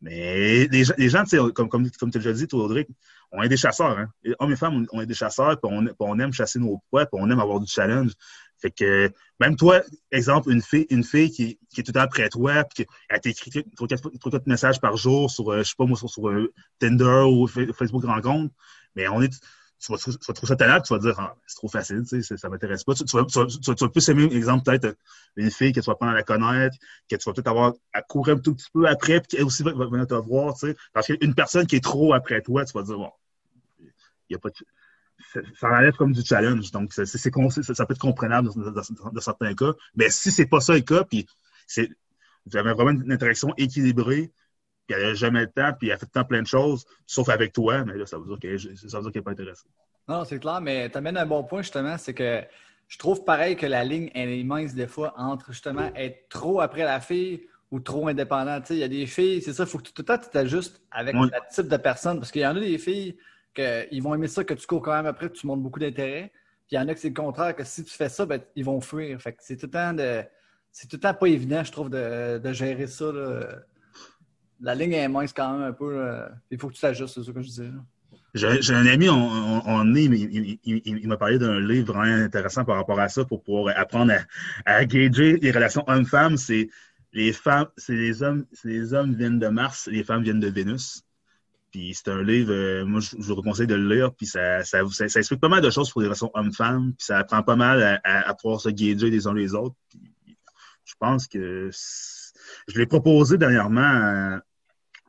mais 0.00 0.66
les, 0.66 0.84
les 0.96 1.08
gens, 1.08 1.24
comme, 1.54 1.68
comme, 1.68 1.90
comme 1.90 2.10
tu 2.10 2.18
as 2.18 2.20
déjà 2.20 2.32
dit, 2.32 2.48
toi, 2.48 2.64
Audrey, 2.64 2.86
on 3.32 3.42
est 3.42 3.48
des 3.48 3.56
chasseurs. 3.56 3.98
Hein? 3.98 4.08
Hommes 4.38 4.52
et 4.52 4.56
femmes, 4.56 4.86
on 4.92 5.00
est 5.00 5.06
des 5.06 5.14
chasseurs, 5.14 5.60
puis 5.60 5.70
on, 5.72 5.86
on 5.98 6.18
aime 6.18 6.32
chasser 6.32 6.58
nos 6.58 6.78
proies, 6.88 7.06
puis 7.06 7.20
on 7.20 7.30
aime 7.30 7.40
avoir 7.40 7.60
du 7.60 7.66
challenge. 7.66 8.12
Fait 8.60 8.70
que 8.70 9.10
même 9.38 9.56
toi, 9.56 9.82
exemple, 10.10 10.50
une 10.50 10.62
fille, 10.62 10.86
une 10.90 11.04
fille 11.04 11.30
qui, 11.30 11.58
qui 11.70 11.80
est 11.80 11.84
tout 11.84 11.90
le 11.90 11.94
temps 11.94 12.00
après 12.00 12.28
toi, 12.28 12.64
puis 12.64 12.84
qui 12.84 13.20
t'écrit 13.20 13.64
trois, 13.74 13.88
quatre, 13.88 14.46
messages 14.46 14.80
par 14.80 14.96
jour 14.96 15.30
sur, 15.30 15.50
euh, 15.50 15.58
je 15.58 15.68
sais 15.68 15.74
pas 15.76 15.86
moi, 15.86 15.96
sur, 15.96 16.10
sur 16.10 16.28
euh, 16.28 16.52
Tinder 16.78 17.24
ou 17.26 17.46
Facebook 17.46 18.04
Rencontre, 18.04 18.54
mais 18.96 19.08
on 19.08 19.22
est 19.22 19.32
tu 19.80 19.92
vas, 19.92 19.98
trouver 19.98 20.46
ça 20.46 20.56
talent, 20.56 20.80
tu 20.80 20.92
vas 20.92 21.00
dire, 21.00 21.14
ah, 21.18 21.34
c'est 21.46 21.56
trop 21.56 21.68
facile, 21.68 22.04
tu 22.06 22.22
sais, 22.22 22.36
ça 22.36 22.48
ne 22.48 22.52
m'intéresse 22.52 22.84
pas. 22.84 22.94
Tu, 22.94 23.04
vas, 23.12 23.24
tu, 23.24 23.38
vas, 23.38 23.88
plus 23.88 24.08
aimer, 24.10 24.24
exemple, 24.24 24.64
peut-être 24.64 24.96
une 25.36 25.50
fille 25.50 25.72
que 25.72 25.80
tu 25.80 25.86
vas 25.86 25.94
pas 25.94 26.12
la 26.12 26.22
connaître, 26.22 26.76
que 27.08 27.16
tu 27.16 27.24
vas 27.24 27.32
peut-être 27.32 27.48
avoir 27.48 27.72
à 27.92 28.02
courir 28.02 28.36
un 28.36 28.38
tout 28.40 28.54
petit 28.54 28.68
peu 28.72 28.86
après, 28.86 29.20
puis 29.20 29.36
qu'elle 29.36 29.44
aussi 29.44 29.62
va, 29.62 29.72
venir 29.72 30.06
te 30.06 30.14
voir, 30.14 30.54
tu 30.54 30.68
sais. 30.68 30.76
Parce 30.92 31.06
qu'une 31.06 31.34
personne 31.34 31.66
qui 31.66 31.76
est 31.76 31.84
trop 31.84 32.12
après 32.12 32.42
toi, 32.42 32.64
tu 32.64 32.72
vas 32.74 32.82
dire, 32.82 32.98
bon, 32.98 33.10
il 34.28 34.36
a 34.36 34.38
pas 34.38 34.50
de 34.50 34.54
ça 35.58 35.68
enlève 35.68 35.94
comme 35.94 36.12
du 36.12 36.22
challenge. 36.22 36.70
Donc, 36.70 36.92
ça, 36.92 37.04
peut 37.04 37.92
être 37.92 37.98
comprenable 37.98 38.50
dans, 38.54 39.20
certains 39.20 39.54
cas. 39.54 39.72
Mais 39.94 40.10
si 40.10 40.30
c'est 40.30 40.46
pas 40.46 40.60
ça 40.60 40.74
le 40.74 40.80
cas, 40.80 41.04
puis 41.04 41.26
c'est, 41.66 41.90
vraiment 42.46 42.90
une 42.90 43.12
interaction 43.12 43.54
équilibrée, 43.56 44.32
puis 44.90 45.00
elle 45.00 45.08
n'a 45.08 45.14
jamais 45.14 45.42
le 45.42 45.46
temps, 45.46 45.72
puis 45.78 45.88
elle 45.88 45.98
fait 45.98 46.06
tant 46.06 46.24
plein 46.24 46.42
de 46.42 46.46
choses, 46.46 46.84
sauf 47.06 47.28
avec 47.28 47.52
toi, 47.52 47.84
mais 47.84 47.96
là, 47.96 48.06
ça 48.06 48.18
veut 48.18 48.24
dire 48.26 48.38
qu'elle 48.38 49.12
n'est 49.14 49.22
pas 49.22 49.30
intéressée. 49.30 49.68
Non, 50.08 50.24
c'est 50.24 50.40
clair, 50.40 50.60
mais 50.60 50.90
tu 50.90 50.98
amènes 50.98 51.16
un 51.16 51.26
bon 51.26 51.44
point, 51.44 51.62
justement, 51.62 51.96
c'est 51.96 52.14
que 52.14 52.42
je 52.88 52.98
trouve 52.98 53.24
pareil 53.24 53.54
que 53.54 53.66
la 53.66 53.84
ligne, 53.84 54.10
elle 54.14 54.30
est 54.30 54.42
mince 54.42 54.74
des 54.74 54.88
fois 54.88 55.14
entre, 55.16 55.52
justement, 55.52 55.92
être 55.94 56.28
trop 56.28 56.60
après 56.60 56.82
la 56.82 56.98
fille 56.98 57.46
ou 57.70 57.78
trop 57.78 58.08
indépendant. 58.08 58.60
Tu 58.60 58.66
sais, 58.66 58.74
il 58.74 58.80
y 58.80 58.82
a 58.82 58.88
des 58.88 59.06
filles, 59.06 59.40
c'est 59.42 59.52
ça, 59.52 59.62
il 59.62 59.68
faut 59.68 59.78
que 59.78 59.84
tout 59.84 59.92
le 59.98 60.04
temps 60.04 60.18
tu 60.18 60.28
t'ajustes 60.28 60.82
avec 60.90 61.14
le 61.14 61.30
type 61.52 61.68
de 61.68 61.76
personne, 61.76 62.18
parce 62.18 62.32
qu'il 62.32 62.42
y 62.42 62.46
en 62.46 62.56
a 62.56 62.60
des 62.60 62.78
filles 62.78 63.16
qu'ils 63.54 64.02
vont 64.02 64.14
aimer 64.14 64.26
ça, 64.26 64.42
que 64.42 64.54
tu 64.54 64.66
cours 64.66 64.82
quand 64.82 64.96
même 64.96 65.06
après, 65.06 65.28
que 65.28 65.34
tu 65.34 65.46
montres 65.46 65.62
beaucoup 65.62 65.78
d'intérêt. 65.78 66.32
Puis 66.66 66.72
il 66.72 66.74
y 66.76 66.78
en 66.78 66.88
a 66.88 66.94
que 66.94 67.00
c'est 67.00 67.08
le 67.08 67.14
contraire, 67.14 67.54
que 67.54 67.62
si 67.62 67.84
tu 67.84 67.94
fais 67.94 68.08
ça, 68.08 68.26
ben, 68.26 68.40
ils 68.56 68.64
vont 68.64 68.80
fuir. 68.80 69.20
Fait 69.20 69.32
que 69.32 69.38
c'est 69.40 69.56
tout 69.56 69.66
le 69.66 69.72
temps 69.72 69.92
de. 69.92 70.22
C'est 70.72 70.86
tout 70.86 70.96
le 70.96 71.00
temps 71.00 71.14
pas 71.14 71.26
évident, 71.26 71.64
je 71.64 71.72
trouve, 71.72 71.90
de, 71.90 72.38
de 72.38 72.52
gérer 72.52 72.86
ça. 72.86 73.10
Là 73.10 73.60
la 74.60 74.74
ligne 74.74 74.92
est 74.92 75.08
mince 75.08 75.32
quand 75.32 75.52
même 75.52 75.62
un 75.62 75.72
peu. 75.72 75.98
Euh, 75.98 76.28
il 76.50 76.58
faut 76.58 76.68
que 76.68 76.74
tu 76.74 76.80
t'ajustes, 76.80 77.14
c'est 77.14 77.24
ça 77.24 77.32
que 77.32 77.40
je 77.40 77.46
disais. 77.46 77.70
J'ai 78.34 78.74
un 78.74 78.86
ami, 78.86 79.08
on, 79.08 79.62
on, 79.66 79.94
est, 79.96 80.04
il, 80.04 80.58
il, 80.64 81.08
m'a 81.08 81.16
parlé 81.16 81.38
d'un 81.38 81.58
livre 81.58 81.92
vraiment 81.92 82.24
intéressant 82.24 82.64
par 82.64 82.76
rapport 82.76 83.00
à 83.00 83.08
ça 83.08 83.24
pour 83.24 83.42
pouvoir 83.42 83.76
apprendre 83.76 84.12
à, 84.64 84.72
à 84.72 84.84
gager 84.84 85.38
les 85.38 85.50
relations 85.50 85.82
hommes-femmes. 85.88 86.36
C'est 86.36 86.68
les 87.12 87.32
femmes, 87.32 87.66
c'est 87.76 87.94
les 87.94 88.22
hommes, 88.22 88.46
les 88.62 88.94
hommes 88.94 89.14
viennent 89.14 89.40
de 89.40 89.48
Mars, 89.48 89.88
les 89.90 90.04
femmes 90.04 90.22
viennent 90.22 90.40
de 90.40 90.48
Vénus. 90.48 91.02
Puis 91.72 91.94
c'est 91.94 92.08
un 92.08 92.22
livre, 92.22 92.52
euh, 92.52 92.84
moi 92.84 93.00
je, 93.00 93.16
vous 93.16 93.42
conseille 93.42 93.66
de 93.66 93.74
le 93.74 93.94
lire, 93.94 94.12
puis 94.14 94.26
ça, 94.26 94.64
ça, 94.64 94.80
explique 94.80 95.40
pas 95.40 95.48
mal 95.48 95.62
de 95.62 95.70
choses 95.70 95.90
pour 95.90 96.00
les 96.00 96.08
relations 96.08 96.30
hommes-femmes, 96.34 96.92
puis 96.96 97.04
ça 97.04 97.18
apprend 97.18 97.42
pas 97.42 97.56
mal 97.56 98.00
à, 98.04 98.34
pouvoir 98.34 98.60
se 98.60 98.68
gager 98.68 99.10
les 99.10 99.26
uns 99.26 99.34
les 99.34 99.54
autres. 99.54 99.76
je 100.84 100.94
pense 100.98 101.28
que 101.28 101.70
je 102.68 102.78
l'ai 102.78 102.86
proposé 102.86 103.38
dernièrement 103.38 104.40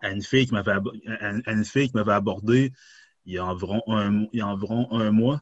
à 0.02 0.12
une 0.12 0.22
fille 0.22 0.48
qui 0.48 0.54
m'avait 0.54 2.14
abordé 2.14 2.72
il 3.26 3.34
y 3.34 3.38
a 3.38 3.46
environ 3.46 3.82
un, 3.88 4.24
il 4.34 4.40
y 4.40 4.42
a 4.42 4.48
environ 4.48 4.88
un 4.92 5.12
mois. 5.12 5.42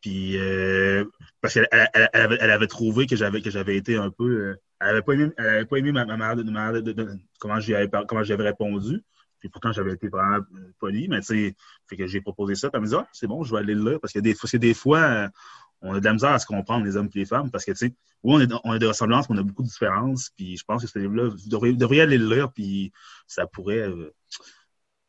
Puis 0.00 0.38
euh, 0.38 1.04
parce 1.40 1.54
qu'elle 1.54 1.68
elle, 1.72 2.08
elle, 2.12 2.50
avait, 2.50 2.66
trouvé 2.68 3.06
que 3.06 3.16
j'avais 3.16 3.76
été 3.76 3.96
un 3.96 4.10
peu 4.10 4.24
euh, 4.24 4.60
elle 4.80 4.88
avait 4.90 5.02
pas 5.02 5.14
aimé 5.14 5.30
elle 5.36 5.46
avait 5.46 5.64
pas 5.64 5.76
aimé 5.78 5.90
ma, 5.90 6.04
ma 6.04 6.36
de, 6.36 6.42
de, 6.42 6.92
de, 6.92 7.18
comment 7.40 7.58
j'avais 7.58 7.90
comment 8.06 8.22
j'avais 8.22 8.44
répondu. 8.44 9.02
Puis 9.40 9.48
pourtant 9.48 9.72
j'avais 9.72 9.92
été 9.92 10.08
vraiment 10.08 10.44
poli, 10.78 11.08
mais 11.08 11.20
tu 11.20 11.26
sais, 11.26 11.56
fait 11.86 11.96
que 11.96 12.06
j'ai 12.06 12.20
proposé 12.20 12.54
ça, 12.54 12.70
puis 12.70 12.76
elle 12.76 12.82
me 12.82 12.88
dit 12.88 12.94
ah, 12.96 13.08
c'est 13.12 13.26
bon, 13.26 13.42
je 13.44 13.52
vais 13.52 13.60
aller 13.60 13.74
là 13.74 13.98
parce 14.00 14.12
que 14.12 14.18
des 14.20 14.34
fois, 14.34 14.58
des 14.58 14.74
fois 14.74 15.30
on 15.80 15.94
a 15.94 16.00
de 16.00 16.04
la 16.04 16.12
misère 16.12 16.30
à 16.30 16.38
se 16.38 16.46
comprendre, 16.46 16.84
les 16.84 16.96
hommes 16.96 17.08
et 17.14 17.18
les 17.18 17.24
femmes, 17.24 17.50
parce 17.50 17.64
que, 17.64 17.72
tu 17.72 17.88
sais, 17.88 17.94
oui, 18.22 18.46
on 18.64 18.72
a 18.72 18.78
des 18.78 18.86
ressemblances, 18.86 19.28
mais 19.30 19.36
on 19.36 19.40
a 19.40 19.44
beaucoup 19.44 19.62
de 19.62 19.68
différences, 19.68 20.30
puis 20.36 20.56
je 20.56 20.64
pense 20.64 20.82
que 20.82 20.88
ce 20.88 20.98
livre-là, 20.98 21.28
vous 21.28 21.48
devriez, 21.76 22.02
aller 22.02 22.18
le 22.18 22.34
lire, 22.34 22.52
puis 22.52 22.92
ça 23.26 23.46
pourrait 23.46 23.88
euh, 23.88 24.12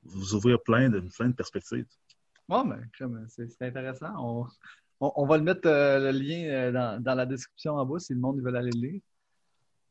vous 0.04 0.36
ouvrir 0.36 0.62
plein 0.62 0.90
de, 0.90 1.00
plein 1.18 1.30
de 1.30 1.34
perspectives. 1.34 1.88
Bon, 2.48 2.64
mais 2.66 2.78
c'est 3.28 3.62
intéressant. 3.62 4.48
On, 5.00 5.26
va 5.26 5.38
le 5.38 5.44
mettre 5.44 5.68
euh, 5.68 6.12
le 6.12 6.18
lien 6.18 6.44
euh, 6.50 7.00
dans, 7.00 7.16
la 7.16 7.26
description 7.26 7.76
en 7.76 7.86
bas 7.86 8.00
si 8.00 8.14
le 8.14 8.20
monde 8.20 8.42
veut 8.42 8.54
aller 8.54 8.72
le 8.72 8.88
lire. 8.88 9.02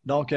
Donc, 0.05 0.31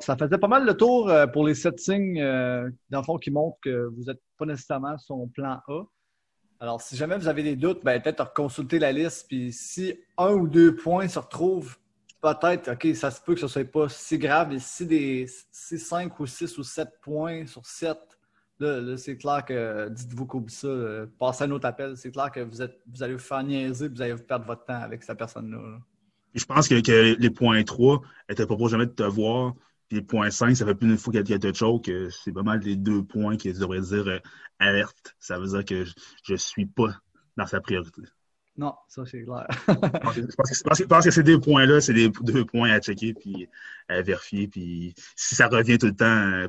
ça 0.00 0.16
faisait 0.18 0.36
pas 0.36 0.48
mal 0.48 0.66
le 0.66 0.76
tour 0.76 1.10
pour 1.32 1.46
les 1.46 1.54
sept 1.54 1.80
signes, 1.80 2.20
dans 2.20 2.98
le 2.98 3.04
fond, 3.04 3.16
qui 3.16 3.30
montrent 3.30 3.56
que 3.62 3.86
vous 3.86 4.02
n'êtes 4.02 4.20
pas 4.36 4.44
nécessairement 4.44 4.98
son 4.98 5.28
plan 5.28 5.62
A. 5.66 5.84
Alors, 6.60 6.80
si 6.80 6.96
jamais 6.96 7.18
vous 7.18 7.28
avez 7.28 7.42
des 7.42 7.56
doutes, 7.56 7.84
ben, 7.84 8.00
peut-être 8.00 8.32
consulter 8.32 8.78
la 8.78 8.92
liste. 8.92 9.26
Puis 9.28 9.52
si 9.52 9.94
un 10.16 10.32
ou 10.32 10.48
deux 10.48 10.74
points 10.74 11.08
se 11.08 11.18
retrouvent, 11.18 11.76
peut-être, 12.20 12.72
OK, 12.72 12.94
ça 12.94 13.10
se 13.10 13.20
peut 13.20 13.34
que 13.34 13.40
ce 13.40 13.46
ne 13.46 13.50
soit 13.50 13.64
pas 13.64 13.88
si 13.88 14.18
grave. 14.18 14.52
Et 14.52 14.58
si 14.58 14.86
des 14.86 15.26
si 15.50 15.78
cinq 15.78 16.18
ou 16.20 16.26
six 16.26 16.56
ou 16.56 16.62
sept 16.62 16.88
points 17.02 17.46
sur 17.46 17.66
sept, 17.66 17.98
là, 18.60 18.96
c'est 18.96 19.16
clair 19.16 19.44
que 19.44 19.88
dites-vous 19.90 20.26
qu'oublie 20.26 20.54
ça, 20.54 20.68
euh, 20.68 21.06
passez 21.18 21.44
un 21.44 21.50
autre 21.50 21.66
appel. 21.66 21.96
C'est 21.96 22.10
clair 22.10 22.30
que 22.30 22.40
vous, 22.40 22.62
êtes, 22.62 22.80
vous 22.86 23.02
allez 23.02 23.14
vous 23.14 23.18
faire 23.18 23.42
niaiser 23.42 23.88
vous 23.88 24.00
allez 24.00 24.14
vous 24.14 24.22
perdre 24.22 24.46
votre 24.46 24.64
temps 24.64 24.80
avec 24.80 25.02
cette 25.02 25.18
personne-là. 25.18 25.78
Je 26.34 26.44
pense 26.44 26.66
que, 26.66 26.74
les 26.74 27.30
points 27.30 27.62
3, 27.62 28.02
elle 28.28 28.36
ne 28.38 28.44
propose 28.44 28.72
jamais 28.72 28.86
de 28.86 28.90
te 28.90 29.04
voir. 29.04 29.54
Puis 29.88 29.98
le 29.98 30.04
point 30.04 30.30
5, 30.30 30.54
ça 30.56 30.64
fait 30.64 30.74
plus 30.74 30.88
d'une 30.88 30.98
fois 30.98 31.12
qu'il 31.12 31.28
y 31.28 31.34
a 31.34 31.38
te 31.38 31.52
choke. 31.52 31.90
C'est 32.10 32.32
pas 32.32 32.42
mal 32.42 32.60
les 32.60 32.76
deux 32.76 33.02
points 33.02 33.36
qui 33.36 33.52
devraient 33.52 33.80
dire 33.80 34.08
euh, 34.08 34.18
alerte. 34.58 35.14
Ça 35.18 35.38
veut 35.38 35.48
dire 35.48 35.64
que 35.64 35.84
je 35.84 36.32
ne 36.32 36.36
suis 36.36 36.66
pas 36.66 36.94
dans 37.36 37.46
sa 37.46 37.60
priorité. 37.60 38.02
Non, 38.56 38.74
ça 38.88 39.04
c'est 39.04 39.24
clair. 39.24 39.46
je 39.68 40.86
pense 40.86 41.04
que, 41.04 41.10
ces 41.10 41.22
deux 41.24 41.40
points-là, 41.40 41.80
c'est 41.80 41.92
les 41.92 42.08
deux 42.22 42.44
points 42.44 42.70
à 42.70 42.80
checker 42.80 43.12
puis 43.12 43.48
à 43.88 44.00
vérifier. 44.00 44.46
Puis 44.46 44.94
si 45.16 45.34
ça 45.34 45.48
revient 45.48 45.76
tout 45.76 45.86
le 45.86 45.96
temps, 45.96 46.04
euh, 46.06 46.48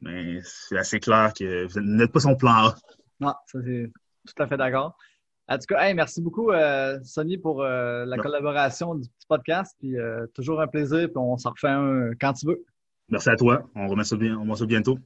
ben, 0.00 0.40
c'est 0.44 0.78
assez 0.78 1.00
clair 1.00 1.32
que 1.36 1.66
vous 1.66 1.80
n'êtes 1.80 2.12
pas 2.12 2.20
son 2.20 2.36
plan 2.36 2.68
A. 2.68 2.74
Non, 3.18 3.34
ça 3.46 3.58
c'est 3.64 3.90
tout 4.26 4.42
à 4.42 4.46
fait 4.46 4.56
d'accord. 4.56 4.96
En 5.50 5.58
tout 5.58 5.66
cas, 5.68 5.92
merci 5.92 6.22
beaucoup, 6.22 6.50
euh, 6.52 6.98
Sonny, 7.02 7.36
pour 7.36 7.62
la 7.62 8.16
collaboration 8.18 8.94
du 8.94 9.08
petit 9.08 9.26
podcast. 9.28 9.76
Puis, 9.78 9.96
toujours 10.32 10.60
un 10.60 10.68
plaisir. 10.68 11.08
Puis 11.08 11.16
on 11.16 11.36
s'en 11.36 11.50
refait 11.50 11.68
un 11.68 12.12
quand 12.20 12.32
tu 12.32 12.46
veux. 12.46 12.64
Merci 13.10 13.28
à 13.28 13.36
toi. 13.36 13.68
On 13.74 13.88
remet 13.88 14.04
ça, 14.04 14.16
bien, 14.16 14.38
on 14.38 14.54
ça 14.54 14.64
bientôt. 14.66 14.98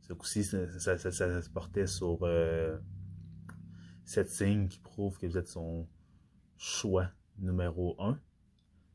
Ce 0.00 0.12
coup-ci, 0.12 0.42
ça, 0.42 0.66
ça, 0.78 0.98
ça, 0.98 1.42
se 1.42 1.50
portait 1.50 1.86
sur 1.86 2.18
euh, 2.22 2.76
cette 4.04 4.30
signe 4.30 4.66
qui 4.66 4.80
prouve 4.80 5.16
que 5.18 5.26
vous 5.26 5.38
êtes 5.38 5.48
son 5.48 5.86
choix 6.56 7.08
numéro 7.38 7.94
un. 8.00 8.18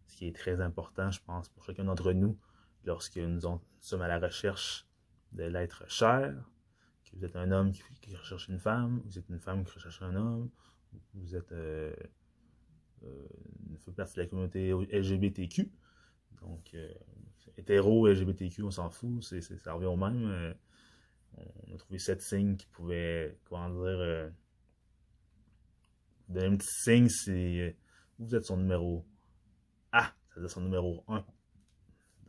Ce 0.08 0.18
qui 0.18 0.28
est 0.28 0.36
très 0.36 0.60
important, 0.60 1.12
je 1.12 1.22
pense, 1.26 1.48
pour 1.48 1.64
chacun 1.64 1.86
d'entre 1.86 2.12
nous 2.12 2.38
lorsque 2.84 3.18
nous 3.18 3.40
sommes 3.80 4.02
à 4.02 4.08
la 4.10 4.20
recherche 4.20 4.86
de 5.32 5.46
l'être 5.46 5.90
cher, 5.90 6.36
vous 7.14 7.26
êtes 7.26 7.36
un 7.36 7.52
homme 7.52 7.72
qui, 7.72 8.16
recherche 8.16 8.48
une 8.48 8.60
femme, 8.60 9.02
vous 9.06 9.18
êtes 9.18 9.30
une 9.30 9.40
femme 9.40 9.64
qui 9.64 9.74
recherche 9.74 10.02
un 10.02 10.16
homme, 10.16 10.50
vous 11.14 11.36
êtes 11.36 11.52
euh, 11.52 11.94
euh, 13.04 13.28
une 13.88 13.94
partie 13.94 14.16
de 14.16 14.22
la 14.22 14.28
communauté 14.28 14.72
LGBTQ. 14.72 15.72
Donc, 16.42 16.72
euh, 16.74 16.94
hétéro, 17.58 18.08
LGBTQ, 18.08 18.64
on 18.64 18.72
s'en 18.72 18.90
fout, 18.90 19.24
c'est, 19.24 19.42
ça 19.42 19.74
revient 19.74 19.88
au 19.88 19.96
même. 19.96 20.54
Euh, 21.38 21.44
on 21.68 21.76
a 21.76 21.78
trouvé 21.78 22.00
sept 22.00 22.22
signes 22.22 22.56
qui 22.56 22.68
pouvaient, 22.68 23.38
comment 23.46 23.70
dire, 23.70 24.00
euh, 24.00 24.30
donner 26.30 26.48
un 26.48 26.58
petit 26.58 26.84
signe 26.84 27.10
si 27.10 27.62
euh, 27.62 27.72
vous 28.20 28.36
êtes 28.36 28.46
son 28.46 28.58
numéro 28.58 29.06
A, 29.92 30.04
ça 30.04 30.36
veut 30.36 30.42
dire 30.42 30.52
son 30.52 30.62
numéro 30.62 31.04
1. 31.08 31.26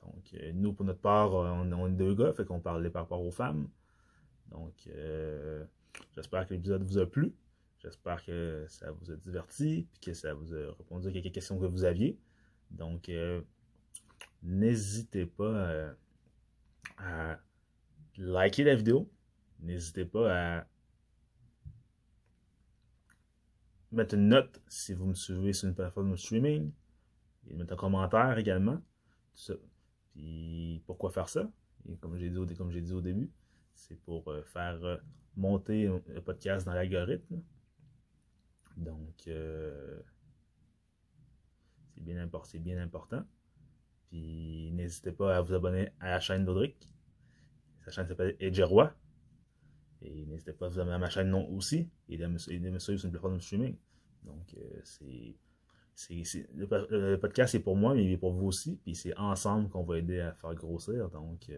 Donc, 0.02 0.36
nous, 0.54 0.72
pour 0.74 0.84
notre 0.84 1.00
part, 1.00 1.32
on, 1.32 1.86
est 1.86 1.92
deux 1.92 2.14
gars, 2.14 2.32
fait 2.34 2.44
qu'on 2.44 2.60
parlait 2.60 2.90
par 2.90 3.02
rapport 3.02 3.22
aux 3.22 3.30
femmes. 3.30 3.68
Donc, 4.50 4.88
j'espère 6.14 6.46
que 6.46 6.54
l'épisode 6.54 6.82
vous 6.84 6.98
a 6.98 7.06
plu. 7.06 7.34
J'espère 7.80 8.24
que 8.24 8.64
ça 8.68 8.90
vous 8.92 9.10
a 9.10 9.16
diverti, 9.16 9.86
et 9.94 10.00
que 10.00 10.14
ça 10.14 10.32
vous 10.32 10.54
a 10.54 10.72
répondu 10.78 11.08
à 11.08 11.12
quelques 11.12 11.34
questions 11.34 11.58
que 11.58 11.66
vous 11.66 11.84
aviez. 11.84 12.18
Donc, 12.70 13.10
n'hésitez 14.42 15.26
pas 15.26 15.44
euh, 15.44 15.92
à 16.98 17.38
liker 18.16 18.64
la 18.64 18.74
vidéo. 18.74 19.10
N'hésitez 19.60 20.04
pas 20.04 20.60
à 20.60 20.66
mettre 23.92 24.14
une 24.14 24.28
note 24.28 24.60
si 24.68 24.94
vous 24.94 25.06
me 25.06 25.14
suivez 25.14 25.52
sur 25.52 25.68
une 25.68 25.74
plateforme 25.74 26.10
de 26.12 26.16
streaming. 26.16 26.72
Et 27.46 27.54
mettre 27.54 27.74
un 27.74 27.76
commentaire 27.76 28.38
également. 28.38 28.76
Tout 28.76 29.42
ça. 29.42 29.54
Puis 30.12 30.82
pourquoi 30.86 31.10
faire 31.10 31.28
ça? 31.28 31.50
Comme 32.00 32.16
j'ai 32.16 32.30
dit 32.30 32.38
au 32.92 33.00
début, 33.00 33.30
c'est 33.74 34.00
pour 34.00 34.28
euh, 34.28 34.42
faire 34.42 34.82
euh, 34.84 34.96
monter 35.36 35.86
le 35.86 36.20
podcast 36.20 36.66
dans 36.66 36.74
l'algorithme. 36.74 37.42
Donc, 38.76 39.28
euh, 39.28 40.00
c'est 41.94 42.02
bien, 42.02 42.26
bien 42.60 42.78
important. 42.82 43.24
Puis 44.08 44.70
n'hésitez 44.72 45.12
pas 45.12 45.36
à 45.36 45.40
vous 45.40 45.54
abonner 45.54 45.90
à 46.00 46.10
la 46.10 46.20
chaîne 46.20 46.44
d'Audric. 46.44 46.88
Sa 47.84 47.90
chaîne 47.90 48.08
s'appelle 48.08 48.36
Edgeroy. 48.40 48.94
Et 50.02 50.26
n'hésitez 50.26 50.52
pas 50.52 50.66
à 50.66 50.68
vous 50.68 50.80
abonner 50.80 50.94
à 50.94 50.98
ma 50.98 51.10
chaîne 51.10 51.30
non 51.30 51.48
aussi. 51.50 51.88
Et 52.08 52.16
de 52.16 52.26
me, 52.26 52.38
suivre 52.38 52.98
sur 52.98 53.06
une 53.06 53.10
plateforme 53.10 53.36
de 53.36 53.42
streaming. 53.42 53.76
Donc, 54.22 54.56
c'est. 54.84 55.36
le, 56.54 56.66
po- 56.66 56.86
le 56.90 57.16
podcast 57.16 57.52
c'est 57.52 57.60
pour 57.60 57.76
moi, 57.76 57.94
mais 57.94 58.04
il 58.04 58.12
est 58.12 58.18
pour 58.18 58.32
vous 58.32 58.46
aussi. 58.46 58.76
Puis 58.82 58.94
c'est 58.94 59.16
ensemble 59.16 59.68
qu'on 59.68 59.84
va 59.84 59.98
aider 59.98 60.20
à 60.20 60.32
faire 60.32 60.54
grossir. 60.54 61.10
Donc, 61.10 61.50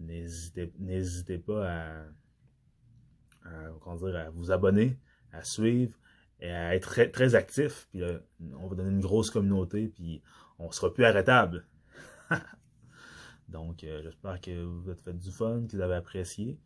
n'hésitez 0.00 1.38
pas 1.38 1.68
à, 1.68 2.04
dire, 3.96 4.16
à 4.16 4.30
vous 4.30 4.50
abonner, 4.50 4.98
à 5.32 5.44
suivre 5.44 5.96
et 6.40 6.50
à 6.50 6.74
être 6.74 7.04
très, 7.10 7.34
actif. 7.34 7.88
Puis 7.90 8.02
on 8.54 8.66
va 8.66 8.76
donner 8.76 8.90
une 8.90 9.00
grosse 9.00 9.30
communauté. 9.30 9.88
Puis 9.88 10.22
on 10.58 10.70
sera 10.70 10.92
plus 10.92 11.04
arrêtable. 11.04 11.66
Donc, 13.48 13.82
euh, 13.82 14.00
j'espère 14.02 14.40
que 14.40 14.62
vous 14.62 14.88
avez 14.88 15.00
fait 15.00 15.12
du 15.12 15.30
fun, 15.30 15.66
que 15.66 15.76
vous 15.76 15.82
avez 15.82 15.96
apprécié. 15.96 16.58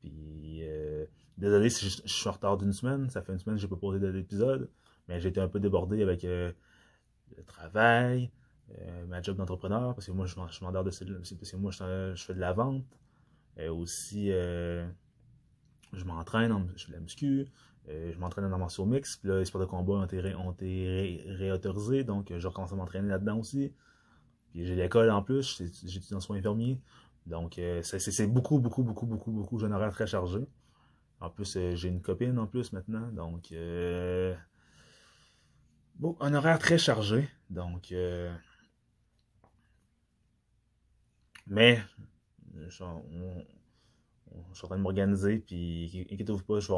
Puis, 0.00 0.60
euh, 0.62 1.04
désolé 1.36 1.68
si 1.68 1.88
je, 1.88 2.02
je 2.04 2.12
suis 2.12 2.28
en 2.28 2.32
retard 2.32 2.56
d'une 2.56 2.72
semaine. 2.72 3.10
Ça 3.10 3.22
fait 3.22 3.32
une 3.32 3.38
semaine 3.38 3.56
que 3.56 3.62
j'ai 3.62 3.68
pas 3.68 3.76
posé 3.76 4.12
d'épisode. 4.12 4.70
Mais 5.08 5.20
j'ai 5.20 5.30
été 5.30 5.40
un 5.40 5.48
peu 5.48 5.58
débordé 5.58 6.02
avec 6.02 6.24
euh, 6.24 6.52
le 7.36 7.42
travail, 7.44 8.30
euh, 8.78 9.06
ma 9.06 9.22
job 9.22 9.36
d'entrepreneur, 9.36 9.94
parce 9.94 10.06
que 10.06 10.12
moi, 10.12 10.26
je 10.26 10.34
de 10.34 11.12
parce 11.36 11.50
que 11.50 11.56
moi, 11.56 11.70
je, 11.70 12.14
fais 12.26 12.34
de 12.34 12.40
la 12.40 12.52
vente. 12.52 12.84
Euh, 13.58 13.72
aussi, 13.72 14.30
euh, 14.30 14.86
je 15.92 16.04
m'entraîne, 16.04 16.52
en- 16.52 16.66
je 16.76 16.84
fais 16.84 16.92
de 16.92 16.96
la 16.96 17.00
muscu. 17.00 17.46
Je 17.88 18.18
m'entraîne 18.18 18.50
dans 18.50 18.58
martial 18.58 18.86
mix. 18.86 19.16
Puis 19.16 19.30
là, 19.30 19.38
les 19.38 19.46
sports 19.46 19.62
de 19.62 19.66
combat 19.66 19.94
ont 19.94 20.04
été, 20.04 20.34
ont 20.34 20.52
été 20.52 20.86
ré- 20.86 21.24
réautorisés. 21.36 22.04
Donc, 22.04 22.30
je 22.36 22.46
recommence 22.46 22.72
à 22.72 22.76
m'entraîner 22.76 23.08
là-dedans 23.08 23.38
aussi. 23.38 23.72
Puis 24.50 24.66
j'ai 24.66 24.76
l'école 24.76 25.10
en 25.10 25.22
plus. 25.22 25.62
J'étudie 25.84 26.14
en 26.14 26.20
soins 26.20 26.36
infirmiers. 26.38 26.80
Donc, 27.26 27.60
c'est 27.82 28.26
beaucoup, 28.26 28.58
beaucoup, 28.58 28.82
beaucoup, 28.82 29.06
beaucoup, 29.06 29.32
beaucoup. 29.32 29.58
J'ai 29.58 29.66
un 29.66 29.72
horaire 29.72 29.92
très 29.92 30.06
chargé. 30.06 30.40
En 31.20 31.30
plus, 31.30 31.58
j'ai 31.74 31.88
une 31.88 32.02
copine 32.02 32.38
en 32.38 32.46
plus 32.46 32.72
maintenant. 32.72 33.10
Donc, 33.12 33.52
bon, 35.96 36.16
un 36.20 36.34
horaire 36.34 36.58
très 36.58 36.78
chargé. 36.78 37.28
Donc, 37.50 37.92
euh, 37.92 38.34
mais, 41.48 41.80
je, 42.54 42.70
suis 42.70 42.84
en- 42.84 43.04
on- 43.12 43.44
on- 44.32 44.44
je 44.52 44.56
suis 44.56 44.64
en 44.64 44.68
train 44.68 44.76
de 44.76 44.82
m'organiser. 44.82 45.38
Puis, 45.38 46.06
inquiétez-vous 46.10 46.44
pas, 46.44 46.60
je 46.60 46.68
vais, 46.68 46.74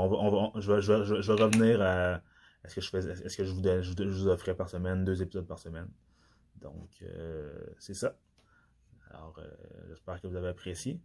revenir 1.43 1.83
à, 1.83 2.23
ce 2.67 2.75
que 2.75 2.81
je 2.81 2.91
fais, 2.91 2.99
est-ce 2.99 3.37
que 3.37 3.45
je 3.45 3.53
vous 3.53 4.29
offrais 4.29 4.55
par 4.55 4.69
semaine, 4.69 5.05
deux 5.05 5.23
épisodes 5.23 5.47
par 5.47 5.59
semaine. 5.59 5.89
Donc, 6.61 7.03
euh, 7.03 7.67
c'est 7.79 7.95
ça. 7.95 8.17
Alors, 9.11 9.39
euh, 9.39 9.51
j'espère 9.89 10.21
que 10.21 10.27
vous 10.27 10.37
avez 10.37 10.49
apprécié. 10.49 11.01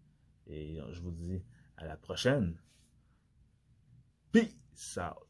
Et 0.48 0.80
je 0.92 1.02
vous 1.02 1.12
dis 1.12 1.42
à 1.78 1.86
la 1.86 1.98
prochaine. 1.98 2.56
Peace 4.32 4.98
out. 4.98 5.25